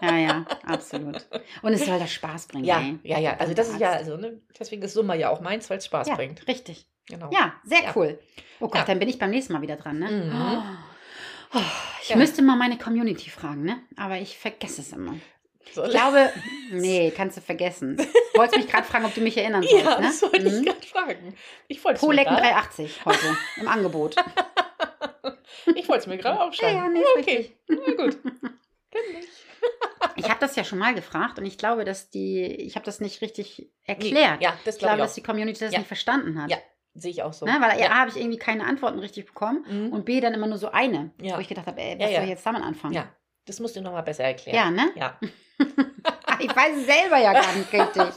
Ja, 0.00 0.16
ja, 0.16 0.46
absolut. 0.64 1.26
Und 1.62 1.72
es 1.72 1.84
soll 1.84 1.98
das 1.98 2.12
Spaß 2.12 2.46
bringen. 2.46 2.64
Ja, 2.64 2.78
ey. 2.80 2.98
ja, 3.02 3.18
ja. 3.18 3.36
Also 3.36 3.52
das 3.52 3.68
ist 3.68 3.80
ja, 3.80 3.90
also, 3.90 4.16
ne, 4.16 4.40
deswegen 4.56 4.80
ist 4.82 4.92
Summer 4.94 5.16
ja 5.16 5.28
auch 5.28 5.40
meins, 5.40 5.68
weil 5.70 5.78
es 5.78 5.86
Spaß 5.86 6.06
ja, 6.06 6.14
bringt. 6.14 6.46
richtig. 6.46 6.86
Genau. 7.08 7.30
Ja, 7.32 7.54
sehr 7.64 7.82
Ja. 7.82 7.92
cool. 7.96 8.16
Oh 8.60 8.66
Gott, 8.68 8.76
Ja. 8.76 8.84
dann 8.84 9.00
bin 9.00 9.08
ich 9.08 9.18
beim 9.18 9.30
nächsten 9.30 9.54
Mal 9.54 9.62
wieder 9.62 9.74
dran, 9.74 9.98
ne? 9.98 10.08
Mhm. 10.08 10.78
Oh, 11.52 11.58
ich 12.02 12.14
müsste 12.14 12.42
mal 12.42 12.54
meine 12.56 12.78
Community 12.78 13.28
fragen, 13.28 13.64
ne? 13.64 13.78
Aber 13.96 14.18
ich 14.18 14.38
vergesse 14.38 14.82
es 14.82 14.92
immer. 14.92 15.16
So, 15.74 15.84
Ich 15.84 15.90
glaube, 15.90 16.32
nee, 16.70 17.10
kannst 17.16 17.36
du 17.36 17.40
vergessen. 17.40 17.96
Du 17.96 18.04
wolltest 18.38 18.56
mich 18.56 18.68
gerade 18.68 18.86
fragen, 18.86 19.04
ob 19.04 19.14
du 19.14 19.20
mich 19.20 19.36
erinnern 19.36 19.62
sollst, 19.62 19.84
ja, 19.84 20.00
ne? 20.00 20.06
das 20.06 20.22
wollte 20.22 20.36
ich 20.38 20.52
Mhm. 20.54 20.64
gerade 20.64 20.86
fragen. 20.86 21.34
Ich 21.68 21.84
wollte 21.84 21.96
es 21.96 22.02
mir 22.02 22.08
Polecken 22.08 22.34
gerade 22.34 22.42
380 22.42 23.04
heute 23.04 23.36
im 23.56 23.68
Angebot. 23.68 24.16
ich 25.74 25.88
wollte 25.88 26.00
es 26.02 26.06
mir 26.06 26.18
gerade 26.18 26.38
Ja, 26.38 26.46
aufschreiben. 26.46 26.76
ja, 26.76 26.88
nee, 26.88 27.00
ist 27.00 27.16
okay, 27.18 27.56
na 27.68 28.04
gut. 28.04 28.18
Kenn 28.90 29.12
mich. 29.12 29.28
Ich 30.16 30.28
habe 30.28 30.40
das 30.40 30.56
ja 30.56 30.64
schon 30.64 30.78
mal 30.78 30.94
gefragt 30.94 31.38
und 31.38 31.46
ich 31.46 31.58
glaube, 31.58 31.84
dass 31.84 32.10
die, 32.10 32.42
ich 32.44 32.74
habe 32.76 32.84
das 32.84 33.00
nicht 33.00 33.20
richtig 33.20 33.70
erklärt. 33.84 34.40
Ja, 34.42 34.56
das 34.64 34.76
ich 34.76 34.78
glaube 34.80 34.94
glaube, 34.94 34.96
ich 34.96 35.02
dass 35.04 35.14
die 35.14 35.22
Community 35.22 35.60
das 35.60 35.72
Ja. 35.72 35.78
nicht 35.78 35.88
verstanden 35.88 36.40
hat. 36.42 36.50
Ja, 36.50 36.56
sehe 36.94 37.10
ich 37.10 37.22
auch 37.22 37.32
so. 37.32 37.46
Ne? 37.46 37.56
Weil 37.60 37.78
ja. 37.80 37.90
A, 37.90 37.94
habe 38.00 38.10
ich 38.10 38.16
irgendwie 38.16 38.38
keine 38.38 38.64
Antworten 38.64 38.98
richtig 38.98 39.26
bekommen 39.26 39.64
Mhm. 39.68 39.92
und 39.92 40.04
B, 40.04 40.20
dann 40.20 40.34
immer 40.34 40.46
nur 40.46 40.58
so 40.58 40.70
eine, 40.70 41.12
Ja. 41.20 41.36
wo 41.36 41.40
ich 41.40 41.48
gedacht 41.48 41.66
habe, 41.66 41.80
ey, 41.80 41.94
was 41.98 42.04
Ja, 42.04 42.08
ja. 42.08 42.14
soll 42.16 42.24
ich 42.24 42.30
jetzt 42.30 42.46
damit 42.46 42.62
anfangen? 42.62 42.94
ja, 42.94 43.08
das 43.46 43.60
musst 43.60 43.76
du 43.76 43.80
nochmal 43.80 44.02
besser 44.02 44.24
erklären. 44.24 44.56
Ja, 44.56 44.70
ne? 44.70 44.90
Ja, 44.96 45.18
Ich 46.40 46.54
weiß 46.54 46.76
es 46.76 46.86
selber 46.86 47.18
ja 47.18 47.32
gar 47.32 47.52
nicht 47.56 47.72
richtig. 47.72 48.02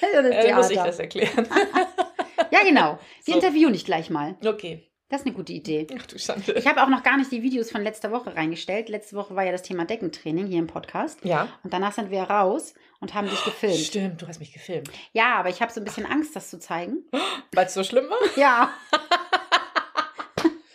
Das 0.00 0.24
ist 0.24 0.30
äh, 0.32 0.46
dann 0.48 0.56
muss 0.56 0.70
ich 0.70 0.76
das 0.76 0.98
erklären. 0.98 1.46
Ja, 2.50 2.60
genau. 2.64 2.98
Wir 3.24 3.34
So. 3.34 3.40
interviewen 3.40 3.72
dich 3.72 3.84
gleich 3.84 4.10
mal. 4.10 4.36
okay. 4.44 4.86
Das 5.08 5.22
ist 5.22 5.26
eine 5.26 5.34
gute 5.34 5.52
Idee. 5.52 5.88
Ach 5.98 6.06
du 6.06 6.18
Schande. 6.20 6.52
Ich 6.52 6.66
habe 6.68 6.80
auch 6.84 6.88
noch 6.88 7.02
gar 7.02 7.16
nicht 7.16 7.32
die 7.32 7.42
Videos 7.42 7.70
von 7.72 7.82
letzter 7.82 8.12
Woche 8.12 8.36
reingestellt. 8.36 8.88
Letzte 8.88 9.16
Woche 9.16 9.34
war 9.34 9.42
ja 9.44 9.50
das 9.50 9.62
Thema 9.62 9.84
Deckentraining 9.84 10.46
hier 10.46 10.60
im 10.60 10.68
Podcast. 10.68 11.18
ja. 11.24 11.48
Und 11.64 11.72
danach 11.72 11.92
sind 11.92 12.10
wir 12.12 12.22
raus 12.22 12.74
und 13.00 13.12
haben 13.14 13.28
dich 13.28 13.44
gefilmt. 13.44 13.74
Stimmt, 13.76 14.22
du 14.22 14.28
hast 14.28 14.38
mich 14.38 14.52
gefilmt. 14.52 14.88
Ja, 15.12 15.34
aber 15.34 15.48
ich 15.48 15.60
habe 15.62 15.72
so 15.72 15.80
ein 15.80 15.84
bisschen 15.84 16.06
Angst, 16.06 16.36
das 16.36 16.48
zu 16.50 16.60
zeigen. 16.60 16.98
Weil 17.52 17.66
es 17.66 17.74
so 17.74 17.82
schlimm 17.82 18.08
war? 18.08 18.18
Ja. 18.36 18.70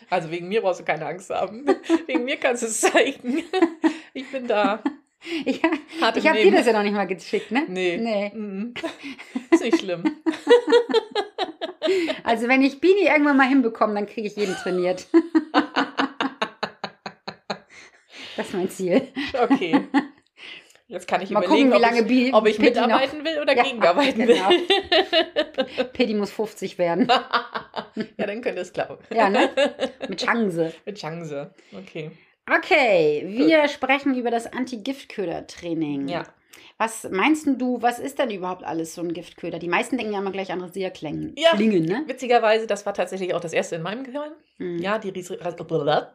Also 0.09 0.29
wegen 0.31 0.47
mir 0.49 0.61
brauchst 0.61 0.81
du 0.81 0.85
keine 0.85 1.05
Angst 1.05 1.29
haben. 1.29 1.65
wegen 2.05 2.25
mir 2.25 2.37
kannst 2.37 2.63
du 2.63 2.67
es 2.67 2.81
zeigen. 2.81 3.43
Ich 4.13 4.29
bin 4.31 4.47
da. 4.47 4.81
Ich, 5.45 5.61
Hart 6.01 6.17
ich 6.17 6.27
habe 6.27 6.39
dir 6.41 6.51
das 6.51 6.65
ja 6.67 6.73
noch 6.73 6.83
nicht 6.83 6.93
mal 6.93 7.07
geschickt, 7.07 7.49
ne? 7.51 7.63
Nee. 7.67 7.97
Nee. 7.97 8.31
Ist 9.51 9.63
nicht 9.63 9.79
schlimm. 9.79 10.03
Also 12.23 12.47
wenn 12.47 12.63
ich 12.63 12.81
Bini 12.81 13.01
irgendwann 13.05 13.37
mal 13.37 13.47
hinbekomme, 13.47 13.93
dann 13.93 14.07
kriege 14.07 14.25
ich 14.27 14.35
jeden 14.35 14.55
trainiert. 14.55 15.05
das 18.35 18.47
ist 18.47 18.53
mein 18.55 18.69
Ziel. 18.69 19.07
Okay. 19.39 19.79
Jetzt 20.87 21.07
kann 21.07 21.21
ich 21.21 21.29
Mal 21.29 21.43
überlegen, 21.43 21.69
gucken, 21.69 21.79
wie 21.79 21.85
lange 21.85 22.01
ob, 22.01 22.07
Bi- 22.07 22.27
ich, 22.29 22.33
ob 22.33 22.47
ich 22.47 22.57
Pitti 22.57 22.79
noch- 22.79 22.87
mitarbeiten 22.87 23.23
will 23.23 23.39
oder 23.39 23.55
Ja, 23.55 23.63
gegenarbeiten 23.63 24.25
genau. 24.25 24.49
will. 24.49 25.85
Pedi 25.93 26.13
muss 26.15 26.31
50 26.31 26.77
werden. 26.79 27.07
ja, 27.07 28.25
dann 28.25 28.41
könnte 28.41 28.61
es 28.61 28.73
klappen. 28.73 28.97
Ja, 29.15 29.29
ne? 29.29 29.49
Mit 30.09 30.23
Chance. 30.25 30.73
Mit 30.85 30.97
Chance. 30.97 31.53
Okay. 31.71 32.11
Okay, 32.49 33.23
wir 33.27 33.67
sprechen 33.67 34.15
über 34.15 34.29
das 34.29 34.51
Anti-Giftköder-Training. 34.51 36.07
Ja. 36.07 36.25
Was 36.77 37.07
meinst 37.09 37.47
du, 37.47 37.81
was 37.81 37.99
ist 37.99 38.19
denn 38.19 38.31
überhaupt 38.31 38.65
alles 38.65 38.95
so 38.95 39.01
ein 39.01 39.13
Giftköder? 39.13 39.59
Die 39.59 39.69
meisten 39.69 39.97
denken 39.97 40.11
ja 40.11 40.19
immer 40.19 40.31
gleich 40.31 40.51
an 40.51 40.59
Rasierklingen. 40.59 41.33
Ja. 41.37 41.51
Klingen, 41.51 41.85
ne? 41.85 42.03
Witzigerweise, 42.05 42.67
das 42.67 42.85
war 42.85 42.93
tatsächlich 42.93 43.33
auch 43.33 43.39
das 43.39 43.53
erste 43.53 43.77
in 43.77 43.81
meinem 43.81 44.03
Gehirn. 44.03 44.33
Hm. 44.57 44.79
Ja, 44.79 44.99
die 44.99 45.09
Ries 45.09 45.31
Ras 45.31 45.55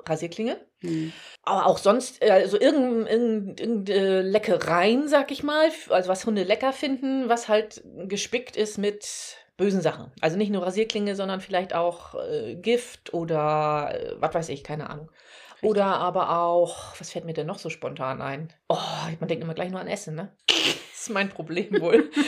Rasierklinge. 0.07 0.59
Hm. 0.81 1.13
Aber 1.45 1.65
auch 1.67 1.79
sonst, 1.79 2.23
äh, 2.23 2.31
also 2.31 2.61
irgendein, 2.61 3.07
irgendein, 3.07 3.57
irgendeine 3.57 4.23
Leckereien, 4.23 5.09
sag 5.09 5.31
ich 5.31 5.43
mal, 5.43 5.71
also 5.89 6.11
was 6.11 6.27
Hunde 6.27 6.43
lecker 6.43 6.75
finden, 6.75 7.31
was 7.31 7.49
halt 7.49 7.83
gespickt 8.07 8.57
ist 8.57 8.77
mit 8.77 9.39
bösen 9.57 9.81
Sachen. 9.81 10.13
Also 10.21 10.37
nicht 10.37 10.51
nur 10.51 10.63
Rasierklinge, 10.63 11.17
sondern 11.17 11.41
vielleicht 11.41 11.75
auch 11.75 12.15
äh, 12.15 12.57
Gift 12.57 13.15
oder 13.15 13.95
äh, 13.95 14.15
was 14.19 14.35
weiß 14.35 14.49
ich, 14.51 14.63
keine 14.63 14.91
Ahnung. 14.91 15.11
Oder 15.63 15.99
aber 15.99 16.39
auch, 16.41 16.95
was 16.99 17.11
fällt 17.11 17.25
mir 17.25 17.33
denn 17.35 17.47
noch 17.47 17.59
so 17.59 17.71
spontan 17.71 18.23
ein? 18.23 18.53
Oh, 18.69 18.79
man 19.19 19.29
denkt 19.29 19.45
immer 19.45 19.55
gleich 19.55 19.71
nur 19.71 19.81
an 19.81 19.89
Essen, 19.89 20.15
ne? 20.15 20.33
Das 20.93 21.09
ist 21.09 21.15
mein 21.15 21.31
Problem 21.31 21.81
wohl. 21.81 22.11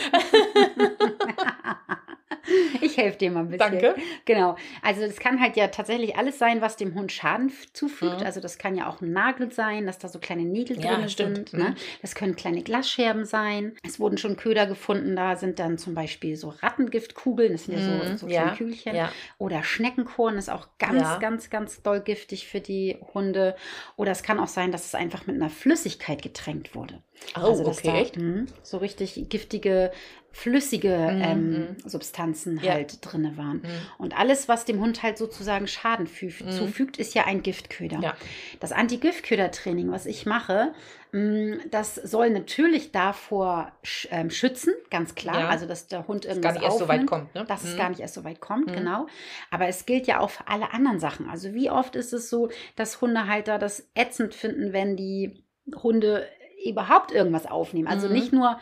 Ich 2.81 2.97
helfe 2.97 3.17
dir 3.17 3.31
mal 3.31 3.41
ein 3.41 3.49
bisschen. 3.49 3.79
Danke. 3.79 3.95
Genau. 4.25 4.55
Also 4.81 5.01
es 5.03 5.17
kann 5.17 5.39
halt 5.39 5.55
ja 5.55 5.67
tatsächlich 5.67 6.17
alles 6.17 6.37
sein, 6.39 6.61
was 6.61 6.75
dem 6.75 6.93
Hund 6.95 7.11
Schaden 7.11 7.51
zufügt. 7.73 8.19
Mhm. 8.19 8.25
Also 8.25 8.39
das 8.41 8.57
kann 8.57 8.75
ja 8.75 8.87
auch 8.89 9.01
ein 9.01 9.11
Nagel 9.11 9.51
sein, 9.51 9.85
dass 9.85 9.99
da 9.99 10.07
so 10.09 10.19
kleine 10.19 10.43
Nägel 10.43 10.79
Ja, 10.79 10.95
drin 10.97 11.09
stimmt. 11.09 11.49
sind. 11.49 11.53
Ne? 11.53 11.69
Mhm. 11.69 11.75
Das 12.01 12.15
können 12.15 12.35
kleine 12.35 12.61
Glasscherben 12.61 13.25
sein. 13.25 13.75
Es 13.85 13.99
wurden 13.99 14.17
schon 14.17 14.35
Köder 14.35 14.65
gefunden, 14.67 15.15
da 15.15 15.35
sind 15.35 15.59
dann 15.59 15.77
zum 15.77 15.93
Beispiel 15.93 16.35
so 16.35 16.49
Rattengiftkugeln, 16.49 17.53
das 17.53 17.65
sind 17.65 17.75
ja 17.75 17.81
so, 17.83 17.91
Mhm. 17.91 18.17
so 18.17 18.27
kleine 18.27 18.49
Ja, 18.51 18.55
Kügelchen. 18.55 18.95
Ja. 18.95 19.11
Oder 19.37 19.63
Schneckenkorn 19.63 20.37
ist 20.37 20.49
auch 20.49 20.67
ganz, 20.79 21.01
Ja. 21.01 21.17
ganz, 21.19 21.49
ganz 21.49 21.81
doll 21.81 22.01
giftig 22.01 22.47
für 22.47 22.59
die 22.59 22.97
Hunde. 23.13 23.55
Oder 23.95 24.11
es 24.11 24.23
kann 24.23 24.39
auch 24.39 24.47
sein, 24.47 24.71
dass 24.71 24.85
es 24.85 24.95
einfach 24.95 25.25
mit 25.27 25.35
einer 25.35 25.49
Flüssigkeit 25.49 26.21
getränkt 26.21 26.75
wurde. 26.75 27.01
Oh, 27.37 27.41
Also, 27.41 27.65
okay, 27.65 28.07
da, 28.13 28.19
mh, 28.19 28.45
so 28.63 28.77
richtig 28.77 29.29
giftige, 29.29 29.91
flüssige 30.35 30.89
Mhm, 31.13 31.21
ähm, 31.21 31.51
mhm. 31.51 31.75
Substanzen 31.89 32.59
Ja. 32.61 32.73
halt 32.73 32.97
drinne 33.01 33.37
waren. 33.37 33.57
Mhm. 33.57 33.67
Und 33.99 34.19
alles, 34.19 34.49
was 34.49 34.65
dem 34.65 34.81
Hund 34.81 35.03
halt 35.03 35.17
sozusagen 35.17 35.67
Schaden 35.67 36.07
Mhm. 36.21 36.49
zufügt, 36.49 36.97
ist 36.97 37.13
ja 37.13 37.25
ein 37.25 37.43
Giftköder. 37.43 37.99
Ja. 38.01 38.15
Das 38.59 38.71
Anti-Giftköder-Training, 38.71 39.91
was 39.91 40.07
ich 40.07 40.25
mache, 40.25 40.73
mh, 41.11 41.57
das 41.69 41.93
soll 41.95 42.31
natürlich 42.31 42.91
davor 42.91 43.71
ähm, 44.09 44.31
schützen, 44.31 44.73
ganz 44.89 45.13
klar. 45.13 45.39
Ja. 45.41 45.47
Also, 45.49 45.67
dass 45.67 45.87
der 45.87 46.07
Hund 46.07 46.25
irgendwas 46.25 46.55
gar 46.55 46.59
nicht 46.59 46.63
erst 46.63 46.79
so 46.79 46.87
weit 46.87 46.89
aufnimmt 47.01 47.09
kommt, 47.09 47.35
ne? 47.35 47.45
dass 47.45 47.63
es 47.63 47.73
Mhm. 47.73 47.77
gar 47.77 47.89
nicht 47.89 47.99
erst 48.01 48.15
so 48.15 48.23
weit 48.23 48.41
kommt, 48.41 48.67
Mhm. 48.67 48.73
genau. 48.73 49.07
Aber 49.51 49.67
es 49.67 49.85
gilt 49.85 50.07
ja 50.07 50.19
auch 50.19 50.31
für 50.31 50.47
alle 50.47 50.73
anderen 50.73 50.99
Sachen. 50.99 51.29
Also 51.29 51.53
wie 51.53 51.69
oft 51.69 51.95
ist 51.95 52.11
es 52.11 52.29
so, 52.31 52.49
dass 52.75 53.01
Hundehalter 53.01 53.59
das 53.59 53.87
ätzend 53.93 54.33
finden, 54.33 54.73
wenn 54.73 54.97
die 54.97 55.43
Hunde 55.75 56.27
überhaupt 56.65 57.11
irgendwas 57.11 57.45
aufnehmen. 57.45 57.87
Also 57.87 58.07
Mhm. 58.07 58.13
nicht 58.13 58.33
nur, 58.33 58.59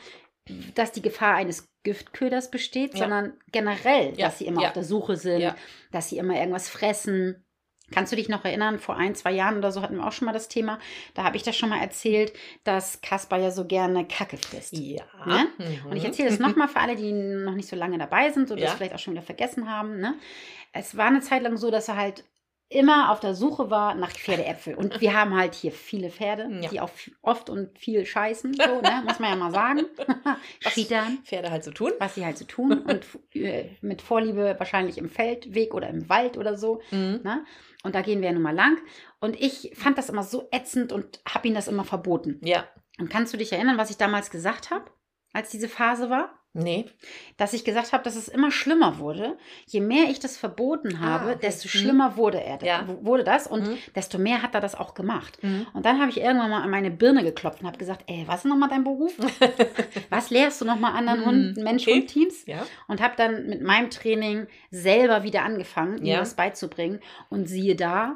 dass 0.76 0.92
die 0.92 1.02
Gefahr 1.02 1.36
eines 1.36 1.68
Giftköders 1.84 2.52
besteht, 2.52 2.94
Ja. 2.94 3.00
sondern 3.02 3.34
generell, 3.52 4.14
Ja, 4.18 4.28
dass 4.28 4.40
sie 4.40 4.46
immer 4.46 4.62
ja. 4.64 4.68
auf 4.70 4.74
der 4.74 4.84
Suche 4.84 5.16
sind, 5.18 5.54
dass 5.92 6.10
sie 6.10 6.18
immer 6.18 6.36
irgendwas 6.36 6.70
fressen. 6.70 7.44
Kannst 7.94 8.14
du 8.14 8.16
dich 8.16 8.30
noch 8.30 8.46
erinnern, 8.46 8.80
vor 8.80 8.96
ein, 8.96 9.16
zwei 9.16 9.32
Jahren 9.34 9.58
oder 9.58 9.72
so 9.74 9.82
hatten 9.82 9.98
wir 9.98 10.08
auch 10.08 10.14
schon 10.14 10.26
mal 10.26 10.32
das 10.32 10.48
Thema. 10.48 10.80
Da 11.14 11.24
habe 11.24 11.36
ich 11.36 11.44
das 11.44 11.58
schon 11.58 11.68
mal 11.70 11.82
erzählt, 11.82 12.32
dass 12.64 13.02
Kaspar 13.02 13.40
ja 13.40 13.52
so 13.52 13.66
gerne 13.66 14.08
Kacke 14.08 14.38
frisst. 14.38 14.78
Ja. 14.78 15.04
Ne? 15.26 15.48
Mhm. 15.58 15.92
Und 15.92 15.98
ich 15.98 16.06
erzähle 16.06 16.30
das 16.30 16.40
nochmal 16.40 16.70
für 16.70 16.80
alle, 16.80 16.96
die 16.96 17.12
noch 17.12 17.54
nicht 17.54 17.68
so 17.68 17.76
lange 17.76 17.98
dabei 17.98 18.30
sind 18.32 18.50
oder 18.50 18.62
das 18.62 18.74
vielleicht 18.76 18.96
auch 18.96 19.00
schon 19.00 19.14
wieder 19.14 19.24
vergessen 19.24 19.70
haben. 19.70 20.00
Ne? 20.00 20.16
Es 20.72 20.96
war 20.96 21.08
eine 21.08 21.20
Zeit 21.20 21.42
lang 21.44 21.58
so, 21.58 21.70
dass 21.70 21.90
er 21.90 21.98
halt 21.98 22.24
immer 22.72 23.12
auf 23.12 23.20
der 23.20 23.36
Suche 23.36 23.70
war 23.70 23.96
nach 23.96 24.12
Pferdeäpfel. 24.12 24.76
Und 24.76 25.02
wir 25.02 25.14
haben 25.14 25.36
halt 25.36 25.54
hier 25.54 25.72
viele 25.72 26.10
Pferde, 26.10 26.48
Ja. 26.62 26.70
die 26.70 26.80
auch 26.80 26.90
oft 27.22 27.50
und 27.50 27.78
viel 27.78 28.06
scheißen, 28.06 28.54
so, 28.54 28.82
ne? 28.82 29.04
muss 29.06 29.20
man 29.20 29.30
ja 29.30 29.36
mal 29.36 29.52
sagen. 29.52 29.82
Was 30.64 30.74
Schietern, 30.74 31.20
Pferde 31.24 31.52
halt 31.52 31.64
so 31.64 31.72
tun. 31.72 31.92
was 32.00 32.16
sie 32.16 32.26
halt 32.26 32.38
so 32.38 32.46
tun. 32.46 32.80
Und 32.80 33.06
äh, 33.36 33.70
mit 33.82 34.02
Vorliebe 34.02 34.56
wahrscheinlich 34.58 34.98
im 34.98 35.10
Feldweg 35.10 35.74
oder 35.74 35.90
im 35.90 36.08
Wald 36.10 36.38
oder 36.38 36.56
so. 36.58 36.82
Mhm. 36.92 37.20
Ne? 37.24 37.46
Und 37.84 37.94
da 37.96 38.02
gehen 38.02 38.22
wir 38.22 38.28
ja 38.30 38.34
nun 38.34 38.44
mal 38.44 38.56
lang. 38.56 38.78
Und 39.20 39.40
ich 39.40 39.72
fand 39.76 39.98
das 39.98 40.10
immer 40.10 40.24
so 40.24 40.48
ätzend 40.52 40.94
und 40.94 41.20
habe 41.28 41.48
ihm 41.50 41.54
das 41.54 41.68
immer 41.68 41.84
verboten. 41.84 42.40
Ja. 42.44 42.64
Und 43.00 43.10
kannst 43.10 43.34
du 43.34 43.38
dich 43.38 43.52
erinnern, 43.52 43.78
was 43.78 43.90
ich 43.90 43.98
damals 43.98 44.32
gesagt 44.32 44.72
habe, 44.72 44.86
als 45.34 45.50
diese 45.50 45.68
Phase 45.68 46.10
war? 46.10 46.38
Nee. 46.54 46.86
dass 47.38 47.54
ich 47.54 47.64
gesagt 47.64 47.94
habe, 47.94 48.04
dass 48.04 48.16
es 48.16 48.28
immer 48.28 48.52
schlimmer 48.52 49.00
wurde. 49.00 49.38
Je 49.66 49.80
mehr 49.80 50.10
ich 50.10 50.20
das 50.20 50.38
verboten 50.38 50.96
Ah, 50.98 51.00
habe, 51.00 51.30
okay. 51.32 51.40
desto 51.44 51.66
Mhm. 51.68 51.70
schlimmer 51.82 52.18
wurde 52.18 52.44
er. 52.44 52.62
Ja. 52.64 52.86
Wurde 53.02 53.24
das 53.24 53.48
und 53.48 53.68
Mhm. 53.68 53.78
desto 53.96 54.18
mehr 54.20 54.42
hat 54.44 54.54
er 54.54 54.62
das 54.62 54.76
auch 54.76 54.94
gemacht. 54.94 55.40
Mhm. 55.42 55.66
Und 55.74 55.86
dann 55.86 56.00
habe 56.00 56.12
ich 56.12 56.20
irgendwann 56.20 56.50
mal 56.52 56.62
an 56.62 56.70
meine 56.70 56.92
Birne 56.92 57.24
geklopft 57.24 57.62
und 57.62 57.68
habe 57.68 57.78
gesagt, 57.78 58.04
ey, 58.08 58.24
was 58.28 58.40
ist 58.44 58.46
nochmal 58.46 58.70
dein 58.70 58.84
Beruf? 58.84 59.14
was 60.10 60.30
lehrst 60.30 60.62
du 60.62 60.66
nochmal 60.66 60.94
anderen 60.94 61.22
Mhm, 61.22 61.26
Hunden, 61.26 61.64
Mensch 61.64 61.88
okay. 61.88 62.02
und 62.02 62.08
Teams? 62.08 62.46
Ja. 62.46 62.66
Und 62.88 63.02
habe 63.02 63.14
dann 63.18 63.48
mit 63.48 63.62
meinem 63.62 63.90
Training 63.90 64.48
selber 64.70 65.24
wieder 65.24 65.44
angefangen, 65.44 66.00
ihm 66.00 66.06
Ja. 66.06 66.20
das 66.20 66.36
beizubringen. 66.36 67.00
Und 67.30 67.48
siehe 67.48 67.76
da, 67.76 68.16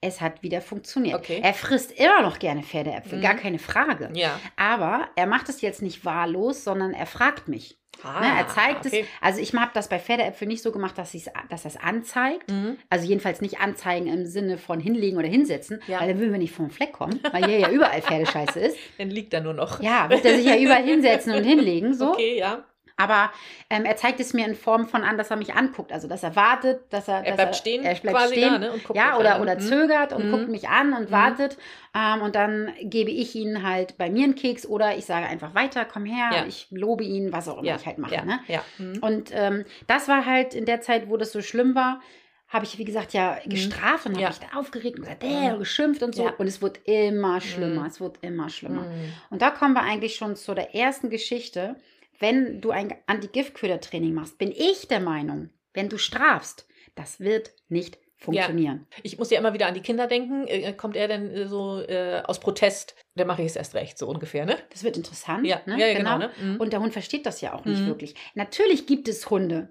es 0.00 0.20
hat 0.20 0.42
wieder 0.42 0.60
funktioniert. 0.60 1.18
Okay. 1.18 1.40
Er 1.42 1.54
frisst 1.54 1.92
immer 1.92 2.22
noch 2.22 2.38
gerne 2.38 2.62
Pferdeäpfel, 2.62 3.18
Mhm. 3.18 3.22
gar 3.22 3.34
keine 3.34 3.58
Frage. 3.58 4.10
Ja. 4.14 4.38
Aber 4.56 5.08
er 5.16 5.26
macht 5.26 5.48
es 5.48 5.60
jetzt 5.60 5.82
nicht 5.82 6.04
wahllos, 6.04 6.64
sondern 6.64 6.92
er 6.92 7.06
fragt 7.16 7.48
mich. 7.48 7.78
Ah, 8.02 8.20
Ne, 8.20 8.26
er 8.40 8.46
zeigt 8.48 8.84
okay. 8.84 9.00
es. 9.00 9.06
Also 9.22 9.40
ich 9.40 9.54
habe 9.54 9.70
das 9.72 9.88
bei 9.88 9.98
Pferdeäpfeln 9.98 10.48
nicht 10.48 10.62
so 10.62 10.70
gemacht, 10.70 10.98
dass, 10.98 11.12
dass 11.48 11.64
er 11.64 11.68
es 11.70 11.76
anzeigt. 11.78 12.50
Mhm. 12.50 12.76
Also 12.90 13.06
jedenfalls 13.06 13.40
nicht 13.40 13.58
anzeigen 13.58 14.06
im 14.06 14.26
Sinne 14.26 14.58
von 14.58 14.80
hinlegen 14.80 15.16
oder 15.16 15.28
hinsetzen, 15.28 15.80
Ja. 15.86 16.00
weil 16.00 16.08
dann 16.08 16.18
würden 16.18 16.32
wir 16.32 16.38
nicht 16.38 16.52
vom 16.54 16.68
Fleck 16.68 16.92
kommen, 16.92 17.18
weil 17.32 17.46
hier 17.46 17.58
ja 17.58 17.70
überall 17.70 18.02
Pferdescheiße 18.02 18.60
ist. 18.60 18.76
Dann 18.98 19.08
liegt 19.08 19.32
er 19.32 19.40
nur 19.40 19.54
noch. 19.54 19.80
Ja, 19.82 20.10
wird 20.10 20.26
er 20.26 20.36
sich 20.36 20.44
ja 20.44 20.56
überall 20.58 20.84
hinsetzen 20.92 21.32
und 21.34 21.44
hinlegen, 21.44 21.94
so. 21.94 22.12
Okay, 22.12 22.38
ja. 22.38 22.64
Aber 22.98 23.30
ähm, 23.68 23.84
er 23.84 23.96
zeigt 23.96 24.20
es 24.20 24.32
mir 24.32 24.46
in 24.46 24.54
Form 24.54 24.86
von 24.88 25.02
an, 25.04 25.18
dass 25.18 25.30
er 25.30 25.36
mich 25.36 25.52
anguckt. 25.54 25.92
Also 25.92 26.08
dass 26.08 26.22
er 26.22 26.34
wartet, 26.34 26.80
dass 26.90 27.08
er, 27.08 27.16
Er 27.18 27.24
dass 27.24 27.36
bleibt 27.36 27.56
stehen 27.56 27.84
er 27.84 27.94
bleibt 27.96 28.16
quasi 28.16 28.34
stehen. 28.36 28.52
da, 28.52 28.58
ne? 28.58 28.72
Und 28.72 28.84
guckt 28.84 28.96
ja, 28.98 29.18
oder, 29.18 29.34
an. 29.34 29.42
oder 29.42 29.54
Mhm. 29.56 29.60
zögert 29.60 30.12
und 30.14 30.26
Mhm. 30.26 30.30
guckt 30.32 30.48
mich 30.48 30.68
an 30.68 30.94
und 30.94 31.08
Mhm. 31.10 31.12
wartet. 31.12 31.58
Ähm, 31.94 32.22
und 32.22 32.34
dann 32.34 32.72
gebe 32.82 33.10
ich 33.10 33.34
ihn 33.34 33.62
halt 33.62 33.98
bei 33.98 34.08
mir 34.08 34.24
einen 34.24 34.34
Keks 34.34 34.64
oder 34.66 34.96
ich 34.96 35.04
sage 35.04 35.26
einfach 35.26 35.54
weiter, 35.54 35.84
komm 35.84 36.06
her, 36.06 36.30
Ja. 36.32 36.44
ich 36.46 36.68
lobe 36.70 37.04
ihn, 37.04 37.32
was 37.32 37.48
auch 37.48 37.58
immer 37.58 37.66
Ja, 37.66 37.76
ich 37.76 37.84
halt 37.84 37.98
mache. 37.98 38.14
ja, 38.14 38.24
Ne? 38.24 38.40
Mhm. 38.78 38.98
Und 39.02 39.30
ähm, 39.34 39.64
das 39.86 40.08
war 40.08 40.24
halt 40.24 40.54
in 40.54 40.64
der 40.64 40.80
Zeit, 40.80 41.08
wo 41.10 41.18
das 41.18 41.32
so 41.32 41.42
schlimm 41.42 41.74
war, 41.74 42.00
habe 42.48 42.64
ich, 42.64 42.78
wie 42.78 42.84
gesagt, 42.84 43.12
ja 43.12 43.38
gestraft 43.44 44.06
und 44.06 44.12
habe 44.12 44.16
Mhm. 44.16 44.20
Ja. 44.22 44.28
mich 44.28 44.38
da 44.38 44.58
aufgeregt 44.58 44.96
und 44.96 45.02
gesagt, 45.02 45.22
äh, 45.24 45.54
geschimpft 45.58 46.02
und 46.02 46.14
so. 46.14 46.24
Ja. 46.24 46.32
Und 46.38 46.46
es 46.46 46.62
wurde 46.62 46.80
immer 46.84 47.40
schlimmer, 47.42 47.80
Mhm. 47.82 47.86
es 47.88 48.00
wurde 48.00 48.18
immer 48.22 48.48
schlimmer. 48.48 48.82
Mhm. 48.82 49.12
Und 49.30 49.42
da 49.42 49.50
kommen 49.50 49.74
wir 49.74 49.82
eigentlich 49.82 50.14
schon 50.16 50.34
zu 50.36 50.54
der 50.54 50.74
ersten 50.74 51.10
Geschichte. 51.10 51.76
Wenn 52.18 52.60
du 52.60 52.70
ein 52.70 52.94
Anti-Giftköder-Training 53.06 54.14
machst, 54.14 54.38
bin 54.38 54.52
ich 54.52 54.88
der 54.88 55.00
Meinung, 55.00 55.50
wenn 55.74 55.88
du 55.88 55.98
strafst, 55.98 56.66
das 56.94 57.20
wird 57.20 57.52
nicht 57.68 57.98
funktionieren. 58.18 58.86
Ich 59.02 59.18
muss 59.18 59.30
ja 59.30 59.38
immer 59.38 59.52
wieder 59.52 59.66
an 59.66 59.74
die 59.74 59.82
Kinder 59.82 60.06
denken. 60.06 60.46
Äh, 60.48 60.72
Kommt 60.72 60.96
er 60.96 61.06
denn 61.06 61.30
äh, 61.30 61.46
so 61.46 61.80
äh, 61.82 62.22
aus 62.24 62.40
Protest? 62.40 62.94
Dann 63.14 63.26
mache 63.26 63.42
ich 63.42 63.48
es 63.48 63.56
erst 63.56 63.74
recht, 63.74 63.98
so 63.98 64.08
ungefähr, 64.08 64.46
ne? 64.46 64.56
Das 64.70 64.84
wird 64.84 64.96
interessant. 64.96 65.46
Ja, 65.46 65.60
ne? 65.66 65.78
ja, 65.78 65.86
ja 65.88 65.94
genau. 65.98 66.18
ne? 66.18 66.30
Mhm. 66.40 66.56
Und 66.56 66.72
der 66.72 66.80
Hund 66.80 66.94
versteht 66.94 67.26
das 67.26 67.42
ja 67.42 67.52
auch 67.52 67.64
nicht 67.66 67.82
Mhm. 67.82 67.86
wirklich. 67.88 68.14
Natürlich 68.34 68.86
gibt 68.86 69.08
es 69.08 69.28
Hunde. 69.28 69.68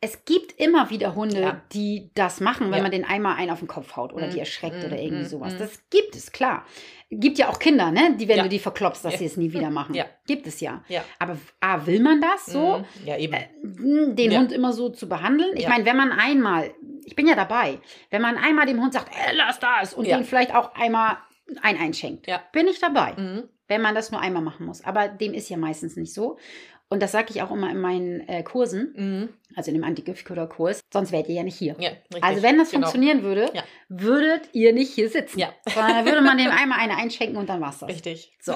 Es 0.00 0.24
gibt 0.24 0.52
immer 0.60 0.90
wieder 0.90 1.16
Hunde, 1.16 1.40
Ja. 1.40 1.60
die 1.72 2.10
das 2.14 2.40
machen, 2.40 2.66
wenn 2.70 2.76
Ja. 2.78 2.82
man 2.82 2.92
den 2.92 3.04
einmal 3.04 3.34
einen 3.36 3.50
auf 3.50 3.58
den 3.58 3.66
Kopf 3.66 3.96
haut 3.96 4.12
oder 4.12 4.26
Mhm. 4.28 4.30
die 4.30 4.38
erschreckt 4.38 4.76
Mhm. 4.78 4.84
oder 4.84 4.96
irgendwie 4.98 5.24
Mhm. 5.24 5.28
sowas. 5.28 5.54
Mhm. 5.54 5.58
Das 5.58 5.82
gibt 5.90 6.14
es, 6.14 6.30
klar. 6.30 6.64
Gibt 7.10 7.38
ja 7.38 7.48
auch 7.48 7.58
Kinder, 7.58 7.90
ne? 7.90 8.14
die, 8.16 8.28
wenn 8.28 8.36
Ja. 8.36 8.42
du 8.44 8.48
die 8.48 8.58
verklopst, 8.60 9.04
dass 9.04 9.18
sie 9.18 9.24
es 9.24 9.36
nie 9.36 9.52
wieder 9.52 9.70
machen. 9.70 9.94
Ja. 9.96 10.04
Gibt 10.26 10.46
es 10.46 10.60
ja. 10.60 10.84
Aber 11.18 11.36
A, 11.60 11.84
will 11.86 12.00
man 12.00 12.20
das 12.20 12.46
so? 12.46 12.78
Mhm. 12.78 12.84
Ja, 13.06 13.16
eben. 13.16 13.32
Äh, 13.32 13.48
den. 14.14 14.38
Hund 14.38 14.52
immer 14.52 14.72
so 14.72 14.88
zu 14.90 15.08
behandeln. 15.08 15.56
Ich 15.56 15.66
meine, 15.66 15.84
wenn 15.84 15.96
man 15.96 16.12
einmal, 16.12 16.70
ich 17.04 17.16
bin 17.16 17.26
ja 17.26 17.34
dabei, 17.34 17.78
wenn 18.10 18.22
man 18.22 18.36
einmal 18.36 18.66
dem 18.66 18.80
Hund 18.80 18.92
sagt, 18.92 19.08
äh, 19.12 19.34
lass 19.34 19.58
das 19.58 19.94
und 19.94 20.06
den 20.06 20.22
vielleicht 20.24 20.54
auch 20.54 20.74
einmal 20.76 21.16
ein 21.62 21.76
einschenkt, 21.78 22.26
Ja. 22.28 22.40
bin 22.52 22.68
ich 22.68 22.78
dabei 22.78 23.14
Mhm. 23.16 23.48
wenn 23.70 23.82
man 23.82 23.94
das 23.94 24.10
nur 24.12 24.20
einmal 24.22 24.40
machen 24.42 24.64
muss. 24.64 24.82
Aber 24.84 25.08
dem 25.08 25.34
ist 25.34 25.48
ja 25.50 25.56
meistens 25.58 25.96
nicht 25.96 26.14
so. 26.14 26.38
Und 26.90 27.02
das 27.02 27.12
sage 27.12 27.26
ich 27.30 27.42
auch 27.42 27.50
immer 27.50 27.68
in 27.70 27.78
meinen 27.78 28.20
äh, 28.26 28.42
Kursen, 28.42 28.94
Mhm. 28.96 29.28
Also 29.56 29.70
in 29.70 29.74
dem 29.76 29.84
Anti-Giftköder-Kurs, 29.84 30.80
sonst 30.92 31.10
wärt 31.12 31.28
ihr 31.28 31.36
ja 31.36 31.42
nicht 31.42 31.56
hier. 31.56 31.74
Ja, 31.80 31.88
richtig. 32.12 32.22
Also 32.22 32.42
wenn 32.42 32.58
das 32.58 32.70
Genau. 32.70 32.86
funktionieren 32.86 33.22
würde, 33.22 33.50
Ja. 33.54 33.62
würdet 33.88 34.48
ihr 34.52 34.72
nicht 34.72 34.92
hier 34.94 35.08
sitzen. 35.08 35.38
Ja. 35.38 35.52
Sondern 35.74 36.04
würde 36.04 36.20
man 36.20 36.38
dem 36.38 36.50
einmal 36.50 36.78
eine 36.80 36.96
einschenken 36.96 37.36
und 37.36 37.48
dann 37.48 37.60
war's 37.60 37.78
das. 37.78 37.88
Richtig. 37.88 38.32
So. 38.40 38.54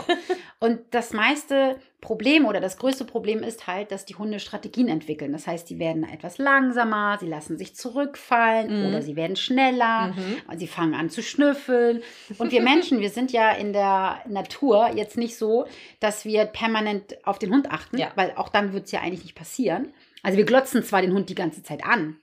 Und 0.60 0.80
das 0.90 1.12
meiste 1.12 1.76
Problem 2.00 2.46
oder 2.46 2.60
das 2.60 2.76
größte 2.78 3.04
Problem 3.04 3.42
ist 3.42 3.66
halt, 3.66 3.90
dass 3.92 4.04
die 4.04 4.14
Hunde 4.16 4.38
Strategien 4.40 4.88
entwickeln. 4.88 5.32
Das 5.32 5.46
heißt, 5.46 5.68
die 5.70 5.78
werden 5.78 6.04
etwas 6.04 6.38
langsamer, 6.38 7.16
sie 7.20 7.28
lassen 7.28 7.58
sich 7.58 7.74
zurückfallen 7.76 8.80
Mhm. 8.82 8.88
oder 8.88 9.02
sie 9.02 9.16
werden 9.16 9.36
schneller, 9.36 10.08
Mhm. 10.08 10.58
sie 10.58 10.66
fangen 10.66 10.94
an 10.94 11.10
zu 11.10 11.22
schnüffeln. 11.22 12.02
Und 12.38 12.52
wir 12.52 12.60
Menschen, 12.62 13.00
wir 13.00 13.10
sind 13.10 13.32
ja 13.32 13.50
in 13.52 13.72
der 13.72 14.20
Natur 14.28 14.90
jetzt 14.94 15.16
nicht 15.16 15.36
so, 15.36 15.66
dass 16.00 16.24
wir 16.24 16.44
permanent 16.46 17.16
auf 17.26 17.38
den 17.38 17.52
Hund 17.52 17.70
achten, 17.70 17.98
Ja. 17.98 18.10
weil 18.16 18.32
auch 18.36 18.48
dann 18.48 18.72
wird 18.72 18.86
es 18.86 18.92
ja 18.92 19.00
eigentlich 19.00 19.22
nicht 19.22 19.34
passieren. 19.36 19.92
Also 20.22 20.38
wir 20.38 20.44
glotzen 20.44 20.82
zwar 20.82 21.02
den 21.02 21.12
Hund 21.12 21.28
die 21.28 21.34
ganze 21.34 21.62
Zeit 21.62 21.84
an, 21.84 22.16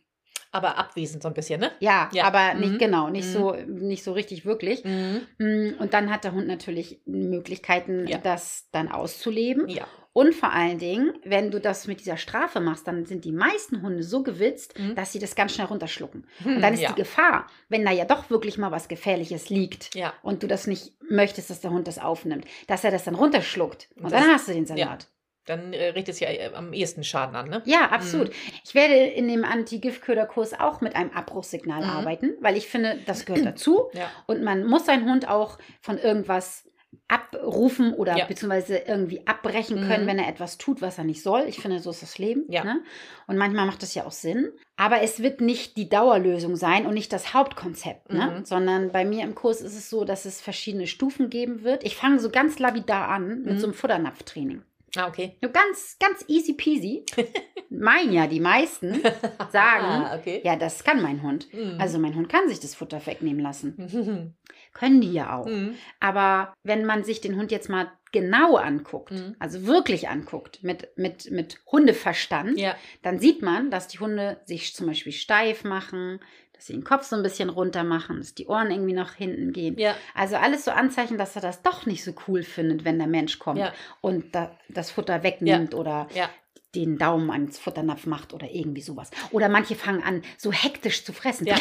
Aber 0.52 0.80
abwesend 0.80 1.22
so 1.22 1.28
ein 1.28 1.36
bisschen, 1.36 1.60
ne? 1.60 1.70
ja, 1.80 2.10
Ja. 2.12 2.24
aber 2.24 2.56
Mhm. 2.56 2.60
nicht 2.62 2.80
genau, 2.80 3.10
nicht 3.10 3.28
Mhm. 3.28 3.32
so, 3.34 3.54
nicht 3.68 4.04
so 4.04 4.14
richtig 4.14 4.46
wirklich. 4.46 4.84
Mhm. 4.84 5.22
Mm, 5.38 5.76
Und 5.80 5.94
dann 5.94 6.10
hat 6.12 6.24
der 6.24 6.32
Hund 6.34 6.48
natürlich 6.48 7.02
Möglichkeiten, 7.06 8.08
Ja. 8.08 8.18
das 8.18 8.68
dann 8.72 8.88
auszuleben. 8.90 9.68
Ja. 9.70 9.86
Und 10.12 10.34
vor 10.34 10.52
allen 10.52 10.80
Dingen, 10.80 11.14
wenn 11.24 11.52
du 11.52 11.60
das 11.62 11.86
mit 11.86 12.00
dieser 12.00 12.18
Strafe 12.18 12.60
machst, 12.62 12.88
dann 12.88 13.06
sind 13.06 13.26
die 13.26 13.32
meisten 13.32 13.84
Hunde 13.84 14.02
so 14.02 14.24
gewitzt, 14.24 14.78
Mhm. 14.80 14.96
dass 14.96 15.14
sie 15.14 15.20
das 15.20 15.36
ganz 15.36 15.54
schnell 15.54 15.68
runterschlucken. 15.68 16.26
Und 16.46 16.62
dann 16.62 16.74
ist 16.74 16.82
ja. 16.82 16.90
die 16.90 16.96
Gefahr, 16.96 17.46
wenn 17.70 17.86
da 17.86 17.92
ja 17.92 18.06
doch 18.06 18.32
wirklich 18.32 18.58
mal 18.58 18.72
was 18.72 18.88
Gefährliches 18.88 19.50
liegt 19.52 19.94
Ja. 19.94 20.14
und 20.24 20.42
du 20.42 20.48
das 20.48 20.66
nicht 20.66 20.94
möchtest, 21.12 21.52
dass 21.52 21.62
der 21.62 21.70
Hund 21.70 21.88
das 21.88 22.00
aufnimmt, 22.00 22.46
dass 22.66 22.84
er 22.84 22.90
das 22.92 23.04
dann 23.04 23.14
runterschluckt. 23.16 23.88
Und 23.98 24.06
Und 24.06 24.12
dann 24.14 24.24
hast 24.34 24.48
du 24.48 24.54
den 24.54 24.66
Salat. 24.66 25.08
Dann 25.50 25.74
äh, 25.74 25.88
richtet 25.90 26.14
es 26.14 26.20
ja 26.20 26.30
äh, 26.30 26.52
am 26.54 26.72
ehesten 26.74 27.04
Schaden 27.04 27.36
an, 27.36 27.50
ne? 27.50 27.62
Ja, 27.66 27.90
absolut. 27.90 28.30
Ich 28.64 28.76
werde 28.76 28.94
in 28.94 29.28
dem 29.28 29.44
Anti-Giftköder-Kurs 29.44 30.60
auch 30.60 30.80
mit 30.82 30.96
einem 30.96 31.10
Abbruchssignal 31.12 31.82
Mhm. 31.84 31.90
arbeiten, 31.90 32.34
weil 32.40 32.56
ich 32.56 32.68
finde, 32.68 33.00
das 33.08 33.26
gehört 33.26 33.46
dazu. 33.46 33.90
Ja. 33.94 34.10
Und 34.28 34.44
man 34.44 34.66
muss 34.66 34.86
seinen 34.86 35.10
Hund 35.10 35.28
auch 35.28 35.58
von 35.82 35.98
irgendwas 35.98 36.66
abrufen 37.08 37.94
oder 37.94 38.18
Ja. 38.18 38.26
beziehungsweise 38.26 38.78
irgendwie 38.78 39.26
abbrechen 39.28 39.78
können, 39.88 40.04
Mhm. 40.04 40.08
wenn 40.08 40.20
er 40.20 40.28
etwas 40.28 40.58
tut, 40.58 40.82
was 40.82 40.98
er 40.98 41.04
nicht 41.04 41.22
soll. 41.24 41.46
Ich 41.48 41.60
finde, 41.60 41.80
so 41.80 41.90
ist 41.92 42.02
das 42.02 42.18
Leben. 42.18 42.46
Ja. 42.50 42.64
Ne? 42.64 42.82
Und 43.28 43.38
manchmal 43.38 43.66
macht 43.66 43.82
das 43.84 43.94
ja 43.96 44.06
auch 44.06 44.12
Sinn. 44.12 44.52
Aber 44.78 45.02
es 45.02 45.22
wird 45.22 45.42
nicht 45.42 45.78
die 45.78 45.90
Dauerlösung 45.90 46.56
sein 46.56 46.86
und 46.86 46.94
nicht 46.94 47.12
das 47.14 47.34
Hauptkonzept, 47.34 48.12
ne? 48.14 48.38
Mhm. 48.40 48.46
sondern 48.46 48.92
bei 48.92 49.06
mir 49.06 49.24
im 49.24 49.36
Kurs 49.36 49.62
ist 49.62 49.76
es 49.76 49.90
so, 49.90 50.04
dass 50.04 50.26
es 50.26 50.42
verschiedene 50.42 50.88
Stufen 50.88 51.30
geben 51.30 51.64
wird. 51.64 51.84
Ich 51.84 51.96
fange 51.96 52.20
so 52.20 52.30
ganz 52.30 52.60
lapidar 52.60 53.10
an 53.10 53.42
mit 53.44 53.56
Mhm. 53.56 53.60
so 53.60 53.68
einem 53.68 53.74
Futternapftraining. 53.74 54.62
Ah, 54.96 55.08
okay. 55.08 55.38
So 55.44 55.50
ganz, 55.52 55.98
ganz 56.00 56.26
easy 56.28 56.54
peasy. 56.54 57.06
Meinen 57.70 58.12
ja 58.14 58.26
die 58.28 58.40
meisten 58.40 58.94
sagen, 59.52 59.86
Ah, 59.86 60.16
okay. 60.18 60.42
ja, 60.44 60.56
das 60.56 60.84
kann 60.84 61.02
mein 61.02 61.22
Hund. 61.22 61.52
Mhm. 61.54 61.76
Also 61.80 62.00
mein 62.00 62.16
Hund 62.16 62.30
kann 62.30 62.48
sich 62.50 62.60
das 62.60 62.74
Futter 62.76 63.06
wegnehmen 63.06 63.42
lassen. 63.42 63.76
Mhm. 63.78 64.34
Können 64.74 65.02
die 65.02 65.14
ja 65.14 65.36
auch. 65.38 65.46
Mhm. 65.48 65.76
Aber 66.00 66.54
wenn 66.64 66.86
man 66.86 67.04
sich 67.04 67.22
den 67.22 67.36
Hund 67.38 67.52
jetzt 67.52 67.70
mal 67.70 67.92
genau 68.12 68.56
anguckt, 68.56 69.12
Mhm. 69.12 69.36
also 69.40 69.66
wirklich 69.68 70.10
anguckt, 70.10 70.64
mit, 70.64 70.90
mit, 70.98 71.30
mit 71.32 71.60
Hundeverstand, 71.72 72.58
Ja. 72.60 72.76
dann 73.04 73.20
sieht 73.20 73.42
man, 73.44 73.70
dass 73.72 73.88
die 73.88 74.00
Hunde 74.00 74.42
sich 74.46 74.74
zum 74.76 74.88
Beispiel 74.88 75.12
steif 75.14 75.64
machen, 75.64 76.20
dass 76.60 76.66
sie 76.68 76.74
den 76.74 76.84
Kopf 76.84 77.06
so 77.06 77.16
ein 77.16 77.24
bisschen 77.24 77.48
runter 77.50 77.86
machen, 77.86 78.18
dass 78.18 78.36
die 78.36 78.48
Ohren 78.48 78.70
irgendwie 78.70 78.92
nach 78.92 79.14
hinten 79.14 79.54
gehen. 79.54 79.78
Ja. 79.80 79.96
Also 80.14 80.36
alles 80.36 80.66
so 80.66 80.72
Anzeichen, 80.72 81.18
dass 81.18 81.38
er 81.38 81.42
das 81.42 81.62
doch 81.62 81.86
nicht 81.86 82.04
so 82.04 82.12
cool 82.28 82.44
findet, 82.44 82.84
wenn 82.84 82.98
der 82.98 83.08
Mensch 83.08 83.40
kommt 83.40 83.60
Ja. 83.60 83.72
und 84.02 84.36
da, 84.36 84.52
das 84.68 84.92
Futter 84.92 85.24
wegnimmt 85.24 85.74
oder 85.74 86.10
Ja. 86.14 86.30
Den 86.76 86.98
Daumen 86.98 87.32
ans 87.32 87.58
Futternapf 87.58 88.06
macht 88.06 88.34
oder 88.34 88.50
irgendwie 88.50 88.82
sowas. 88.82 89.10
Oder 89.32 89.50
manche 89.50 89.76
fangen 89.76 90.04
an, 90.04 90.22
so 90.38 90.52
hektisch 90.52 91.04
zu 91.04 91.14
fressen. 91.14 91.48
Ja, 91.48 91.56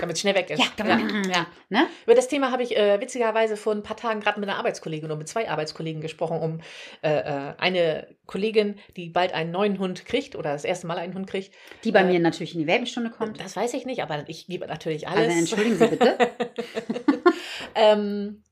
damit 0.00 0.16
es 0.16 0.20
schnell 0.20 0.34
weg 0.34 0.48
ist. 0.50 0.58
Ja, 0.58 0.66
damit, 0.76 1.26
ja. 1.26 1.46
Ne? 1.68 1.86
Über 2.04 2.14
das 2.14 2.28
Thema 2.28 2.50
habe 2.52 2.62
ich 2.62 2.76
äh, 2.76 3.00
witzigerweise 3.00 3.56
vor 3.56 3.74
ein 3.74 3.82
paar 3.82 3.96
Tagen 3.96 4.20
gerade 4.20 4.40
mit 4.40 4.48
einer 4.48 4.58
Arbeitskollegin 4.58 5.04
oder 5.04 5.16
mit 5.16 5.28
zwei 5.28 5.50
Arbeitskollegen 5.50 6.00
gesprochen, 6.00 6.38
um 6.40 6.60
äh, 7.02 7.18
äh, 7.18 7.54
eine 7.58 8.06
Kollegin, 8.26 8.76
die 8.96 9.10
bald 9.10 9.34
einen 9.34 9.50
neuen 9.50 9.78
Hund 9.78 10.06
kriegt 10.06 10.36
oder 10.36 10.52
das 10.52 10.64
erste 10.64 10.86
Mal 10.86 10.98
einen 10.98 11.14
Hund 11.14 11.26
kriegt. 11.26 11.52
Die 11.84 11.92
bei 11.92 12.00
Äh, 12.00 12.04
mir 12.04 12.18
natürlich 12.20 12.54
in 12.54 12.60
die 12.60 12.66
Welpenstunde 12.66 13.10
kommt. 13.10 13.40
Das 13.40 13.56
weiß 13.56 13.74
ich 13.74 13.84
nicht, 13.84 14.02
aber 14.02 14.24
ich 14.28 14.46
gebe 14.46 14.66
natürlich 14.66 15.06
alles. 15.06 15.26
Also 15.26 15.38
entschuldigen 15.38 15.76
Sie 15.76 15.86
bitte. 15.86 16.18
ähm, 17.74 18.42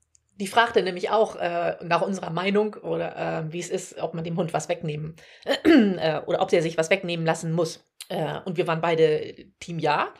die 0.40 0.46
fragte 0.46 0.82
nämlich 0.82 1.10
auch 1.10 1.36
äh, 1.36 1.76
nach 1.82 2.02
unserer 2.02 2.30
Meinung 2.30 2.74
oder 2.74 3.16
äh, 3.46 3.52
wie 3.52 3.60
es 3.60 3.70
ist, 3.70 3.98
ob 4.00 4.14
man 4.14 4.24
dem 4.24 4.36
Hund 4.36 4.52
was 4.52 4.68
wegnehmen 4.68 5.16
äh, 5.64 6.20
oder 6.26 6.42
ob 6.42 6.48
der 6.48 6.62
sich 6.62 6.76
was 6.78 6.90
wegnehmen 6.90 7.24
lassen 7.26 7.52
muss. 7.52 7.84
Äh, 8.08 8.40
und 8.44 8.56
wir 8.56 8.66
waren 8.66 8.80
beide 8.80 9.34
Team 9.60 9.78
Ja. 9.78 10.12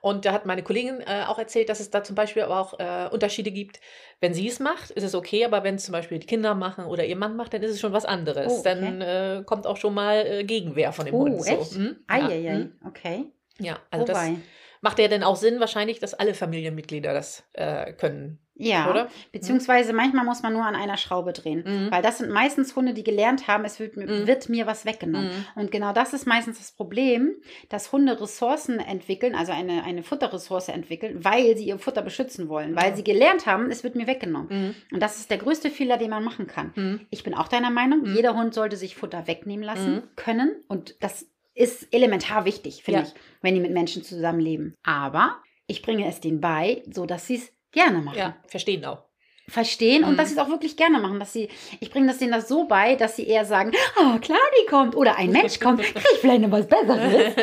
Und 0.00 0.24
da 0.24 0.32
hat 0.32 0.46
meine 0.46 0.64
Kollegin 0.64 1.00
äh, 1.00 1.22
auch 1.28 1.38
erzählt, 1.38 1.68
dass 1.68 1.78
es 1.78 1.90
da 1.90 2.02
zum 2.02 2.16
Beispiel 2.16 2.42
aber 2.42 2.58
auch 2.58 2.80
äh, 2.80 3.08
Unterschiede 3.12 3.52
gibt. 3.52 3.78
Wenn 4.20 4.34
sie 4.34 4.48
es 4.48 4.58
macht, 4.58 4.90
ist 4.90 5.04
es 5.04 5.14
okay, 5.14 5.44
aber 5.44 5.62
wenn 5.62 5.76
es 5.76 5.84
zum 5.84 5.92
Beispiel 5.92 6.18
die 6.18 6.26
Kinder 6.26 6.56
machen 6.56 6.86
oder 6.86 7.04
ihr 7.04 7.14
Mann 7.14 7.36
macht, 7.36 7.54
dann 7.54 7.62
ist 7.62 7.70
es 7.70 7.78
schon 7.80 7.92
was 7.92 8.04
anderes. 8.04 8.52
Oh, 8.52 8.58
okay. 8.58 8.62
Dann 8.64 9.00
äh, 9.00 9.42
kommt 9.46 9.64
auch 9.64 9.76
schon 9.76 9.94
mal 9.94 10.26
äh, 10.26 10.42
Gegenwehr 10.44 10.92
von 10.92 11.06
dem 11.06 11.14
Oh, 11.14 11.20
Hund. 11.20 11.46
echt? 11.46 11.62
So. 11.70 11.78
Hm? 11.78 11.96
Ja. 12.10 12.14
Eieiei, 12.16 12.52
Hm? 12.54 12.72
okay. 12.84 13.26
ja, 13.60 13.78
also 13.92 14.04
das 14.04 14.18
Wobei. 14.18 14.34
macht 14.80 14.98
ja 14.98 15.06
dann 15.06 15.22
auch 15.22 15.36
Sinn, 15.36 15.60
wahrscheinlich, 15.60 16.00
dass 16.00 16.14
alle 16.14 16.34
Familienmitglieder 16.34 17.14
das 17.14 17.44
äh, 17.52 17.92
können. 17.92 18.40
Ja, 18.64 18.88
Oder? 18.90 19.08
beziehungsweise 19.32 19.92
manchmal 19.92 20.24
muss 20.24 20.42
man 20.42 20.52
nur 20.52 20.64
an 20.64 20.74
einer 20.76 20.96
Schraube 20.96 21.32
drehen. 21.32 21.64
Mhm. 21.66 21.90
Weil 21.90 22.02
das 22.02 22.18
sind 22.18 22.30
meistens 22.30 22.76
Hunde, 22.76 22.94
die 22.94 23.02
gelernt 23.04 23.48
haben, 23.48 23.64
es 23.64 23.80
wird, 23.80 23.96
mir- 23.96 24.06
Mhm. 24.06 24.26
wird 24.26 24.48
mir 24.48 24.66
was 24.66 24.84
weggenommen. 24.84 25.28
Mhm. 25.54 25.60
Und 25.62 25.70
genau 25.70 25.92
das 25.92 26.12
ist 26.12 26.26
meistens 26.26 26.58
das 26.58 26.72
Problem, 26.72 27.34
dass 27.68 27.90
Hunde 27.92 28.20
Ressourcen 28.20 28.78
entwickeln, 28.78 29.34
also 29.34 29.52
eine, 29.52 29.82
eine 29.84 30.02
Futterressource 30.02 30.68
entwickeln, 30.68 31.24
weil 31.24 31.56
sie 31.56 31.64
ihr 31.66 31.78
Futter 31.78 32.02
beschützen 32.02 32.48
wollen, 32.48 32.76
weil 32.76 32.94
sie 32.94 33.04
gelernt 33.04 33.46
haben, 33.46 33.70
es 33.70 33.82
wird 33.84 33.94
mir 33.96 34.06
weggenommen. 34.06 34.48
Mhm. 34.50 34.74
Und 34.92 35.00
das 35.02 35.18
ist 35.18 35.30
der 35.30 35.38
größte 35.38 35.70
Fehler, 35.70 35.96
den 35.98 36.10
man 36.10 36.22
machen 36.24 36.46
kann. 36.46 36.72
Mhm. 36.76 37.00
Ich 37.10 37.24
bin 37.24 37.34
auch 37.34 37.48
deiner 37.48 37.70
Meinung, 37.70 38.02
Mhm. 38.02 38.14
jeder 38.14 38.34
Hund 38.34 38.54
sollte 38.54 38.76
sich 38.76 38.94
Futter 38.96 39.26
wegnehmen 39.26 39.64
lassen 39.64 39.94
Mhm. 39.96 40.02
können. 40.16 40.62
Und 40.68 40.96
das 41.00 41.26
ist 41.54 41.92
elementar 41.92 42.44
wichtig, 42.44 42.82
finde 42.82 43.00
Ja. 43.00 43.06
ich, 43.06 43.14
wenn 43.42 43.54
die 43.54 43.60
mit 43.60 43.72
Menschen 43.72 44.02
zusammenleben. 44.02 44.74
Aber 44.84 45.36
ich 45.66 45.82
bringe 45.82 46.06
es 46.08 46.20
denen 46.20 46.40
bei, 46.40 46.82
so 46.90 47.06
dass 47.06 47.26
sie 47.26 47.36
es 47.36 47.52
gerne 47.72 47.98
machen 47.98 48.18
Ja, 48.18 48.36
verstehen 48.46 48.84
auch. 48.84 49.04
verstehen 49.48 50.04
und 50.04 50.12
Mhm. 50.12 50.16
dass 50.18 50.28
sie 50.28 50.34
es 50.34 50.40
auch 50.40 50.48
wirklich 50.48 50.76
gerne 50.76 50.98
machen, 51.00 51.18
dass 51.18 51.32
sie, 51.32 51.48
ich 51.80 51.90
bringe 51.90 52.06
das 52.06 52.18
denen 52.18 52.32
das 52.32 52.46
so 52.48 52.64
bei, 52.68 52.94
dass 52.94 53.16
sie 53.16 53.26
eher 53.26 53.44
sagen, 53.44 53.72
oh, 53.96 54.18
klar, 54.18 54.38
die 54.62 54.66
kommt 54.66 54.94
oder 54.94 55.16
ein 55.16 55.32
Mensch 55.32 55.58
kommt, 55.58 55.80
krieg 55.82 56.04
ich 56.12 56.18
vielleicht 56.20 56.42
noch 56.42 56.50
was 56.52 56.66
Besseres. 56.68 57.34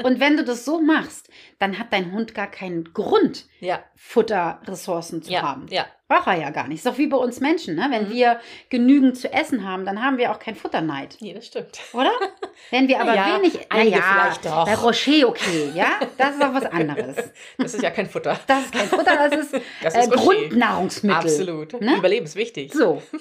und 0.04 0.20
wenn 0.20 0.36
du 0.36 0.44
das 0.44 0.64
so 0.64 0.80
machst, 0.80 1.28
dann 1.58 1.78
hat 1.78 1.92
dein 1.92 2.12
Hund 2.12 2.34
gar 2.34 2.46
keinen 2.50 2.92
Grund, 2.94 3.46
Ja, 3.60 3.82
Futterressourcen 3.96 5.22
zu 5.22 5.32
ja, 5.32 5.42
haben. 5.42 5.66
ja. 5.70 5.86
Braucht 6.08 6.26
er 6.26 6.36
ja 6.40 6.48
gar 6.50 6.66
nicht. 6.68 6.78
Ist 6.78 6.86
doch 6.86 6.96
wie 6.96 7.06
bei 7.06 7.18
uns 7.18 7.40
Menschen, 7.40 7.74
ne? 7.76 7.86
Wenn 7.90 8.08
Mhm. 8.08 8.12
wir 8.12 8.40
genügend 8.70 9.18
zu 9.18 9.30
essen 9.30 9.68
haben, 9.68 9.84
dann 9.84 10.02
haben 10.02 10.16
wir 10.16 10.30
auch 10.32 10.38
keinen 10.38 10.54
Futterneid, 10.56 11.18
Nee, 11.20 11.34
das 11.34 11.46
stimmt. 11.46 11.78
oder? 11.92 12.10
Wenn 12.70 12.88
wir 12.88 13.00
aber 13.00 13.14
Ja, 13.14 13.36
wenig, 13.38 13.58
einige 13.70 13.98
naja, 13.98 14.12
vielleicht 14.14 14.44
doch. 14.46 14.64
bei 14.64 14.74
Rocher 14.74 15.28
okay, 15.28 15.70
ja, 15.74 16.00
das 16.16 16.34
ist 16.36 16.42
auch 16.42 16.54
was 16.54 16.64
anderes. 16.66 17.16
Das 17.58 17.74
ist 17.74 17.82
ja 17.82 17.90
kein 17.90 18.08
Futter. 18.08 18.38
Das 18.46 18.64
ist 18.64 18.72
kein 18.72 18.86
Futter, 18.88 19.28
das 19.28 19.34
ist, 19.52 19.62
Das 19.82 19.94
äh, 19.94 20.00
ist 20.00 20.12
Rocher. 20.12 20.24
Grundnahrungsmittel. 20.48 21.16
Absolut. 21.18 21.80
Ne? 21.80 21.96
Überlebenswichtig. 21.96 22.72
So. 22.72 23.02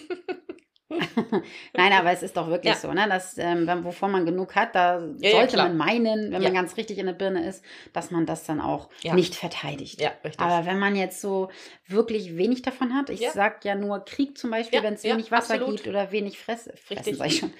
Nein, 1.73 1.91
aber 1.93 2.11
es 2.11 2.23
ist 2.23 2.37
doch 2.37 2.47
wirklich 2.47 2.73
Ja. 2.73 2.79
so, 2.79 2.91
ne? 2.93 3.07
Dass, 3.09 3.37
ähm, 3.37 3.67
wenn- 3.67 3.83
wovon 3.83 4.11
man 4.11 4.25
genug 4.25 4.55
hat, 4.55 4.73
da 4.75 4.99
Ja, 4.99 5.29
ja, 5.29 5.31
sollte 5.31 5.53
klar. 5.55 5.67
man 5.67 5.77
meinen, 5.77 6.31
wenn 6.31 6.41
Ja. 6.41 6.47
man 6.49 6.53
ganz 6.53 6.77
richtig 6.77 6.97
in 6.97 7.05
der 7.07 7.13
Birne 7.13 7.45
ist, 7.45 7.63
dass 7.93 8.09
man 8.11 8.25
das 8.25 8.45
dann 8.45 8.61
auch 8.61 8.89
Ja. 9.01 9.13
nicht 9.13 9.35
verteidigt. 9.35 9.99
Ja, 10.01 10.11
richtig. 10.23 10.39
Aber 10.39 10.65
wenn 10.65 10.79
man 10.79 10.95
jetzt 10.95 11.19
so 11.21 11.49
wirklich 11.87 12.37
wenig 12.37 12.61
davon 12.61 12.93
hat, 12.93 13.09
ich 13.09 13.19
Ja. 13.19 13.31
sag 13.31 13.65
ja 13.65 13.75
nur 13.75 13.99
Krieg 14.05 14.37
zum 14.37 14.51
Beispiel, 14.51 14.79
Ja, 14.79 14.83
wenn 14.83 14.93
es 14.93 15.03
ja, 15.03 15.13
wenig 15.13 15.31
Wasser 15.31 15.55
absolut. 15.55 15.77
gibt 15.77 15.87
oder 15.89 16.11
wenig 16.11 16.39
Fress, 16.39 16.69
fressen, 16.83 17.15
sag 17.15 17.27
ich 17.27 17.39
schon, 17.39 17.53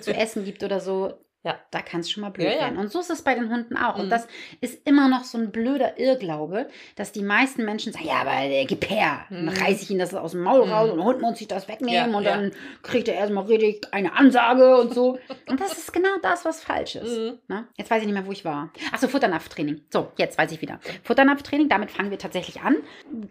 zu 0.00 0.12
essen 0.14 0.44
gibt 0.44 0.62
oder 0.64 0.80
so, 0.80 1.14
Ja. 1.44 1.58
da 1.70 1.80
kann 1.82 2.00
es 2.00 2.10
schon 2.10 2.20
mal 2.20 2.30
blöd 2.30 2.46
Ja, 2.46 2.60
werden. 2.60 2.78
Und 2.78 2.90
so 2.92 3.00
ist 3.00 3.10
es 3.10 3.22
bei 3.22 3.34
den 3.34 3.50
Hunden 3.50 3.76
auch. 3.76 3.96
Und 3.96 4.06
Mhm. 4.06 4.10
das 4.10 4.28
ist 4.60 4.86
immer 4.86 5.08
noch 5.08 5.24
so 5.24 5.38
ein 5.38 5.50
blöder 5.50 5.98
Irrglaube, 5.98 6.68
dass 6.96 7.10
die 7.12 7.22
meisten 7.22 7.64
Menschen 7.64 7.92
sagen, 7.92 8.06
ja, 8.06 8.20
aber 8.20 8.48
der 8.48 8.64
gib 8.64 8.88
her. 8.88 9.26
Dann 9.30 9.44
Mhm. 9.46 9.48
reiße 9.48 9.82
ich 9.82 9.90
ihn 9.90 9.98
das 9.98 10.14
aus 10.14 10.32
dem 10.32 10.42
Maul 10.42 10.68
raus 10.70 10.86
Mhm. 10.86 10.92
und 10.92 10.96
der 10.98 11.04
Hund 11.06 11.20
muss 11.20 11.38
sich 11.38 11.48
das 11.48 11.66
wegnehmen 11.68 12.10
Ja, 12.12 12.16
und 12.18 12.24
dann 12.24 12.52
kriegt 12.82 13.08
er 13.08 13.14
erstmal 13.14 13.44
richtig 13.44 13.88
eine 13.92 14.14
Ansage 14.16 14.76
und 14.76 14.94
so. 14.94 15.18
Und 15.48 15.60
das 15.60 15.76
ist 15.76 15.92
genau 15.92 16.08
das, 16.22 16.44
was 16.44 16.62
falsch 16.62 16.96
ist. 16.96 17.18
Mhm. 17.18 17.38
Ne? 17.48 17.66
Jetzt 17.76 17.90
weiß 17.90 18.00
ich 18.02 18.06
nicht 18.06 18.14
mehr, 18.14 18.26
wo 18.26 18.32
ich 18.32 18.44
war. 18.44 18.70
Achso, 18.92 19.08
Futternapftraining. 19.08 19.82
So, 19.90 20.12
jetzt 20.16 20.38
weiß 20.38 20.52
ich 20.52 20.60
wieder. 20.62 20.78
Futternapftraining, 21.02 21.68
damit 21.68 21.90
fangen 21.90 22.10
wir 22.10 22.18
tatsächlich 22.18 22.60
an. 22.62 22.76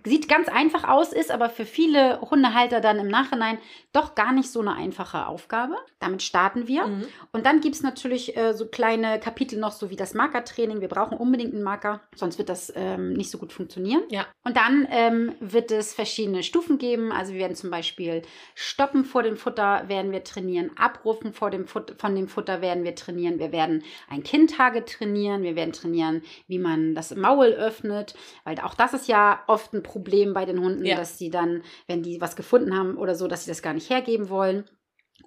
Sieht 0.05 0.27
ganz 0.27 0.49
einfach 0.49 0.87
aus, 0.87 1.13
ist 1.13 1.31
aber 1.31 1.49
für 1.49 1.65
viele 1.65 2.19
Hundehalter 2.21 2.81
dann 2.81 2.99
im 2.99 3.07
Nachhinein 3.07 3.57
doch 3.93 4.15
gar 4.15 4.33
nicht 4.33 4.51
so 4.51 4.59
eine 4.59 4.73
einfache 4.75 5.25
Aufgabe. 5.27 5.75
Damit 5.99 6.21
starten 6.21 6.67
wir. 6.67 6.85
Mhm. 6.87 7.05
Und 7.31 7.45
dann 7.45 7.61
gibt 7.61 7.75
es 7.75 7.81
natürlich 7.83 8.00
äh, 8.05 8.53
so 8.53 8.65
kleine 8.67 9.19
Kapitel 9.19 9.59
noch, 9.59 9.71
so 9.71 9.89
wie 9.89 9.95
das 9.95 10.13
Markertraining. 10.13 10.81
Wir 10.81 10.87
brauchen 10.87 11.17
unbedingt 11.17 11.53
einen 11.53 11.63
Marker, 11.63 12.01
sonst 12.15 12.37
wird 12.37 12.49
das 12.49 12.71
ähm, 12.75 13.13
nicht 13.13 13.29
so 13.29 13.37
gut 13.37 13.53
funktionieren. 13.53 14.03
Ja. 14.09 14.25
Und 14.43 14.57
dann 14.57 14.87
ähm, 14.89 15.33
wird 15.39 15.71
es 15.71 15.93
verschiedene 15.93 16.43
Stufen 16.43 16.77
geben. 16.77 17.11
Also 17.11 17.33
wir 17.33 17.39
werden 17.39 17.55
zum 17.55 17.69
Beispiel 17.71 18.21
Stoppen 18.55 19.05
vor 19.05 19.23
dem 19.23 19.37
Futter 19.37 19.83
werden 19.87 20.11
wir 20.11 20.23
trainieren, 20.23 20.71
Abrufen 20.77 21.33
vor 21.33 21.49
dem 21.51 21.67
Fut 21.67 21.95
von 21.97 22.15
dem 22.15 22.27
Futter 22.27 22.61
werden 22.61 22.83
wir 22.83 22.95
trainieren. 22.95 23.39
Wir 23.39 23.51
werden 23.51 23.83
ein 24.09 24.23
Kindtage 24.23 24.83
trainieren. 24.85 25.43
Wir 25.43 25.55
werden 25.55 25.71
trainieren, 25.73 26.21
wie 26.47 26.59
man 26.59 26.95
das 26.95 27.15
Maul 27.15 27.47
öffnet, 27.47 28.15
weil 28.43 28.59
auch 28.59 28.73
das 28.73 28.93
ist 28.93 29.07
ja 29.07 29.43
oft 29.47 29.73
ein 29.73 29.83
Problem 29.83 30.33
bei 30.33 30.45
den 30.45 30.59
Hunden, 30.59 30.85
Ja. 30.85 30.95
dass 30.95 31.17
sie 31.17 31.29
dann, 31.29 31.63
wenn 31.87 32.03
die 32.03 32.21
was 32.21 32.35
gefunden 32.35 32.77
haben 32.77 32.97
oder 32.97 33.15
so, 33.15 33.27
dass 33.27 33.45
sie 33.45 33.51
das 33.51 33.61
gar 33.61 33.73
nicht 33.73 33.89
hergeben 33.89 34.29
wollen. 34.29 34.65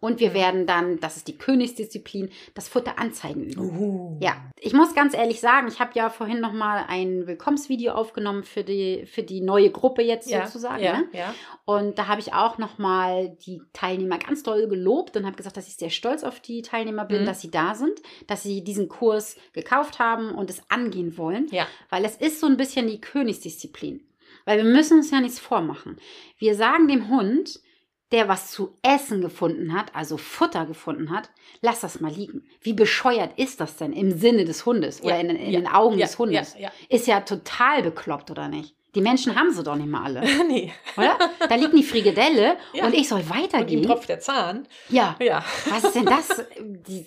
Und 0.05 0.21
wir 0.21 0.35
werden 0.35 0.67
dann, 0.67 1.01
das 1.01 1.17
ist 1.17 1.29
die 1.29 1.39
Königsdisziplin, 1.39 2.29
das 2.55 2.69
Futter 2.69 2.99
anzeigen 2.99 3.45
üben. 3.45 3.79
Uh. 3.79 4.19
Ja, 4.21 4.37
ich 4.61 4.75
muss 4.75 4.95
ganz 4.95 5.15
ehrlich 5.15 5.41
sagen, 5.41 5.67
ich 5.69 5.81
habe 5.81 5.93
ja 5.95 6.11
vorhin 6.11 6.41
noch 6.41 6.53
mal 6.53 6.85
ein 6.89 7.27
Willkommensvideo 7.27 7.93
aufgenommen 7.93 8.45
für 8.45 8.65
die, 8.65 9.07
für 9.07 9.23
die 9.23 9.41
neue 9.41 9.71
Gruppe 9.71 10.03
jetzt 10.03 10.29
Ja, 10.31 10.45
sozusagen. 10.47 10.83
ja, 10.85 10.99
Ne? 10.99 11.05
ja. 11.13 11.35
Und 11.65 11.99
da 11.99 12.07
habe 12.07 12.21
ich 12.21 12.35
auch 12.35 12.59
noch 12.59 12.77
mal 12.77 13.31
die 13.47 13.63
Teilnehmer 13.73 14.19
ganz 14.19 14.43
doll 14.43 14.69
gelobt 14.69 15.17
und 15.17 15.25
habe 15.25 15.37
gesagt, 15.37 15.57
dass 15.57 15.69
ich 15.69 15.77
sehr 15.77 15.89
stolz 15.91 16.23
auf 16.23 16.39
die 16.41 16.61
Teilnehmer 16.61 17.07
bin, 17.07 17.23
Mhm. 17.23 17.27
dass 17.27 17.41
sie 17.41 17.51
da 17.51 17.75
sind, 17.75 18.03
dass 18.27 18.43
sie 18.43 18.63
diesen 18.63 18.91
Kurs 18.91 19.37
gekauft 19.55 19.99
haben 20.01 20.33
und 20.33 20.51
es 20.51 20.61
angehen 20.69 21.17
wollen. 21.17 21.47
Ja. 21.51 21.67
Weil 21.89 22.05
es 22.05 22.17
ist 22.17 22.41
so 22.41 22.47
ein 22.47 22.59
bisschen 22.59 22.89
die 22.89 23.01
Königsdisziplin. 23.01 24.03
Weil 24.45 24.59
wir 24.59 24.71
müssen 24.71 24.99
uns 24.99 25.11
ja 25.11 25.21
nichts 25.23 25.39
vormachen. 25.39 25.97
Wir 26.37 26.55
sagen 26.55 26.89
dem 26.89 27.09
Hund, 27.09 27.61
der 28.15 28.29
was 28.29 28.53
zu 28.53 28.77
essen 28.83 29.21
gefunden 29.21 29.75
hat, 29.75 29.87
also 29.93 30.17
Futter 30.17 30.67
gefunden 30.67 31.11
hat, 31.11 31.31
lass 31.63 31.81
das 31.81 32.01
mal 32.01 32.13
liegen. 32.13 32.45
Wie 32.63 32.73
bescheuert 32.73 33.37
ist 33.37 33.61
das 33.61 33.77
denn 33.77 33.93
im 33.93 34.17
Sinne 34.17 34.45
des 34.45 34.65
Hundes 34.65 35.03
oder 35.03 35.17
Ja, 35.17 35.21
in, 35.21 35.31
in 35.31 35.51
ja, 35.51 35.61
den 35.61 35.67
Augen 35.69 35.99
ja, 35.99 36.07
des 36.07 36.17
Hundes? 36.17 36.55
Ist 36.89 37.09
ja 37.09 37.21
total 37.23 37.83
bekloppt, 37.83 38.31
oder 38.31 38.47
nicht? 38.49 38.77
Die 38.95 39.01
Menschen 39.01 39.35
haben 39.35 39.53
sie 39.53 39.65
doch 39.65 39.75
nicht 39.75 39.89
mal 39.89 40.05
alle, 40.05 40.21
nee. 40.49 40.73
oder? 40.97 41.19
Da 41.49 41.57
liegt 41.57 41.73
die 41.75 41.83
Frikadelle 41.83 42.57
und 42.81 42.95
ich 42.95 43.09
soll 43.09 43.19
Und 43.21 43.27
ihm 43.27 43.43
weitergehen. 43.43 43.83
tropft 43.83 44.09
der 44.09 44.21
Zahn. 44.21 44.69
Ja, 44.89 45.17
Ja. 45.21 45.45
was 45.69 45.83
ist 45.83 45.97
denn 45.97 46.07
das? 46.07 46.29
Die, 46.61 47.07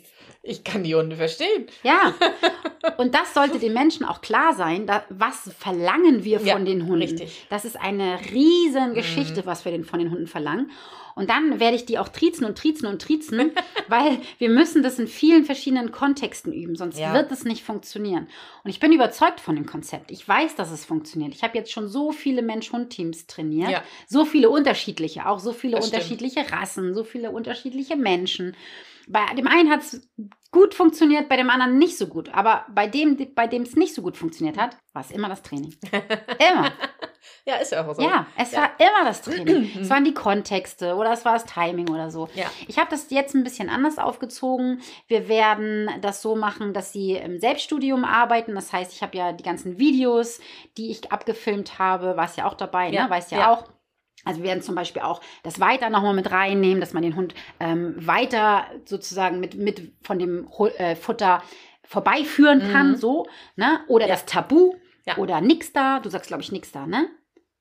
Ich 0.49 0.63
kann 0.63 0.83
die 0.83 0.95
Hunde 0.95 1.15
verstehen. 1.15 1.67
ja, 1.83 2.13
und 2.97 3.13
das 3.13 3.33
sollte 3.33 3.59
den 3.59 3.73
Menschen 3.73 4.05
auch 4.05 4.21
klar 4.21 4.53
sein, 4.53 4.87
da, 4.87 5.03
was 5.09 5.51
verlangen 5.59 6.23
wir 6.23 6.39
von 6.39 6.47
Ja, 6.47 6.59
den 6.59 6.83
Hunden. 6.87 7.01
richtig. 7.01 7.45
Das 7.49 7.65
ist 7.65 7.75
eine 7.79 8.19
riesen 8.33 8.93
Geschichte, 8.93 9.41
Mhm. 9.41 9.45
was 9.45 9.65
wir 9.65 9.71
den, 9.71 9.83
von 9.83 9.99
den 9.99 10.09
Hunden 10.11 10.27
verlangen. 10.27 10.71
Und 11.15 11.31
dann 11.31 11.59
werde 11.59 11.75
ich 11.75 11.85
die 11.85 11.97
auch 11.97 12.09
triezen 12.09 12.45
und 12.45 12.55
triezen 12.57 12.85
und 12.85 13.01
triezen, 13.01 13.51
weil 13.87 14.19
wir 14.37 14.49
müssen 14.49 14.83
das 14.83 14.99
in 14.99 15.07
vielen 15.07 15.45
verschiedenen 15.45 15.91
Kontexten 15.91 16.53
üben, 16.53 16.75
sonst 16.75 16.99
Ja. 16.99 17.13
wird 17.13 17.31
es 17.31 17.43
nicht 17.43 17.63
funktionieren. 17.63 18.27
Und 18.63 18.69
ich 18.69 18.79
bin 18.79 18.91
überzeugt 18.93 19.39
von 19.39 19.55
dem 19.55 19.65
Konzept. 19.65 20.11
Ich 20.11 20.27
weiß, 20.27 20.55
dass 20.55 20.71
es 20.71 20.85
funktioniert. 20.85 21.33
Ich 21.33 21.41
habe 21.43 21.57
jetzt 21.57 21.71
schon 21.71 21.87
so 21.87 22.11
viele 22.11 22.43
Mensch-Hund-Teams 22.43 23.25
trainiert, 23.25 23.71
Ja. 23.71 23.83
so 24.07 24.25
viele 24.25 24.49
unterschiedliche, 24.51 25.27
auch 25.27 25.39
so 25.39 25.53
viele 25.53 25.77
Das 25.77 25.87
stimmt. 25.87 26.03
unterschiedliche 26.03 26.51
Rassen, 26.51 26.93
so 26.93 27.03
viele 27.03 27.31
unterschiedliche 27.31 27.95
Menschen. 27.95 28.55
Bei 29.07 29.25
dem 29.35 29.47
einen 29.47 29.69
hat 29.71 29.81
es 29.81 30.07
gut 30.51 30.73
funktioniert, 30.73 31.29
bei 31.29 31.37
dem 31.37 31.49
anderen 31.49 31.77
nicht 31.77 31.97
so 31.97 32.07
gut. 32.07 32.33
Aber 32.33 32.65
bei 32.69 32.87
dem, 32.87 33.17
bei 33.35 33.47
dem 33.47 33.61
es 33.63 33.75
nicht 33.75 33.93
so 33.95 34.01
gut 34.01 34.17
funktioniert 34.17 34.57
hat, 34.57 34.77
war 34.93 35.01
es 35.01 35.11
immer 35.11 35.29
das 35.29 35.41
Training. 35.43 35.75
Immer. 35.91 36.71
Ja, 37.45 37.55
ist 37.55 37.71
ja 37.71 37.85
auch 37.85 37.93
so. 37.93 38.01
Ja, 38.01 38.25
es 38.37 38.51
Ja. 38.51 38.61
war 38.61 38.69
immer 38.79 39.05
das 39.05 39.21
Training. 39.21 39.71
es 39.81 39.89
waren 39.89 40.03
die 40.03 40.13
Kontexte 40.13 40.95
oder 40.95 41.11
es 41.11 41.23
war 41.25 41.33
das 41.33 41.45
Timing 41.45 41.89
oder 41.89 42.09
so. 42.11 42.27
Ja. 42.35 42.45
Ich 42.67 42.77
habe 42.77 42.89
das 42.89 43.09
jetzt 43.09 43.35
ein 43.35 43.43
bisschen 43.43 43.69
anders 43.69 43.97
aufgezogen. 43.97 44.81
Wir 45.07 45.27
werden 45.29 45.89
das 46.01 46.21
so 46.21 46.35
machen, 46.35 46.73
dass 46.73 46.91
sie 46.91 47.13
im 47.13 47.39
Selbststudium 47.39 48.03
arbeiten. 48.05 48.55
Das 48.55 48.71
heißt, 48.73 48.91
ich 48.93 49.01
habe 49.01 49.17
ja 49.17 49.31
die 49.33 49.43
ganzen 49.43 49.77
Videos, 49.77 50.39
die 50.77 50.89
ich 50.91 51.11
abgefilmt 51.11 51.79
habe, 51.79 52.17
war 52.17 52.25
es 52.25 52.35
ja 52.35 52.45
auch 52.45 52.53
dabei, 52.55 52.89
Ja, 52.89 53.05
ne? 53.05 53.09
Weißt 53.09 53.31
ja, 53.31 53.39
ja. 53.39 53.51
auch. 53.53 53.63
Also 54.27 54.41
wir 54.41 54.49
werden 54.49 54.61
zum 54.61 54.75
Beispiel 54.75 55.01
auch 55.01 55.21
das 55.43 55.59
weiter 55.59 55.89
nochmal 55.89 56.13
mit 56.13 56.29
reinnehmen, 56.31 56.79
dass 56.81 56.93
man 56.93 57.03
den 57.03 57.15
Hund 57.15 57.33
ähm, 57.59 57.95
weiter 58.05 58.65
sozusagen 58.85 59.39
mit, 59.39 59.55
mit 59.55 59.93
von 60.03 60.19
dem 60.19 60.47
äh, 60.77 60.95
Futter 60.95 61.41
vorbeiführen 61.85 62.59
kann, 62.71 62.91
Mhm. 62.91 62.95
so, 62.97 63.27
ne? 63.55 63.79
Oder 63.87 64.07
Ja. 64.07 64.13
das 64.13 64.25
Tabu 64.25 64.75
Ja. 65.05 65.17
oder 65.17 65.39
nix 65.41 65.71
da. 65.73 65.99
Du 65.99 66.09
sagst, 66.09 66.27
glaube 66.27 66.43
ich, 66.43 66.51
nix 66.51 66.71
da, 66.71 66.85
ne? 66.85 67.07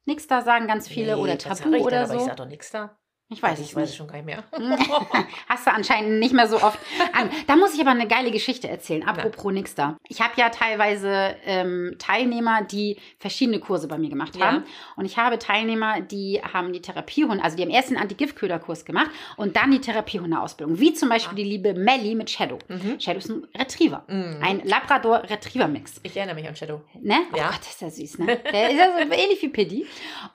Nix 0.05 0.27
da 0.27 0.43
sagen 0.43 0.67
ganz 0.67 0.89
viele 0.89 1.17
oder 1.19 1.35
was 1.35 1.43
sag 1.59 1.59
Tabu 1.71 1.77
oder 1.85 1.99
aber 1.99 2.07
so. 2.09 2.17
Ich 2.17 2.23
sag 2.25 2.37
doch 2.37 2.47
nichts 2.47 2.71
da. 2.71 2.99
Ich 3.29 3.43
weiß 3.43 3.59
ich 3.59 3.71
es 3.71 3.75
weiß 3.75 3.83
nicht. 3.83 3.91
es 3.91 3.97
schon 3.97 4.07
gar 4.07 4.17
nicht 4.19 4.27
mehr. 4.27 4.45
Hast 5.49 5.67
du 5.67 5.73
anscheinend 5.73 6.21
nicht 6.21 6.33
mehr 6.33 6.47
so 6.47 6.63
oft 6.63 6.79
an. 7.13 7.29
Da 7.49 7.57
muss 7.57 7.75
ich 7.75 7.81
aber 7.81 7.91
eine 7.91 8.07
geile 8.07 8.31
Geschichte 8.31 8.69
erzählen. 8.69 9.03
Apropos 9.03 9.53
nix 9.53 9.75
da. 9.75 9.97
Ich 10.09 10.21
habe 10.21 10.35
ja 10.37 10.49
teilweise 10.51 11.35
ähm, 11.45 11.97
Teilnehmer, 11.99 12.63
die 12.63 12.99
verschiedene 13.19 13.59
Kurse 13.59 13.89
bei 13.89 13.99
mir 13.99 14.11
gemacht 14.11 14.37
Ja. 14.37 14.47
haben. 14.47 14.65
Und 14.95 15.07
ich 15.07 15.17
habe 15.19 15.41
Teilnehmer, 15.41 16.01
die 16.03 16.41
haben 16.41 16.73
die 16.73 16.81
Therapiehunde, 16.81 17.43
also 17.43 17.57
die 17.57 17.65
haben 17.65 17.71
erst 17.71 17.91
den 17.91 17.97
Anti-Giftköder-Kurs 17.97 18.85
gemacht 18.85 19.11
und 19.37 19.57
dann 19.57 19.73
die 19.73 19.81
Therapiehunde-Ausbildung. 19.81 20.79
Wie 20.79 20.93
zum 20.95 21.09
Beispiel 21.09 21.35
die 21.37 21.51
liebe 21.51 21.75
Melly 21.75 22.15
mit 22.15 22.31
Shadow. 22.31 22.61
Mhm. 22.69 23.01
Shadow 23.01 23.19
ist 23.19 23.29
ein 23.29 23.45
Retriever. 23.59 24.05
Mhm. 24.07 24.39
Ein 24.41 24.61
Labrador-Retriever-Mix. 24.65 26.01
Ich 26.05 26.17
erinnere 26.17 26.37
mich 26.37 26.47
an 26.47 26.55
Shadow. 26.55 26.81
Ne? 27.01 27.17
Oh 27.33 27.37
Ja. 27.37 27.49
Gott, 27.51 27.61
ist 27.63 27.81
der 27.81 27.91
süß, 27.91 28.19
ne? 28.21 28.27
Der 28.53 28.71
ist 28.71 28.79
ja 28.79 28.87
so 29.05 29.13
ähnlich 29.13 29.43
wie 29.43 29.49
Piddy. 29.49 29.87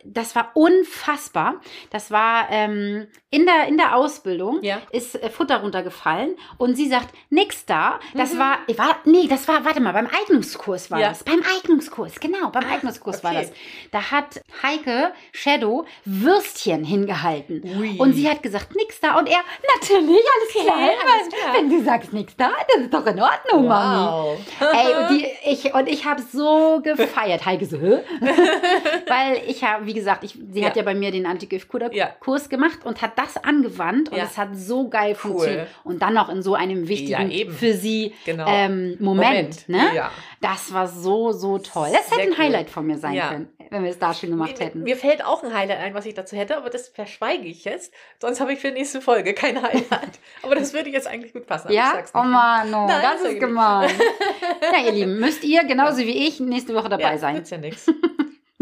Das 0.03 0.35
war 0.35 0.51
unfassbar. 0.55 1.61
Das 1.89 2.11
war 2.11 2.47
ähm, 2.49 2.80
in, 3.29 3.45
der, 3.45 3.67
in 3.67 3.77
der 3.77 3.95
Ausbildung 3.95 4.59
Ja. 4.61 4.81
ist 4.91 5.15
äh, 5.21 5.29
Futter 5.29 5.57
runtergefallen 5.61 6.35
und 6.57 6.75
sie 6.75 6.87
sagt, 6.87 7.09
nix 7.29 7.65
da. 7.65 7.99
Das 8.13 8.33
Mhm. 8.33 8.39
war, 8.39 8.57
war, 8.75 8.95
nee, 9.05 9.27
das 9.27 9.47
war, 9.47 9.63
warte 9.65 9.79
mal, 9.81 9.93
beim 9.93 10.07
Eignungskurs 10.07 10.91
war 10.91 10.99
Ja. 10.99 11.09
das. 11.09 11.23
Beim 11.23 11.41
Eignungskurs, 11.57 12.19
genau, 12.19 12.49
beim 12.49 12.65
Ah, 12.69 12.73
Eignungskurs 12.75 13.23
war 13.23 13.31
okay. 13.31 13.41
das. 13.49 13.51
Da 13.91 14.11
hat 14.11 14.41
Heike 14.63 15.13
Shadow 15.31 15.85
Würstchen 16.05 16.83
hingehalten. 16.83 17.61
Ui. 17.79 17.97
Und 17.97 18.13
sie 18.13 18.29
hat 18.29 18.43
gesagt, 18.43 18.75
nix 18.75 18.99
da. 18.99 19.17
Und 19.17 19.27
er, 19.29 19.39
natürlich, 19.79 20.23
alles 20.35 20.65
klar. 20.65 20.77
alles 20.77 21.29
klar. 21.33 21.53
Wenn 21.55 21.69
du 21.69 21.83
sagst, 21.83 22.13
nix 22.13 22.35
da, 22.35 22.51
das 22.73 22.83
ist 22.83 22.93
doch 22.93 23.05
in 23.05 23.21
Ordnung, 23.21 23.67
Mami. 23.67 24.11
Wow. 24.11 24.39
Ey, 24.73 24.93
und, 24.95 25.09
die, 25.17 25.27
ich, 25.45 25.73
und 25.73 25.87
ich 25.87 26.05
habe 26.05 26.21
so 26.21 26.81
gefeiert. 26.83 27.45
Heike 27.45 27.65
so? 27.65 27.77
Weil 29.07 29.41
ich 29.47 29.63
habe, 29.63 29.85
wie 29.85 29.93
gesagt, 29.93 30.23
ich, 30.23 30.37
sie 30.51 30.65
hat 30.65 30.75
Ja. 30.75 30.81
ja 30.81 30.85
bei 30.85 30.93
mir 30.95 31.11
den 31.11 31.23
Ja. 31.23 31.29
Anti-Gift-Kurs 31.31 32.49
gemacht 32.49 32.70
und 32.85 33.01
hat 33.01 33.17
das 33.17 33.37
angewandt 33.37 34.09
und 34.09 34.17
Ja. 34.17 34.23
es 34.25 34.37
hat 34.37 34.49
so 34.55 34.89
geil 34.89 35.15
funktioniert. 35.15 35.67
Und 35.83 36.01
dann 36.01 36.13
noch 36.13 36.29
in 36.29 36.41
so 36.41 36.55
einem 36.55 36.87
wichtigen 36.87 37.29
Ja, 37.31 37.49
für 37.51 37.73
sie 37.73 38.13
Genau. 38.25 38.45
ähm, 38.47 38.97
Moment. 38.99 39.67
Ne? 39.69 39.81
Ja. 39.95 40.11
Das 40.41 40.73
war 40.73 40.87
so, 40.87 41.31
so 41.31 41.57
toll. 41.59 41.89
Das 41.93 42.09
Sehr 42.09 42.17
hätte 42.17 42.29
ein 42.29 42.33
cool. 42.33 42.37
Highlight 42.45 42.69
von 42.69 42.87
mir 42.87 42.97
sein 42.97 43.19
können, 43.19 43.49
wenn 43.69 43.83
wir 43.83 43.91
es 43.91 43.99
da 43.99 44.13
schon 44.13 44.29
gemacht 44.31 44.57
Mir, 44.57 44.65
hätten. 44.65 44.83
mir 44.83 44.97
fällt 44.97 45.23
auch 45.23 45.43
ein 45.43 45.53
Highlight 45.53 45.79
ein, 45.79 45.93
was 45.93 46.05
ich 46.05 46.13
dazu 46.15 46.35
hätte, 46.35 46.57
aber 46.57 46.69
das 46.69 46.87
verschweige 46.89 47.45
ich 47.47 47.63
jetzt. 47.65 47.93
Sonst 48.19 48.39
habe 48.41 48.53
ich 48.53 48.59
für 48.59 48.69
die 48.69 48.79
nächste 48.79 49.01
Folge 49.01 49.33
kein 49.33 49.61
Highlight. 49.61 50.19
aber 50.43 50.55
das 50.55 50.73
würde 50.73 50.89
jetzt 50.89 51.07
eigentlich 51.07 51.33
gut 51.33 51.45
passen. 51.45 51.71
Ja, 51.71 52.01
oh. 52.13 52.23
Mann, 52.23 52.73
oh, 52.73 52.87
Nein, 52.87 53.01
das 53.01 53.21
ist 53.31 53.39
gemein. 53.39 53.89
ja, 54.73 54.85
ihr 54.85 54.91
Lieben, 54.93 55.19
müsst 55.19 55.43
ihr 55.43 55.63
genauso 55.65 55.99
wie 55.99 56.27
ich 56.27 56.39
nächste 56.39 56.73
Woche 56.73 56.89
dabei 56.89 57.17
sein. 57.17 57.35
Nützt 57.35 57.51
ja 57.51 57.57
nichts. 57.57 57.85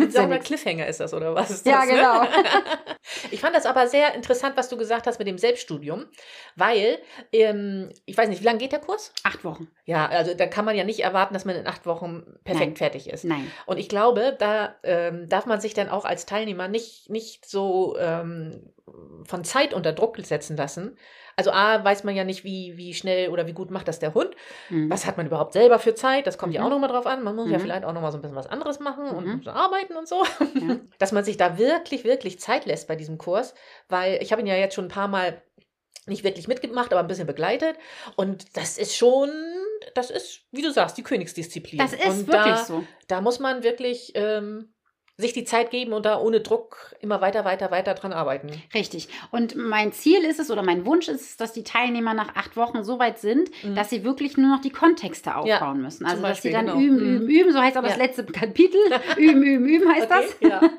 Sag 0.10 0.30
mal, 0.30 0.36
nix. 0.36 0.46
Cliffhanger 0.46 0.88
ist 0.88 1.00
das, 1.00 1.14
oder 1.14 1.36
was 1.36 1.50
ist 1.52 1.66
Ja, 1.66 1.80
das? 1.86 1.88
ne? 1.88 1.94
genau. 1.96 2.24
Ich 3.32 3.42
fand 3.42 3.56
das 3.56 3.66
aber 3.66 3.88
sehr 3.88 4.14
interessant, 4.14 4.56
was 4.56 4.70
du 4.70 4.78
gesagt 4.78 5.08
hast 5.08 5.18
mit 5.20 5.28
dem 5.28 5.38
Selbststudium, 5.38 6.06
weil, 6.56 7.00
ähm, 7.32 7.90
ich 8.06 8.16
weiß 8.18 8.30
nicht, 8.30 8.42
wie 8.42 8.46
lange 8.46 8.60
geht 8.60 8.72
der 8.72 8.80
Kurs? 8.80 9.14
Acht 9.24 9.44
Wochen. 9.44 9.68
Ja, 9.86 10.08
also 10.08 10.34
da 10.34 10.46
kann 10.48 10.66
man 10.66 10.76
ja 10.76 10.84
nicht 10.84 11.00
erwarten, 11.00 11.34
dass 11.34 11.46
man 11.46 11.56
in 11.56 11.68
acht 11.68 11.86
Wochen 11.86 12.24
perfekt 12.44 12.72
Nein. 12.72 12.76
fertig 12.76 13.10
ist. 13.10 13.26
Nein. 13.26 13.52
Und 13.66 13.78
ich 13.78 13.90
glaube, 13.90 14.36
da 14.38 14.76
ähm, 14.84 15.28
darf 15.28 15.46
man 15.48 15.60
sich 15.60 15.74
dann 15.74 15.90
auch 15.90 16.06
als 16.06 16.26
Teilnehmer 16.26 16.68
nicht, 16.68 17.10
nicht 17.10 17.50
so 17.50 17.98
ähm, 18.00 18.72
von 19.26 19.44
Zeit 19.44 19.74
unter 19.74 19.94
Druck 19.94 20.18
setzen 20.18 20.58
lassen. 20.58 20.98
Also 21.36 21.52
A, 21.52 21.84
weiß 21.84 22.04
man 22.04 22.16
ja 22.16 22.24
nicht, 22.26 22.44
wie, 22.44 22.76
wie 22.76 22.94
schnell 22.94 23.30
oder 23.30 23.48
wie 23.48 23.54
gut 23.54 23.72
macht 23.72 23.88
das 23.88 24.00
der 24.00 24.14
Hund. 24.14 24.36
Mhm. 24.70 24.90
Was 24.90 25.06
hat 25.06 25.16
man 25.18 25.26
überhaupt 25.26 25.54
selber 25.54 25.80
für 25.80 25.96
Zeit? 25.96 26.28
Das 26.28 26.38
kommt 26.38 26.54
ja 26.54 26.60
Mhm. 26.62 26.68
auch 26.68 26.70
nochmal 26.72 26.90
drauf 26.90 27.06
an. 27.06 27.24
Man 27.24 27.36
muss 27.36 27.50
ja 27.50 27.58
Mhm. 27.58 27.62
vielleicht 27.62 27.86
auch 27.86 27.94
nochmal 27.94 28.12
so 28.12 28.18
ein 28.18 28.22
bisschen 28.22 28.36
was 28.36 28.48
anderes 28.48 28.80
machen 28.80 29.08
und 29.10 29.26
Mhm. 29.26 29.42
so 29.44 29.52
arbeiten 29.52 29.96
und 29.96 30.08
so. 30.08 30.24
Ja. 30.56 30.80
Dass 31.00 31.12
man 31.14 31.24
sich 31.24 31.38
da 31.38 31.58
wirklich, 31.58 32.04
wirklich 32.04 32.40
Zeit 32.40 32.66
lässt 32.66 32.88
bei 32.88 32.96
diesem 32.98 33.18
Kurs. 33.18 33.54
Weil 33.88 34.22
ich 34.22 34.32
habe 34.32 34.42
ihn 34.42 34.48
ja 34.48 34.56
jetzt 34.56 34.76
schon 34.76 34.86
ein 34.86 34.90
paar 34.90 35.08
Mal 35.08 35.42
nicht 36.06 36.24
wirklich 36.24 36.48
mitgemacht, 36.48 36.92
aber 36.92 37.02
ein 37.02 37.08
bisschen 37.08 37.28
begleitet. 37.28 37.76
Und 38.16 38.58
das 38.58 38.78
ist 38.78 38.96
schon, 38.96 39.30
das 39.96 40.10
ist, 40.10 40.42
wie 40.52 40.62
du 40.64 40.72
sagst, 40.72 40.98
die 40.98 41.04
Königsdisziplin. 41.04 41.78
Das 41.78 41.94
ist 41.94 42.06
und 42.06 42.28
wirklich 42.28 42.56
da, 42.56 42.66
so. 42.66 42.84
da 43.08 43.22
muss 43.22 43.40
man 43.40 43.64
wirklich 43.64 44.12
ähm, 44.16 44.74
sich 45.20 45.34
die 45.34 45.44
Zeit 45.44 45.70
geben 45.70 45.92
und 45.94 46.06
da 46.06 46.20
ohne 46.20 46.40
Druck 46.40 46.96
immer 47.02 47.20
weiter, 47.22 47.44
weiter, 47.46 47.72
weiter 47.72 47.94
dran 47.94 48.14
arbeiten. 48.14 48.50
Richtig. 48.74 49.10
Und 49.32 49.56
mein 49.56 49.92
Ziel 49.92 50.24
ist 50.24 50.40
es 50.40 50.50
oder 50.50 50.64
mein 50.64 50.86
Wunsch 50.86 51.08
ist 51.10 51.22
es, 51.22 51.38
dass 51.38 51.52
die 51.54 51.64
Teilnehmer 51.64 52.14
nach 52.14 52.36
acht 52.36 52.56
Wochen 52.56 52.84
so 52.84 53.00
weit 53.00 53.20
sind, 53.20 53.50
Mhm. 53.64 53.76
dass 53.76 53.90
sie 53.90 54.04
wirklich 54.06 54.38
nur 54.38 54.50
noch 54.56 54.62
die 54.62 54.70
Kontexte 54.70 55.36
aufbauen 55.36 55.82
müssen. 55.82 56.06
Also, 56.06 56.18
zum 56.18 56.24
dass 56.24 56.42
sie 56.42 56.50
Beispiel, 56.50 56.52
dann 56.54 56.66
genau. 56.68 56.80
üben, 56.80 56.96
Mhm. 56.98 57.22
üben, 57.22 57.30
üben. 57.30 57.52
So 57.54 57.60
heißt 57.60 57.78
auch 57.78 57.84
das 57.84 57.98
Ja. 57.98 58.04
letzte 58.04 58.24
Kapitel. 58.26 58.80
üben, 59.18 59.44
üben, 59.44 59.66
üben 59.68 59.94
heißt 59.94 60.10
das. 60.10 60.26
Okay, 60.36 60.48
Ja, 60.50 60.62
ja. 60.62 60.70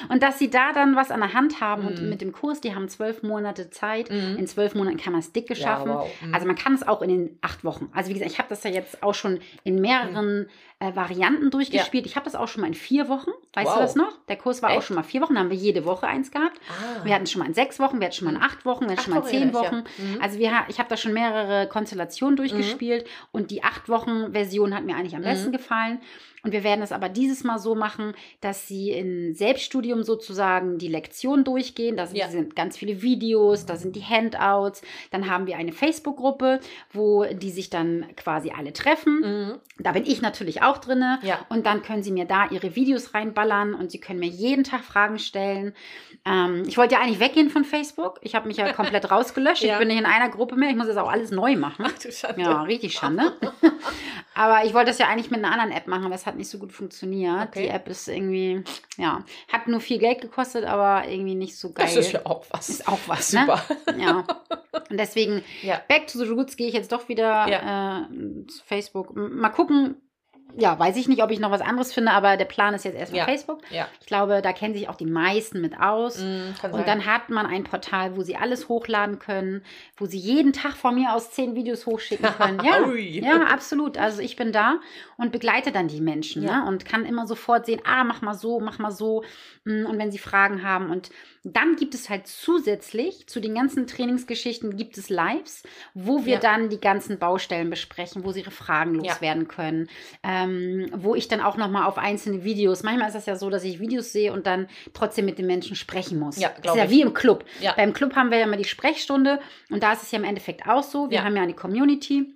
Und 0.08 0.22
dass 0.22 0.38
sie 0.38 0.48
da 0.50 0.72
dann 0.72 0.96
was 0.96 1.10
an 1.10 1.20
der 1.20 1.34
Hand 1.34 1.60
haben 1.60 1.86
und 1.86 2.00
Mhm. 2.00 2.08
mit 2.08 2.20
dem 2.22 2.32
Kurs, 2.32 2.60
die 2.60 2.74
haben 2.74 2.88
zwölf 2.88 3.22
Monate 3.22 3.70
Zeit. 3.70 4.10
Mhm. 4.10 4.36
In 4.38 4.46
zwölf 4.46 4.74
Monaten 4.74 4.96
kann 4.96 5.12
man 5.12 5.20
es 5.20 5.32
dicke 5.32 5.52
Ja, 5.54 5.60
schaffen. 5.66 5.90
wow. 5.90 6.08
Mhm. 6.22 6.34
Also 6.34 6.46
man 6.46 6.56
kann 6.56 6.72
es 6.74 6.86
auch 6.88 7.02
in 7.02 7.08
den 7.10 7.38
acht 7.42 7.64
Wochen. 7.64 7.90
Also 7.94 8.08
wie 8.08 8.14
gesagt, 8.14 8.30
ich 8.30 8.38
habe 8.38 8.48
das 8.48 8.64
ja 8.64 8.70
jetzt 8.70 9.02
auch 9.02 9.14
schon 9.14 9.40
in 9.64 9.80
mehreren 9.80 10.48
äh, 10.82 10.96
Varianten 10.96 11.50
durchgespielt. 11.50 12.06
Ich 12.06 12.16
habe 12.16 12.24
das 12.24 12.34
auch 12.34 12.48
schon 12.48 12.62
mal 12.62 12.66
in 12.66 12.74
vier 12.74 13.08
Wochen. 13.08 13.30
Weißt 13.52 13.66
Wow. 13.68 13.74
du 13.74 13.80
das 13.80 13.96
noch? 13.96 14.12
Der 14.28 14.36
Kurs 14.36 14.62
war 14.62 14.70
auch 14.70 14.78
Echt? 14.78 14.86
schon 14.86 14.96
mal 14.96 15.02
vier 15.02 15.20
Wochen. 15.20 15.34
Da 15.34 15.40
haben 15.40 15.50
wir 15.50 15.56
jede 15.56 15.84
Woche 15.84 16.06
eins 16.06 16.30
gehabt. 16.30 16.58
Ah. 16.70 17.04
Wir 17.04 17.14
hatten 17.14 17.24
es 17.24 17.30
schon 17.32 17.40
mal 17.40 17.46
in 17.48 17.54
sechs 17.54 17.78
Wochen, 17.78 18.00
wir 18.00 18.06
hatten 18.06 18.16
schon 18.16 18.24
mal 18.26 18.34
in 18.34 18.42
acht 18.42 18.64
Wochen, 18.64 18.84
wir 18.86 18.92
hatten 18.92 18.98
Acht 19.00 19.04
schon 19.04 19.14
mal 19.14 19.20
in 19.20 19.26
zehn 19.26 19.52
Wochen. 19.54 19.84
ich, 19.86 20.04
ja. 20.04 20.14
Mhm. 20.16 20.22
Also 20.22 20.38
wir, 20.38 20.52
ich 20.68 20.78
habe 20.78 20.88
da 20.88 20.96
schon 20.96 21.12
mehrere 21.12 21.68
Konstellationen 21.68 22.36
durchgespielt 22.36 23.06
und 23.30 23.50
die 23.50 23.62
acht 23.62 23.88
Wochen 23.90 24.32
Version 24.32 24.74
hat 24.74 24.84
mir 24.84 24.96
eigentlich 24.96 25.14
am 25.14 25.20
Mhm. 25.20 25.24
besten 25.26 25.52
gefallen. 25.52 26.00
Und 26.42 26.52
wir 26.52 26.64
werden 26.64 26.82
es 26.82 26.92
aber 26.92 27.08
dieses 27.08 27.44
Mal 27.44 27.58
so 27.58 27.74
machen, 27.74 28.14
dass 28.40 28.66
sie 28.66 28.90
in 28.90 29.34
Selbststudium 29.34 30.02
sozusagen 30.02 30.78
die 30.78 30.88
Lektion 30.88 31.44
durchgehen. 31.44 31.96
Da 31.96 32.06
sind, 32.06 32.16
Ja. 32.16 32.28
sind 32.28 32.56
ganz 32.56 32.76
viele 32.78 33.02
Videos, 33.02 33.66
da 33.66 33.76
sind 33.76 33.94
die 33.96 34.02
Handouts. 34.04 34.82
Dann 35.10 35.30
haben 35.30 35.46
wir 35.46 35.56
eine 35.56 35.72
Facebook-Gruppe, 35.72 36.60
wo 36.92 37.24
die 37.24 37.50
sich 37.50 37.70
dann 37.70 38.06
quasi 38.16 38.52
alle 38.56 38.72
treffen. 38.72 39.20
Mhm. 39.20 39.58
Da 39.78 39.92
bin 39.92 40.04
ich 40.06 40.22
natürlich 40.22 40.62
auch 40.62 40.78
drinne. 40.78 41.18
Ja. 41.22 41.38
Und 41.48 41.66
dann 41.66 41.82
können 41.82 42.02
Sie 42.02 42.12
mir 42.12 42.24
da 42.24 42.48
Ihre 42.50 42.74
Videos 42.76 43.14
reinballern 43.14 43.74
und 43.74 43.90
Sie 43.90 44.00
können 44.00 44.20
mir 44.20 44.28
jeden 44.28 44.64
Tag 44.64 44.82
Fragen 44.84 45.18
stellen. 45.18 45.74
Ähm, 46.26 46.64
ich 46.66 46.76
wollte 46.76 46.94
ja 46.94 47.00
eigentlich 47.00 47.20
weggehen 47.20 47.50
von 47.50 47.64
Facebook. 47.64 48.18
Ich 48.22 48.34
habe 48.34 48.48
mich 48.48 48.56
ja 48.58 48.72
komplett 48.72 49.00
rausgelöscht. 49.10 49.62
Ja. 49.62 49.74
Ich 49.74 49.78
bin 49.78 49.88
nicht 49.88 49.98
in 49.98 50.06
einer 50.06 50.28
Gruppe 50.28 50.56
mehr. 50.56 50.70
Ich 50.70 50.76
muss 50.76 50.86
jetzt 50.86 50.96
auch 50.98 51.10
alles 51.10 51.30
neu 51.30 51.56
machen. 51.56 51.84
Ach 51.88 51.98
du 51.98 52.10
Schande. 52.12 52.42
Ja, 52.42 52.62
richtig 52.62 52.92
Schande. 52.94 53.32
Aber 54.34 54.64
ich 54.64 54.74
wollte 54.74 54.86
das 54.90 54.98
ja 54.98 55.08
eigentlich 55.08 55.30
mit 55.30 55.42
einer 55.44 55.52
anderen 55.52 55.72
App 55.72 55.86
machen, 55.86 56.10
es 56.12 56.26
hat 56.30 56.36
nicht 56.36 56.48
so 56.50 56.58
gut 56.58 56.72
funktioniert. 56.72 57.48
Okay. 57.48 57.62
Die 57.64 57.68
App 57.68 57.88
ist 57.88 58.08
irgendwie, 58.08 58.64
ja, 58.96 59.24
hat 59.52 59.68
nur 59.68 59.80
viel 59.80 59.98
Geld 59.98 60.20
gekostet, 60.20 60.64
aber 60.64 61.06
irgendwie 61.08 61.34
nicht 61.34 61.56
so 61.56 61.72
geil. 61.72 61.86
Das 61.86 61.96
ist 61.96 62.12
ja 62.12 62.20
auch 62.24 62.44
was. 62.50 62.68
Ist 62.68 62.88
auch 62.88 62.98
was, 63.06 63.30
Super. 63.30 63.62
ne? 63.86 64.02
Ja. 64.02 64.24
Und 64.90 64.96
deswegen, 64.98 65.42
Ja. 65.62 65.80
back 65.88 66.06
to 66.06 66.18
the 66.18 66.26
roots 66.26 66.56
gehe 66.56 66.68
ich 66.68 66.74
jetzt 66.74 66.92
doch 66.92 67.08
wieder 67.08 67.46
äh, 68.08 68.46
zu 68.46 68.64
Facebook. 68.64 69.14
Mal 69.14 69.50
gucken. 69.50 69.96
Ja, 70.56 70.78
weiß 70.78 70.96
ich 70.96 71.08
nicht, 71.08 71.22
ob 71.22 71.30
ich 71.30 71.40
noch 71.40 71.50
was 71.50 71.60
anderes 71.60 71.92
finde, 71.92 72.12
aber 72.12 72.36
der 72.36 72.44
Plan 72.44 72.74
ist 72.74 72.84
jetzt 72.84 72.96
erstmal 72.96 73.20
Ja. 73.20 73.24
Facebook. 73.24 73.60
Ja. 73.70 73.88
Ich 74.00 74.06
glaube, 74.06 74.42
da 74.42 74.52
kennen 74.52 74.74
sich 74.74 74.88
auch 74.88 74.96
die 74.96 75.06
meisten 75.06 75.60
mit 75.60 75.78
aus. 75.80 76.16
Kann 76.16 76.70
Und 76.72 76.72
sein. 76.72 76.86
dann 76.86 77.06
hat 77.06 77.30
man 77.30 77.46
ein 77.46 77.64
Portal, 77.64 78.16
wo 78.16 78.22
sie 78.22 78.36
alles 78.36 78.68
hochladen 78.68 79.18
können, 79.18 79.62
wo 79.96 80.06
sie 80.06 80.18
jeden 80.18 80.52
Tag 80.52 80.74
von 80.74 80.94
mir 80.94 81.12
aus 81.14 81.30
zehn 81.30 81.54
Videos 81.54 81.86
hochschicken 81.86 82.28
können. 82.36 82.60
Ja, 82.64 82.86
ja 82.94 83.42
absolut. 83.44 83.96
Also 83.98 84.20
ich 84.22 84.36
bin 84.36 84.52
da 84.52 84.80
und 85.16 85.32
begleite 85.32 85.72
dann 85.72 85.88
die 85.88 86.00
Menschen 86.00 86.42
Ja. 86.42 86.60
ne? 86.62 86.68
und 86.68 86.84
kann 86.84 87.04
immer 87.04 87.26
sofort 87.26 87.66
sehen, 87.66 87.80
ah, 87.84 88.04
mach 88.04 88.22
mal 88.22 88.34
so, 88.34 88.60
mach 88.60 88.78
mal 88.78 88.90
so. 88.90 89.24
Mm, 89.64 89.86
Und 89.86 89.98
wenn 89.98 90.10
sie 90.12 90.18
Fragen 90.18 90.62
haben. 90.62 90.90
Und 90.90 91.10
dann 91.44 91.76
gibt 91.76 91.94
es 91.94 92.10
halt 92.10 92.26
zusätzlich 92.26 93.26
zu 93.26 93.40
den 93.40 93.54
ganzen 93.54 93.86
Trainingsgeschichten 93.86 94.76
gibt 94.76 94.98
es 94.98 95.08
Lives, 95.08 95.62
wo 95.94 96.24
wir 96.26 96.38
dann 96.38 96.68
die 96.68 96.80
ganzen 96.80 97.18
Baustellen 97.18 97.70
besprechen, 97.70 98.24
wo 98.24 98.32
sie 98.32 98.40
ihre 98.40 98.50
Fragen 98.50 98.94
loswerden 98.94 99.48
können, 99.48 99.88
ähm, 100.44 100.90
wo 100.94 101.14
ich 101.14 101.28
dann 101.28 101.40
auch 101.40 101.56
noch 101.56 101.68
mal 101.70 101.86
auf 101.86 101.98
einzelne 101.98 102.44
Videos, 102.44 102.82
manchmal 102.82 103.08
ist 103.08 103.14
das 103.14 103.26
ja 103.26 103.36
so, 103.36 103.50
dass 103.50 103.64
ich 103.64 103.80
Videos 103.80 104.12
sehe 104.12 104.32
und 104.32 104.46
dann 104.46 104.68
trotzdem 104.94 105.24
mit 105.24 105.38
den 105.38 105.46
Menschen 105.46 105.76
sprechen 105.76 106.18
muss. 106.18 106.38
Ja, 106.38 106.48
das 106.48 106.56
ist 106.58 106.62
glaub 106.62 106.76
ja 106.76 106.84
ich. 106.84 106.90
wie 106.90 107.00
im 107.02 107.14
Club. 107.14 107.44
Ja. 107.60 107.72
Beim 107.76 107.92
Club 107.92 108.14
haben 108.16 108.30
wir 108.30 108.38
ja 108.38 108.44
immer 108.44 108.56
die 108.56 108.64
Sprechstunde 108.64 109.40
und 109.70 109.82
da 109.82 109.92
ist 109.92 110.02
es 110.02 110.10
ja 110.10 110.18
im 110.18 110.24
Endeffekt 110.24 110.66
auch 110.68 110.82
so. 110.82 111.10
Wir 111.10 111.18
Ja. 111.18 111.24
haben 111.24 111.36
ja 111.36 111.42
eine 111.42 111.54
Community. 111.54 112.34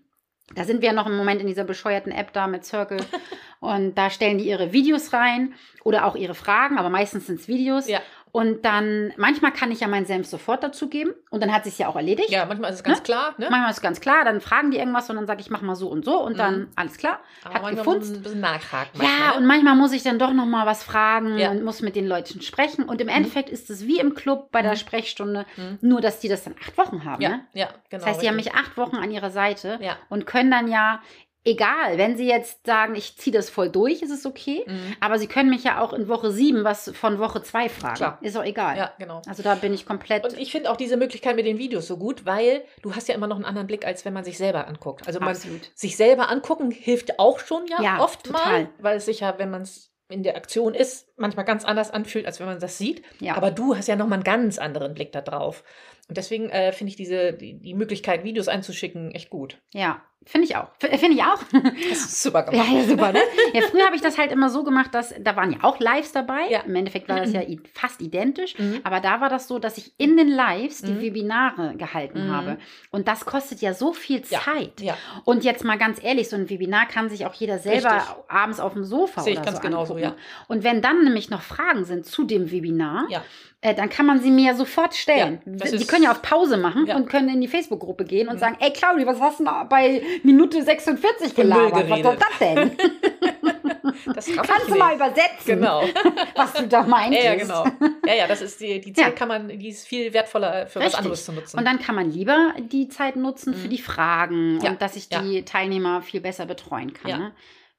Da 0.55 0.65
sind 0.65 0.83
wir 0.83 0.93
noch 0.93 1.07
im 1.07 1.17
Moment 1.17 1.41
in 1.41 1.47
dieser 1.47 1.65
bescheuerten 1.65 2.13
App 2.13 2.33
da 2.35 2.47
mit 2.47 2.65
Circle. 2.67 2.99
und 3.61 3.95
da 3.97 4.11
stellen 4.11 4.37
die 4.39 4.45
ihre 4.47 4.73
Videos 4.73 5.13
rein 5.13 5.55
oder 5.85 6.05
auch 6.05 6.17
ihre 6.17 6.35
Fragen, 6.35 6.77
aber 6.79 6.91
meistens 6.91 7.27
sind 7.27 7.41
es 7.41 7.49
Videos. 7.49 7.89
Ja. 7.89 8.01
Und 8.37 8.65
dann, 8.65 9.13
manchmal 9.17 9.53
kann 9.53 9.71
ich 9.71 9.79
ja 9.79 9.87
meinen 9.87 10.07
Senf 10.07 10.27
sofort 10.27 10.65
dazugeben 10.65 11.15
und 11.31 11.41
dann 11.41 11.55
hat 11.55 11.63
sich 11.63 11.79
ja 11.79 11.87
auch 11.87 11.95
erledigt. 11.95 12.31
Ja, 12.31 12.45
manchmal 12.47 12.71
ist 12.71 12.79
es 12.79 12.83
ganz 12.83 12.99
Ne? 12.99 13.05
klar, 13.05 13.35
ne? 13.39 13.47
Manchmal 13.49 13.71
ist 13.71 13.81
ganz 13.81 14.01
klar, 14.01 14.25
dann 14.25 14.41
fragen 14.41 14.73
die 14.73 14.79
irgendwas 14.79 15.09
und 15.09 15.15
dann 15.15 15.29
sage 15.29 15.41
ich, 15.41 15.51
mach 15.51 15.63
mal 15.63 15.77
so 15.77 15.87
und 15.89 16.05
so 16.05 16.21
und 16.21 16.37
dann 16.37 16.67
alles 16.75 16.97
klar, 16.99 17.21
Aber 17.45 17.69
hat 17.69 17.77
gefunzt. 17.77 18.13
ein 18.17 18.23
bisschen 18.23 18.41
nachhaken. 18.41 19.01
Ja, 19.01 19.05
manchmal, 19.09 19.37
und 19.37 19.43
ne? 19.43 19.47
manchmal 19.47 19.77
muss 19.77 19.93
ich 19.93 20.03
dann 20.03 20.19
doch 20.19 20.33
noch 20.33 20.47
mal 20.47 20.67
was 20.67 20.83
fragen 20.83 21.39
Ja. 21.39 21.53
und 21.53 21.63
muss 21.63 21.81
mit 21.81 21.95
den 21.95 22.09
Leuten 22.09 22.43
sprechen. 22.43 22.83
Und 22.87 23.01
im 23.01 23.07
Endeffekt 23.07 23.51
ist 23.51 23.71
es 23.71 23.87
wie 23.87 24.01
im 24.01 24.15
Club 24.15 24.51
bei 24.51 24.63
der 24.63 24.73
Mhm. 24.73 24.77
Sprechstunde, 24.79 25.47
Mhm. 25.57 25.79
nur 25.83 26.01
dass 26.01 26.19
die 26.19 26.29
das 26.29 26.43
dann 26.43 26.57
acht 26.61 26.77
Wochen 26.77 27.05
haben. 27.05 27.23
ja, 27.23 27.29
Ne? 27.29 27.41
ja, 27.53 27.67
genau. 27.89 28.01
Das 28.05 28.07
heißt, 28.07 28.23
die 28.23 28.27
haben 28.29 28.35
mich 28.35 28.53
acht 28.53 28.77
Wochen 28.77 28.97
an 28.97 29.13
ihrer 29.13 29.31
Seite 29.31 29.79
Ja. 29.81 29.97
und 30.09 30.27
können 30.27 30.51
dann 30.51 30.67
ja, 30.67 31.01
egal, 31.45 31.99
wenn 31.99 32.17
sie 32.17 32.27
jetzt 32.27 32.67
sagen, 32.67 32.95
ich 32.95 33.17
ziehe 33.17 33.35
das 33.35 33.51
voll 33.51 33.69
durch, 33.69 34.03
ist 34.03 34.11
es 34.11 34.27
okay. 34.27 34.65
Mhm. 34.67 34.97
Aber 35.01 35.19
sie 35.19 35.27
können 35.27 35.51
mich 35.51 35.65
ja 35.65 35.81
auch 35.81 35.93
in 35.93 36.09
Woche 36.09 36.31
sieben 36.31 36.65
was 36.65 36.91
von 36.95 37.19
Woche 37.19 37.43
zwei 37.43 37.69
fragen. 37.69 37.97
Klar. 37.97 38.19
Ist 38.23 38.37
auch 38.37 38.45
egal. 38.45 38.77
Ja, 38.77 38.93
genau. 38.99 39.23
Also 39.29 39.43
da 39.43 39.55
bin 39.55 39.73
ich 39.75 39.87
komplett. 39.87 40.25
Und 40.25 40.39
ich 40.39 40.51
finde 40.51 40.71
auch 40.71 40.77
diese 40.77 40.97
Möglichkeit 40.97 41.37
mit 41.37 41.47
den 41.47 41.59
Videos 41.59 41.87
so 41.87 41.97
gut, 41.97 42.25
weil 42.25 42.65
du 42.83 42.95
hast 42.95 43.09
ja 43.09 43.15
immer 43.15 43.27
noch 43.27 43.37
einen 43.37 43.45
anderen 43.45 43.67
Blick, 43.67 43.87
als 43.87 44.05
wenn 44.05 44.13
man 44.13 44.25
sich 44.25 44.39
selber 44.39 44.67
anguckt. 44.67 45.07
Also 45.07 45.21
man, 45.21 45.31
absolut. 45.31 45.71
sich 45.75 45.97
selber 45.97 46.31
angucken 46.31 46.71
hilft 46.71 47.19
auch 47.19 47.39
schon 47.39 47.67
ja, 47.67 47.83
Ja, 47.83 48.01
oft 48.01 48.25
total. 48.25 48.63
mal, 48.65 48.71
weil 48.79 48.97
es 48.97 49.05
sich 49.07 49.21
ja, 49.21 49.39
wenn 49.39 49.51
man 49.51 49.63
es 49.63 49.91
in 50.09 50.23
der 50.23 50.37
Aktion 50.37 50.75
ist, 50.75 51.09
manchmal 51.17 51.45
ganz 51.45 51.65
anders 51.65 51.91
anfühlt, 51.91 52.27
als 52.27 52.41
wenn 52.41 52.47
man 52.47 52.59
das 52.61 52.79
sieht. 52.79 53.03
Ja. 53.21 53.37
Aber 53.37 53.51
du 53.51 53.77
hast 53.77 53.89
ja 53.89 53.97
nochmal 53.97 54.17
einen 54.19 54.25
ganz 54.25 54.59
anderen 54.59 54.95
Blick 54.95 55.13
da 55.13 55.21
drauf. 55.21 55.63
Und 56.09 56.17
deswegen 56.19 56.51
äh, 56.51 56.73
finde 56.73 56.91
ich 56.91 56.97
diese, 56.97 57.33
die, 57.33 57.55
die 57.55 57.75
Möglichkeit, 57.75 58.25
Videos 58.25 58.49
einzuschicken, 58.49 59.13
echt 59.13 59.31
gut. 59.31 59.59
Ja, 59.73 60.03
finde 60.27 60.47
ich 60.47 60.57
auch. 60.57 60.69
F- 60.83 61.01
Finde 61.01 61.17
ich 61.17 61.23
auch. 61.23 61.39
Das 61.89 61.99
ist 61.99 62.23
super 62.23 62.45
Ja, 62.53 62.63
gemacht. 62.63 62.69
ja, 62.75 62.83
super, 62.85 63.13
ne? 63.13 63.21
Ja, 63.55 63.63
früher 63.63 63.87
habe 63.87 63.97
ich 63.97 64.03
das 64.03 64.19
halt 64.19 64.31
immer 64.31 64.51
so 64.51 64.65
gemacht, 64.65 64.95
dass 64.95 65.15
da 65.19 65.35
waren 65.37 65.53
ja 65.53 65.59
auch 65.63 65.81
Lives 65.81 66.13
dabei. 66.13 66.49
Ja. 66.51 66.61
Im 66.61 66.75
Endeffekt 66.75 67.09
war 67.09 67.17
das 67.21 67.33
ja 67.33 67.41
i- 67.41 67.59
fast 67.73 68.03
identisch. 68.03 68.59
Mhm. 68.59 68.81
Aber 68.85 69.01
da 69.01 69.23
war 69.23 69.31
das 69.31 69.49
so, 69.49 69.59
dass 69.59 69.79
ich 69.79 69.95
in 69.99 70.19
den 70.19 70.29
Lives 70.29 70.83
die 70.83 70.93
Mhm. 70.93 71.01
Webinare 71.01 71.75
gehalten 71.79 72.27
Mhm. 72.27 72.33
habe. 72.33 72.59
Und 72.91 73.09
das 73.09 73.25
kostet 73.25 73.63
ja 73.63 73.73
so 73.73 73.95
viel 73.95 74.23
Ja. 74.29 74.41
Zeit. 74.41 74.83
Ja, 74.83 74.99
Und 75.25 75.43
jetzt 75.43 75.65
mal 75.65 75.79
ganz 75.79 76.03
ehrlich, 76.05 76.29
so 76.29 76.37
ein 76.37 76.51
Webinar 76.51 76.87
kann 76.87 77.09
sich 77.09 77.25
auch 77.25 77.35
jeder 77.35 77.59
selber 77.59 77.95
Richtig. 77.97 78.15
abends 78.29 78.61
auf 78.61 78.75
dem 78.75 78.85
Sofa 78.85 79.23
Sehe 79.23 79.33
ich 79.33 79.39
oder 79.39 79.47
ganz 79.47 79.57
so 79.57 79.63
genauso, 79.63 79.97
ja. 79.97 80.17
Und 80.49 80.65
wenn 80.65 80.83
dann 80.83 81.04
nämlich 81.05 81.31
noch 81.31 81.43
Fragen 81.43 81.85
sind 81.85 82.07
zu 82.07 82.25
dem 82.25 82.51
Webinar, 82.51 83.07
ja. 83.11 83.23
äh, 83.61 83.75
dann 83.75 83.89
kann 83.89 84.07
man 84.07 84.21
sie 84.21 84.31
mir 84.31 84.55
sofort 84.55 84.95
stellen. 84.95 85.41
Ja, 85.47 85.71
die 85.71 85.87
können 85.87 86.05
ja 86.05 86.11
auf 86.11 86.23
Pause 86.23 86.57
machen 86.57 86.87
Ja. 86.87 86.97
und 86.97 87.09
können 87.09 87.29
in 87.29 87.41
die 87.41 87.49
Facebook-Gruppe 87.49 88.05
gehen 88.05 88.29
und 88.29 88.35
Mhm. 88.37 88.41
sagen, 88.41 88.57
ey 88.61 88.73
Claudi, 88.73 89.07
was 89.07 89.21
hast 89.21 89.41
du 89.41 89.45
bei 89.69 90.03
Minute 90.23 90.63
46 90.63 91.33
Von 91.35 91.49
Müll 91.49 91.55
gelabert? 91.71 91.91
Was 91.91 92.03
soll 92.03 92.17
geredet. 92.17 92.21
das 92.21 92.39
denn? 92.39 92.71
Das 94.15 94.27
Kannst 94.27 94.69
du 94.69 94.75
mal 94.77 94.95
übersetzen, 94.95 95.47
Genau. 95.47 95.83
was 96.35 96.53
du 96.55 96.67
da 96.67 96.83
meintest? 96.83 97.25
Ja, 97.25 97.33
ja, 97.33 97.39
genau. 97.39 97.65
Ja, 98.07 98.15
ja, 98.15 98.27
das 98.27 98.43
ist 98.43 98.61
die, 98.61 98.81
die 98.81 98.93
Zeit 98.93 99.05
Ja. 99.07 99.11
kann 99.13 99.29
man, 99.29 99.49
die 99.49 99.69
ist 99.69 99.87
viel 99.87 100.13
wertvoller 100.13 100.67
für 100.67 100.79
was 100.81 100.87
Richtig. 100.87 100.99
anderes 100.99 101.25
zu 101.25 101.33
nutzen. 101.33 101.59
Und 101.59 101.65
dann 101.65 101.79
kann 101.79 101.95
man 101.95 102.11
lieber 102.11 102.53
die 102.59 102.89
Zeit 102.89 103.17
nutzen 103.17 103.55
für 103.55 103.67
Mhm. 103.67 103.71
die 103.71 103.79
Fragen 103.79 104.61
Ja, 104.63 104.71
und 104.71 104.83
dass 104.83 104.97
ich 104.97 105.09
die 105.09 105.45
Teilnehmer 105.45 106.03
viel 106.03 106.21
besser 106.21 106.47
betreuen 106.47 106.93
kann. 106.93 107.19
Ne? 107.21 107.33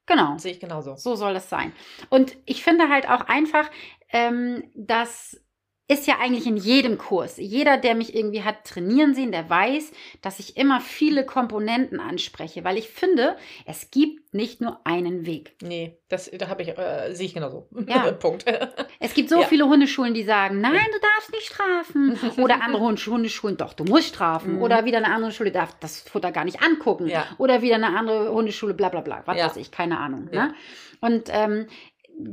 Genau. 0.06 0.38
sehe 0.38 0.52
ich 0.52 0.60
genauso. 0.60 0.96
So 0.96 1.16
soll 1.16 1.34
das 1.34 1.50
sein. 1.50 1.74
Und 2.10 2.38
ich 2.46 2.64
finde 2.64 2.90
halt 2.90 3.10
auch 3.10 3.22
einfach, 3.22 3.70
ähm, 4.10 4.72
das 4.76 5.42
ist 5.88 6.08
ja 6.08 6.16
eigentlich 6.20 6.48
in 6.48 6.58
jedem 6.58 6.98
Kurs. 6.98 7.38
Jeder, 7.38 7.78
der 7.78 7.94
mich 7.94 8.16
irgendwie 8.16 8.42
hat 8.42 8.64
trainieren 8.66 9.14
sehen, 9.14 9.32
der 9.32 9.48
weiß, 9.50 9.92
dass 10.24 10.40
ich 10.40 10.58
immer 10.58 10.82
viele 10.82 11.26
Komponenten 11.28 12.00
anspreche, 12.00 12.64
weil 12.64 12.78
ich 12.80 12.90
finde, 12.90 13.36
es 13.68 13.92
gibt 13.92 14.34
nicht 14.34 14.62
nur 14.62 14.80
einen 14.84 15.28
Weg. 15.28 15.56
Nee, 15.62 16.00
das 16.10 16.32
da 16.32 16.48
habe 16.48 16.64
ich, 16.64 16.70
äh, 16.70 17.14
sehe 17.14 17.28
ich 17.28 17.34
genauso. 17.36 17.68
Ja. 17.88 18.12
Punkt. 18.14 18.46
Es 19.00 19.14
gibt 19.14 19.30
so 19.30 19.42
Ja. 19.42 19.46
viele 19.48 19.66
Hundeschulen, 19.68 20.14
die 20.16 20.24
sagen, 20.24 20.60
nein, 20.62 20.74
du 20.92 21.00
darfst 21.00 21.32
nicht 21.32 21.46
strafen. 21.46 22.18
Oder 22.44 22.64
andere 22.64 22.82
Hund- 22.82 23.06
Hundeschulen, 23.06 23.56
doch, 23.58 23.74
du 23.74 23.84
musst 23.84 24.08
strafen. 24.08 24.56
Mhm. 24.56 24.62
Oder 24.64 24.86
wieder 24.86 24.98
eine 24.98 25.12
andere 25.14 25.32
Schule 25.32 25.52
darf 25.52 25.78
das 25.80 26.00
Futter 26.02 26.32
gar 26.32 26.46
nicht 26.46 26.64
angucken. 26.64 27.06
Ja. 27.08 27.26
Oder 27.38 27.62
wieder 27.62 27.76
eine 27.76 27.96
andere 27.96 28.32
Hundeschule, 28.34 28.74
bla 28.74 28.90
bla 28.90 29.02
bla. 29.02 29.22
Was 29.26 29.38
weiß 29.38 29.58
ich, 29.58 29.70
keine 29.70 30.00
Ahnung. 30.00 30.30
Ne? 30.32 30.54
Und 31.02 31.30
ähm, 31.32 31.68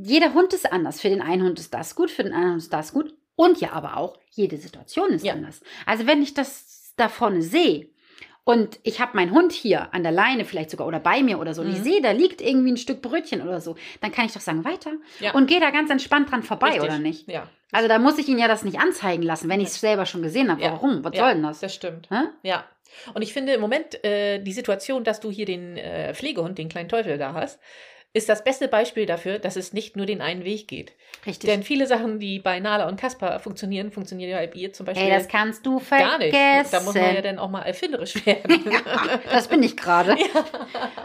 jeder 0.02 0.32
Hund 0.32 0.54
ist 0.54 0.72
anders. 0.72 1.00
Für 1.02 1.10
den 1.10 1.20
einen 1.20 1.42
Hund 1.42 1.58
ist 1.58 1.74
das 1.74 1.94
gut, 1.94 2.10
für 2.10 2.22
den 2.22 2.32
anderen 2.32 2.56
ist 2.58 2.72
das 2.72 2.92
gut. 2.94 3.14
Und 3.36 3.60
ja, 3.60 3.72
aber 3.72 3.96
auch 3.96 4.18
jede 4.30 4.56
Situation 4.56 5.10
ist 5.10 5.24
Ja. 5.24 5.32
anders. 5.34 5.60
Also 5.86 6.06
wenn 6.06 6.22
ich 6.22 6.34
das 6.34 6.92
da 6.96 7.08
vorne 7.08 7.42
sehe 7.42 7.88
und 8.44 8.78
ich 8.82 9.00
habe 9.00 9.16
meinen 9.16 9.30
Hund 9.32 9.52
hier 9.52 9.92
an 9.94 10.02
der 10.02 10.12
Leine 10.12 10.44
vielleicht 10.44 10.70
sogar 10.70 10.86
oder 10.86 11.00
bei 11.00 11.22
mir 11.22 11.38
oder 11.38 11.54
so 11.54 11.62
und 11.62 11.70
ich 11.70 11.78
Mhm. 11.78 11.84
sehe, 11.84 12.02
da 12.02 12.10
liegt 12.10 12.40
irgendwie 12.40 12.72
ein 12.72 12.76
Stück 12.76 13.00
Brötchen 13.00 13.40
oder 13.40 13.60
so, 13.60 13.76
dann 14.00 14.12
kann 14.12 14.26
ich 14.26 14.32
doch 14.32 14.40
sagen, 14.40 14.64
weiter 14.64 14.92
Ja. 15.20 15.32
und 15.32 15.46
gehe 15.46 15.60
da 15.60 15.70
ganz 15.70 15.90
entspannt 15.90 16.30
dran 16.30 16.42
vorbei, 16.42 16.68
Richtig. 16.72 16.84
oder 16.84 16.98
nicht? 16.98 17.28
Ja. 17.28 17.48
Also 17.70 17.88
da 17.88 17.98
muss 17.98 18.18
ich 18.18 18.28
ihn 18.28 18.38
ja 18.38 18.48
das 18.48 18.64
nicht 18.64 18.78
anzeigen 18.80 19.22
lassen, 19.22 19.48
wenn 19.48 19.60
ich 19.60 19.68
es 19.68 19.80
selber 19.80 20.04
schon 20.06 20.22
gesehen 20.22 20.50
habe. 20.50 20.60
Ja. 20.60 20.72
Warum? 20.72 21.02
Was 21.04 21.14
ja, 21.16 21.24
soll 21.24 21.34
denn 21.34 21.42
das? 21.42 21.60
Das 21.60 21.74
stimmt. 21.74 22.08
Hä? 22.10 22.24
Ja. 22.42 22.64
Und 23.14 23.22
ich 23.22 23.32
finde 23.32 23.54
im 23.54 23.60
Moment 23.62 24.04
äh, 24.04 24.38
die 24.40 24.52
Situation, 24.52 25.02
dass 25.04 25.20
du 25.20 25.30
hier 25.30 25.46
den 25.46 25.78
äh, 25.78 26.12
Pflegehund, 26.12 26.58
den 26.58 26.68
kleinen 26.68 26.90
Teufel 26.90 27.16
da 27.16 27.32
hast, 27.32 27.58
ist 28.14 28.28
das 28.28 28.44
beste 28.44 28.68
Beispiel 28.68 29.06
dafür, 29.06 29.38
dass 29.38 29.56
es 29.56 29.72
nicht 29.72 29.96
nur 29.96 30.04
den 30.04 30.20
einen 30.20 30.44
Weg 30.44 30.68
geht. 30.68 30.92
Richtig. 31.24 31.48
Denn 31.48 31.62
viele 31.62 31.86
Sachen, 31.86 32.18
die 32.18 32.38
bei 32.40 32.60
Nala 32.60 32.86
und 32.88 33.00
Kaspar 33.00 33.38
funktionieren, 33.40 33.90
funktionieren 33.90 34.30
ja 34.30 34.36
bei 34.46 34.52
ihr 34.58 34.72
zum 34.72 34.84
Beispiel 34.86 35.06
Ey, 35.08 35.10
das 35.16 35.28
kannst 35.28 35.64
du 35.64 35.76
gar 35.78 35.80
vergessen. 36.18 36.28
nicht. 36.58 36.72
Da 36.72 36.80
muss 36.80 36.94
man 36.94 37.14
ja 37.14 37.22
dann 37.22 37.38
auch 37.38 37.48
mal 37.48 37.62
erfinderisch 37.62 38.14
werden. 38.26 38.64
Das 39.30 39.48
bin 39.48 39.62
ich 39.62 39.76
gerade. 39.76 40.16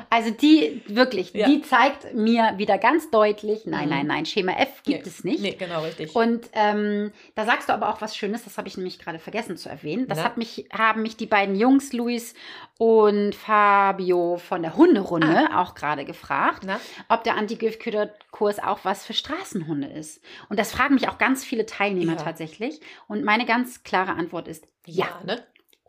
Also 0.09 0.31
die, 0.31 0.81
wirklich, 0.87 1.33
Ja. 1.33 1.47
die 1.47 1.61
zeigt 1.61 2.13
mir 2.13 2.53
wieder 2.57 2.77
ganz 2.77 3.09
deutlich, 3.09 3.65
nein, 3.65 3.85
Mhm. 3.85 3.89
nein, 3.89 4.07
nein, 4.07 4.25
Schema 4.25 4.53
F 4.53 4.83
gibt 4.83 5.05
Nee. 5.05 5.09
es 5.09 5.23
nicht. 5.23 5.41
Nee, 5.41 5.51
genau 5.57 5.83
richtig. 5.83 6.15
Und 6.15 6.49
ähm, 6.53 7.11
da 7.35 7.45
sagst 7.45 7.69
du 7.69 7.73
aber 7.73 7.89
auch 7.89 8.01
was 8.01 8.17
Schönes, 8.17 8.43
das 8.43 8.57
habe 8.57 8.67
ich 8.67 8.75
nämlich 8.77 8.99
gerade 8.99 9.19
vergessen 9.19 9.55
zu 9.57 9.69
erwähnen. 9.69 10.07
Das 10.07 10.17
Na? 10.19 10.23
hat 10.25 10.37
mich, 10.37 10.65
haben 10.77 11.03
mich 11.03 11.15
die 11.15 11.25
beiden 11.25 11.55
Jungs, 11.55 11.93
Luis 11.93 12.33
und 12.77 13.33
Fabio 13.33 14.37
von 14.37 14.61
der 14.61 14.75
Hunderunde 14.75 15.49
auch 15.55 15.73
gerade 15.75 16.05
gefragt, 16.05 16.63
Na? 16.65 16.79
Ob 17.09 17.23
der 17.23 17.35
Anti-Gift-Kurs 17.37 18.59
auch 18.59 18.79
was 18.83 19.05
für 19.05 19.13
Straßenhunde 19.13 19.87
ist. 19.87 20.21
Und 20.49 20.59
das 20.59 20.71
fragen 20.71 20.95
mich 20.95 21.07
auch 21.09 21.17
ganz 21.17 21.43
viele 21.43 21.65
Teilnehmer 21.65 22.13
Ja. 22.13 22.23
tatsächlich. 22.23 22.81
Und 23.07 23.23
meine 23.23 23.45
ganz 23.45 23.83
klare 23.83 24.11
Antwort 24.13 24.47
ist 24.47 24.67
ja. 24.85 25.05
Ja, 25.05 25.23
ne? 25.25 25.43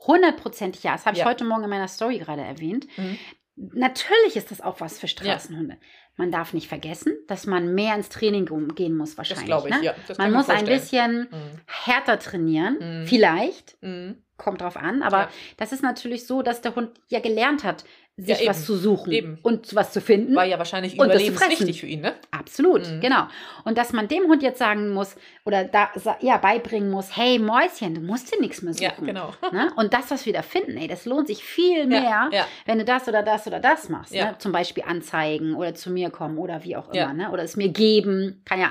Hundertprozentig 0.06 0.82
ja. 0.84 0.92
Das 0.92 1.06
habe 1.06 1.16
ich 1.16 1.22
Ja. 1.22 1.28
heute 1.28 1.44
Morgen 1.44 1.64
in 1.64 1.70
meiner 1.70 1.88
Story 1.88 2.18
gerade 2.18 2.42
erwähnt. 2.42 2.86
Mhm. 2.96 3.18
Natürlich 3.56 4.36
ist 4.36 4.50
das 4.52 4.60
auch 4.60 4.80
was 4.80 4.98
für 5.00 5.08
Straßenhunde. 5.08 5.78
Man 6.16 6.30
darf 6.30 6.52
nicht 6.52 6.68
vergessen, 6.68 7.16
dass 7.26 7.46
man 7.46 7.74
mehr 7.74 7.94
ins 7.96 8.08
Training 8.08 8.46
gehen 8.74 8.96
muss 8.96 9.10
Das 9.10 9.18
wahrscheinlich. 9.18 9.46
glaube 9.46 9.68
ich, 9.68 9.74
ne? 9.76 9.84
ja. 9.84 9.94
Das 10.06 10.18
Man 10.18 10.32
muss 10.32 10.48
ein 10.48 10.64
bisschen 10.64 11.22
Mhm. 11.30 11.60
härter 11.66 12.18
trainieren, 12.18 13.02
Mhm. 13.02 13.06
vielleicht, 13.06 13.76
Mhm. 13.82 14.22
kommt 14.36 14.60
drauf 14.60 14.76
an, 14.76 15.02
aber 15.02 15.22
Ja. 15.22 15.28
das 15.56 15.72
ist 15.72 15.82
natürlich 15.82 16.26
so, 16.26 16.42
dass 16.42 16.60
der 16.60 16.76
Hund 16.76 16.90
ja 17.08 17.18
gelernt 17.20 17.64
hat, 17.64 17.84
sich 18.20 18.40
Ja, 18.40 18.50
was 18.50 18.66
zu 18.66 18.76
suchen 18.76 19.12
Eben. 19.12 19.38
und 19.42 19.74
was 19.76 19.92
zu 19.92 20.00
finden. 20.00 20.34
War 20.34 20.44
ja 20.44 20.58
wahrscheinlich 20.58 20.98
Und 20.98 21.08
das 21.08 21.22
zu 21.22 21.28
überlebenswichtig 21.28 21.80
für 21.80 21.86
ihn, 21.86 22.00
ne? 22.00 22.14
Absolut, 22.32 22.84
Mhm. 22.90 23.00
genau. 23.00 23.28
Und 23.64 23.78
dass 23.78 23.92
man 23.92 24.08
dem 24.08 24.24
Hund 24.24 24.42
jetzt 24.42 24.58
sagen 24.58 24.90
muss 24.90 25.14
oder 25.44 25.64
da 25.64 25.90
ja 26.20 26.36
beibringen 26.38 26.90
muss, 26.90 27.16
hey 27.16 27.38
Mäuschen, 27.38 27.94
du 27.94 28.00
musst 28.00 28.34
dir 28.34 28.40
nichts 28.40 28.60
mehr 28.62 28.74
suchen. 28.74 28.84
Ja, 28.84 28.94
genau. 28.98 29.32
Ne? 29.52 29.70
Und 29.76 29.94
das, 29.94 30.10
was 30.10 30.26
wir 30.26 30.32
da 30.32 30.42
finden, 30.42 30.76
ey, 30.76 30.88
das 30.88 31.06
lohnt 31.06 31.28
sich 31.28 31.44
viel 31.44 31.86
mehr, 31.86 32.28
Ja, 32.32 32.46
wenn 32.66 32.78
du 32.78 32.84
das 32.84 33.06
oder 33.08 33.22
das 33.22 33.46
oder 33.46 33.60
das 33.60 33.88
machst. 33.88 34.12
Ja. 34.12 34.32
Ne? 34.32 34.38
Zum 34.38 34.50
Beispiel 34.52 34.82
anzeigen 34.86 35.54
oder 35.54 35.74
zu 35.74 35.90
mir 35.90 36.10
kommen 36.10 36.38
oder 36.38 36.64
wie 36.64 36.76
auch 36.76 36.88
immer. 36.90 37.12
Ne? 37.14 37.30
Oder 37.30 37.44
es 37.44 37.56
mir 37.56 37.68
geben. 37.68 38.42
Kann 38.44 38.58
ja, 38.60 38.70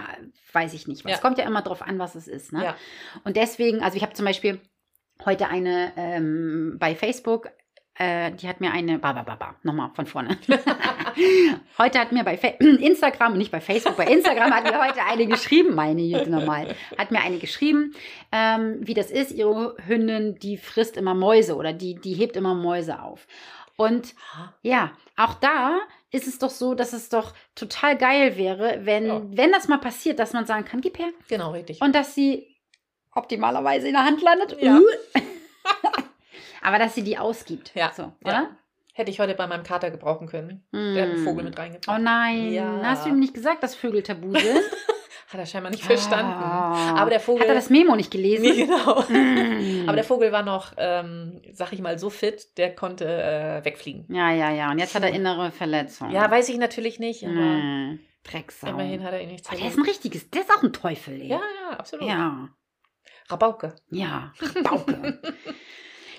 weiß 0.52 0.74
ich 0.74 0.88
nicht. 0.88 1.06
Es 1.06 1.22
kommt 1.22 1.38
ja 1.38 1.46
immer 1.46 1.62
drauf 1.62 1.82
an, 1.82 2.00
was 2.00 2.16
es 2.16 2.28
ist. 2.28 2.52
Ne? 2.52 2.76
Und 3.24 3.38
deswegen, 3.38 3.82
also 3.82 3.96
ich 3.96 4.04
habe 4.04 4.14
zum 4.14 4.26
Beispiel 4.26 4.60
heute 5.26 5.48
eine 5.48 5.94
ähm, 5.98 6.76
bei 6.80 6.94
Facebook. 6.96 7.50
Äh, 8.00 8.32
die 8.34 8.48
hat 8.48 8.62
mir 8.62 8.72
eine, 8.72 9.00
ba, 9.00 9.14
ba, 9.14 9.24
ba, 9.24 9.36
ba, 9.36 9.56
nochmal 9.64 9.90
von 9.96 10.06
vorne. 10.06 10.38
heute 11.78 12.00
hat 12.00 12.12
mir 12.12 12.24
bei 12.24 12.38
Fa 12.38 12.48
Instagram, 12.60 13.38
nicht 13.38 13.52
bei 13.52 13.60
Facebook, 13.62 13.98
bei 13.98 14.06
Instagram 14.06 14.52
hat 14.54 14.66
mir 14.66 14.80
heute 14.80 15.04
eine 15.04 15.26
geschrieben, 15.26 15.74
meine 15.74 16.02
Jüte 16.02 16.30
normal, 16.30 16.76
hat 16.98 17.12
mir 17.12 17.22
eine 17.22 17.40
geschrieben, 17.40 17.96
ähm, 18.32 18.78
wie 18.82 18.94
das 18.94 19.10
ist, 19.10 19.32
ihre 19.32 19.76
Hündin, 19.88 20.36
die 20.40 20.58
frisst 20.58 20.96
immer 20.96 21.16
Mäuse 21.16 21.56
oder 21.56 21.74
die, 21.74 21.96
die 21.96 22.14
hebt 22.14 22.36
immer 22.38 22.54
Mäuse 22.54 23.02
auf. 23.02 23.26
Und 23.78 24.14
ja, 24.62 24.92
auch 25.16 25.34
da 25.36 25.80
ist 26.12 26.28
es 26.28 26.40
doch 26.40 26.50
so, 26.50 26.74
dass 26.74 26.94
es 26.94 27.10
doch 27.10 27.34
total 27.56 27.98
geil 27.98 28.38
wäre, 28.38 28.80
wenn, 28.84 29.06
Ja. 29.08 29.22
wenn 29.30 29.52
das 29.52 29.68
mal 29.68 29.78
passiert, 29.80 30.20
dass 30.20 30.34
man 30.34 30.46
sagen 30.46 30.66
kann, 30.66 30.82
gib 30.82 30.98
her. 31.00 31.10
Genau, 31.30 31.52
richtig. 31.52 31.82
Und 31.82 31.94
dass 31.96 32.16
sie 32.16 32.56
optimalerweise 33.12 33.88
in 33.88 33.94
der 33.94 34.06
Hand 34.06 34.22
landet. 34.22 34.56
Ja. 34.62 34.80
Aber 36.62 36.80
dass 36.80 36.96
sie 36.96 37.04
die 37.04 37.18
ausgibt. 37.18 37.72
Ja, 37.76 37.92
So, 37.96 38.04
ja. 38.04 38.12
oder? 38.24 38.48
Hätte 38.94 39.12
ich 39.12 39.20
heute 39.20 39.36
bei 39.36 39.46
meinem 39.46 39.64
Kater 39.64 39.92
gebrauchen 39.92 40.28
können. 40.28 40.66
Der 40.74 41.04
hat 41.04 41.10
einen 41.12 41.22
Mm. 41.22 41.26
Vogel 41.26 41.44
mit 41.44 41.56
Oh 41.58 41.62
reingebracht. 41.62 42.02
nein, 42.02 42.52
Ja. 42.52 42.80
hast 42.84 43.06
du 43.06 43.10
ihm 43.10 43.20
nicht 43.20 43.34
gesagt, 43.36 43.62
dass 43.62 43.76
Vögel 43.76 44.02
tabu 44.04 44.34
sind? 44.34 44.44
Hat 45.30 45.42
er 45.42 45.46
scheinbar 45.46 45.72
nicht 45.72 45.84
verstanden. 45.84 46.32
Ah. 46.32 46.96
Aber 46.96 47.10
der 47.10 47.20
Vogel. 47.20 47.42
Hat 47.42 47.50
er 47.50 47.56
das 47.56 47.70
Memo 47.70 47.98
nicht 47.98 48.10
gelesen? 48.12 48.44
Nee, 48.44 48.66
genau. 48.66 49.02
Mm. 49.10 49.84
Aber 49.88 49.96
der 49.98 50.06
Vogel 50.06 50.32
war 50.32 50.42
noch, 50.42 50.72
ähm, 50.78 51.42
sag 51.52 51.74
ich 51.74 51.82
mal, 51.82 52.00
so 52.00 52.10
fit, 52.10 52.58
der 52.58 52.74
konnte 52.74 53.06
äh, 53.06 53.66
wegfliegen. 53.66 54.06
ja, 54.08 54.32
ja, 54.32 54.52
ja. 54.52 54.72
Und 54.72 54.80
jetzt 54.80 54.96
hat 54.96 55.04
er 55.04 55.12
innere 55.12 55.52
Verletzungen. 55.52 56.12
Ja, 56.14 56.32
weiß 56.32 56.48
ich 56.50 56.58
natürlich 56.58 56.98
nicht, 57.00 57.24
aber 57.26 57.34
Mm. 57.34 58.00
Drecksau. 58.24 58.68
Immerhin 58.68 59.04
hat 59.04 59.14
er 59.14 59.22
ihn 59.22 59.28
nicht 59.30 59.46
Oh, 59.48 59.52
der 59.52 59.60
ist 59.60 59.74
zerlegt. 59.74 59.78
ein 59.78 59.84
richtiges, 59.90 60.30
der 60.32 60.42
ist 60.42 60.50
auch 60.52 60.64
ein 60.64 60.74
Teufel. 60.74 61.22
Ey. 61.22 61.28
Ja, 61.28 61.40
ja, 61.72 61.78
absolut. 61.78 62.08
Ja. 62.08 62.50
Rabauke. 63.30 63.76
Ja, 63.90 64.32
Bauke. 64.64 65.20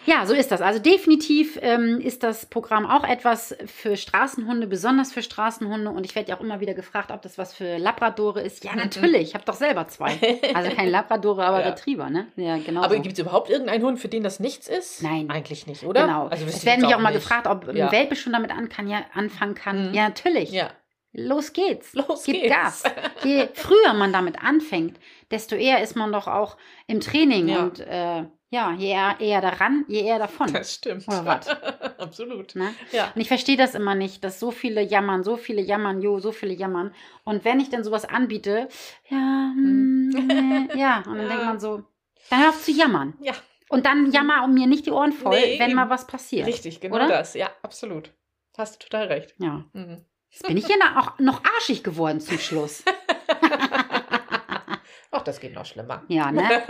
Ja, 0.08 0.24
so 0.26 0.32
ist 0.34 0.50
das. 0.50 0.60
Also 0.62 0.80
definitiv 0.80 1.58
ähm, 1.60 2.00
ist 2.00 2.22
das 2.22 2.46
Programm 2.46 2.86
auch 2.86 3.04
etwas 3.04 3.54
für 3.66 3.96
Straßenhunde, 3.96 4.66
besonders 4.66 5.12
für 5.12 5.22
Straßenhunde. 5.22 5.90
Und 5.90 6.04
ich 6.06 6.14
werde 6.14 6.30
ja 6.30 6.36
auch 6.36 6.40
immer 6.40 6.60
wieder 6.60 6.74
gefragt, 6.74 7.10
ob 7.10 7.20
das 7.22 7.36
was 7.36 7.52
für 7.54 7.76
Labradore 7.76 8.40
ist. 8.40 8.64
Ja, 8.64 8.74
natürlich. 8.74 9.22
Ich 9.28 9.34
habe 9.34 9.44
doch 9.44 9.54
selber 9.54 9.86
zwei. 9.88 10.16
Also 10.54 10.70
kein 10.74 10.88
Labradore, 10.88 11.44
aber 11.44 11.60
Ja. 11.60 11.68
Retriever, 11.68 12.08
ne? 12.10 12.26
Ja, 12.36 12.56
genau. 12.56 12.82
Aber 12.82 12.96
so. 12.96 13.02
gibt 13.02 13.12
es 13.14 13.18
überhaupt 13.18 13.50
irgendeinen 13.50 13.84
Hund, 13.84 13.98
für 14.00 14.08
den 14.08 14.22
das 14.22 14.40
nichts 14.40 14.66
ist? 14.68 15.02
Nein. 15.02 15.30
Eigentlich 15.30 15.66
nicht, 15.66 15.84
oder? 15.84 16.02
Genau. 16.06 16.26
Also 16.28 16.46
es 16.46 16.64
werden 16.64 16.84
mich 16.86 16.94
auch 16.94 17.00
mal 17.00 17.10
nicht. 17.12 17.22
gefragt, 17.22 17.46
ob 17.46 17.72
Ja. 17.74 17.86
ein 17.86 17.92
Welpe 17.92 18.16
schon 18.16 18.32
damit 18.32 18.50
an 18.50 18.68
kann, 18.68 18.88
ja, 18.88 19.02
anfangen 19.14 19.54
kann. 19.54 19.88
Mhm. 19.88 19.94
Ja, 19.94 20.04
natürlich. 20.08 20.50
Ja. 20.52 20.70
Los 21.12 21.52
geht's. 21.52 21.94
Los 21.94 22.24
Gib 22.24 22.36
geht's. 22.42 22.54
Gas. 22.54 22.82
Je 23.24 23.48
früher 23.54 23.94
man 23.94 24.12
damit 24.12 24.42
anfängt, 24.42 24.98
desto 25.30 25.54
eher 25.56 25.82
ist 25.82 25.96
man 25.96 26.12
doch 26.12 26.26
auch 26.28 26.56
im 26.86 27.00
Training. 27.00 27.48
Ja. 27.48 27.62
Und 27.62 27.80
äh, 27.80 28.24
ja, 28.50 28.72
je 28.72 28.88
eher, 28.90 29.16
eher 29.20 29.40
daran, 29.40 29.84
je 29.88 30.00
eher 30.02 30.18
davon. 30.18 30.52
Das 30.52 30.74
stimmt. 30.74 31.06
Oder 31.08 31.24
was? 31.26 31.48
absolut. 31.98 32.54
Ne? 32.54 32.74
Ja. 32.92 33.12
Und 33.14 33.20
ich 33.20 33.28
verstehe 33.28 33.56
das 33.56 33.74
immer 33.74 33.94
nicht, 33.94 34.24
dass 34.24 34.40
so 34.40 34.50
viele 34.50 34.80
jammern, 34.82 35.22
so 35.24 35.36
viele 35.36 35.60
jammern, 35.60 36.00
jo, 36.00 36.18
so 36.18 36.32
viele 36.32 36.54
jammern. 36.54 36.94
Und 37.24 37.44
wenn 37.44 37.60
ich 37.60 37.68
dann 37.70 37.84
sowas 37.84 38.04
anbiete, 38.06 38.68
ja, 39.08 39.52
nee, 39.56 40.68
ja, 40.74 41.02
und 41.06 41.16
dann 41.18 41.20
Ja. 41.22 41.28
denkt 41.28 41.44
man 41.44 41.60
so, 41.60 41.82
dann 42.30 42.40
hör 42.42 42.48
auf 42.50 42.62
zu 42.62 42.70
jammern. 42.72 43.14
Ja. 43.20 43.34
Und 43.68 43.84
dann 43.84 44.10
jammer 44.12 44.44
um 44.44 44.54
mir 44.54 44.66
nicht 44.66 44.86
die 44.86 44.90
Ohren 44.92 45.12
voll, 45.12 45.38
Nee, 45.38 45.58
wenn 45.58 45.68
eben. 45.70 45.76
mal 45.76 45.90
was 45.90 46.06
passiert. 46.06 46.46
Richtig, 46.46 46.80
genau 46.80 46.96
Oder? 46.96 47.08
das. 47.08 47.34
Ja, 47.34 47.50
absolut. 47.62 48.12
Hast 48.56 48.82
du 48.82 48.88
total 48.88 49.08
recht. 49.08 49.34
Ja. 49.38 49.64
Mhm. 49.74 50.04
Jetzt 50.30 50.46
bin 50.46 50.56
ich 50.56 50.66
ja 50.68 50.74
na- 50.78 51.00
auch 51.00 51.18
noch 51.18 51.42
arschig 51.56 51.84
geworden 51.84 52.20
zum 52.20 52.38
Schluss. 52.38 52.82
Ach, 55.10 55.22
das 55.22 55.40
geht 55.40 55.54
noch 55.54 55.64
schlimmer. 55.64 56.02
Ja, 56.08 56.30
ne? 56.30 56.42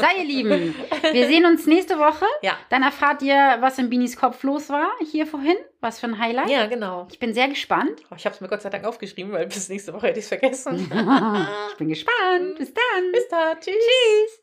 So, 0.00 0.06
ihr 0.18 0.24
Lieben, 0.24 0.74
wir 1.12 1.26
sehen 1.26 1.44
uns 1.44 1.66
nächste 1.66 1.98
Woche. 1.98 2.24
Ja. 2.40 2.56
Dann 2.70 2.82
erfahrt 2.82 3.20
ihr, 3.22 3.58
was 3.60 3.78
in 3.78 3.90
Binis 3.90 4.16
Kopf 4.16 4.42
los 4.44 4.70
war, 4.70 4.88
hier 5.10 5.26
vorhin. 5.26 5.56
Was 5.80 6.00
für 6.00 6.06
ein 6.06 6.18
Highlight. 6.18 6.48
Ja, 6.48 6.66
genau. 6.66 7.06
Ich 7.10 7.18
bin 7.18 7.34
sehr 7.34 7.48
gespannt. 7.48 8.00
Oh, 8.10 8.14
Ich 8.16 8.24
habe 8.24 8.34
es 8.34 8.40
mir 8.40 8.48
Gott 8.48 8.62
sei 8.62 8.70
Dank 8.70 8.84
aufgeschrieben, 8.84 9.32
weil 9.32 9.46
bis 9.46 9.68
nächste 9.68 9.92
Woche 9.92 10.08
hätte 10.08 10.18
ich 10.18 10.24
es 10.24 10.28
vergessen. 10.28 10.76
ich 11.70 11.76
bin 11.76 11.88
gespannt. 11.88 12.54
Bis 12.58 12.72
dann. 12.72 13.12
Bis 13.12 13.28
dann. 13.28 13.60
Tschüss. 13.60 13.74
Tschüss. 13.74 14.38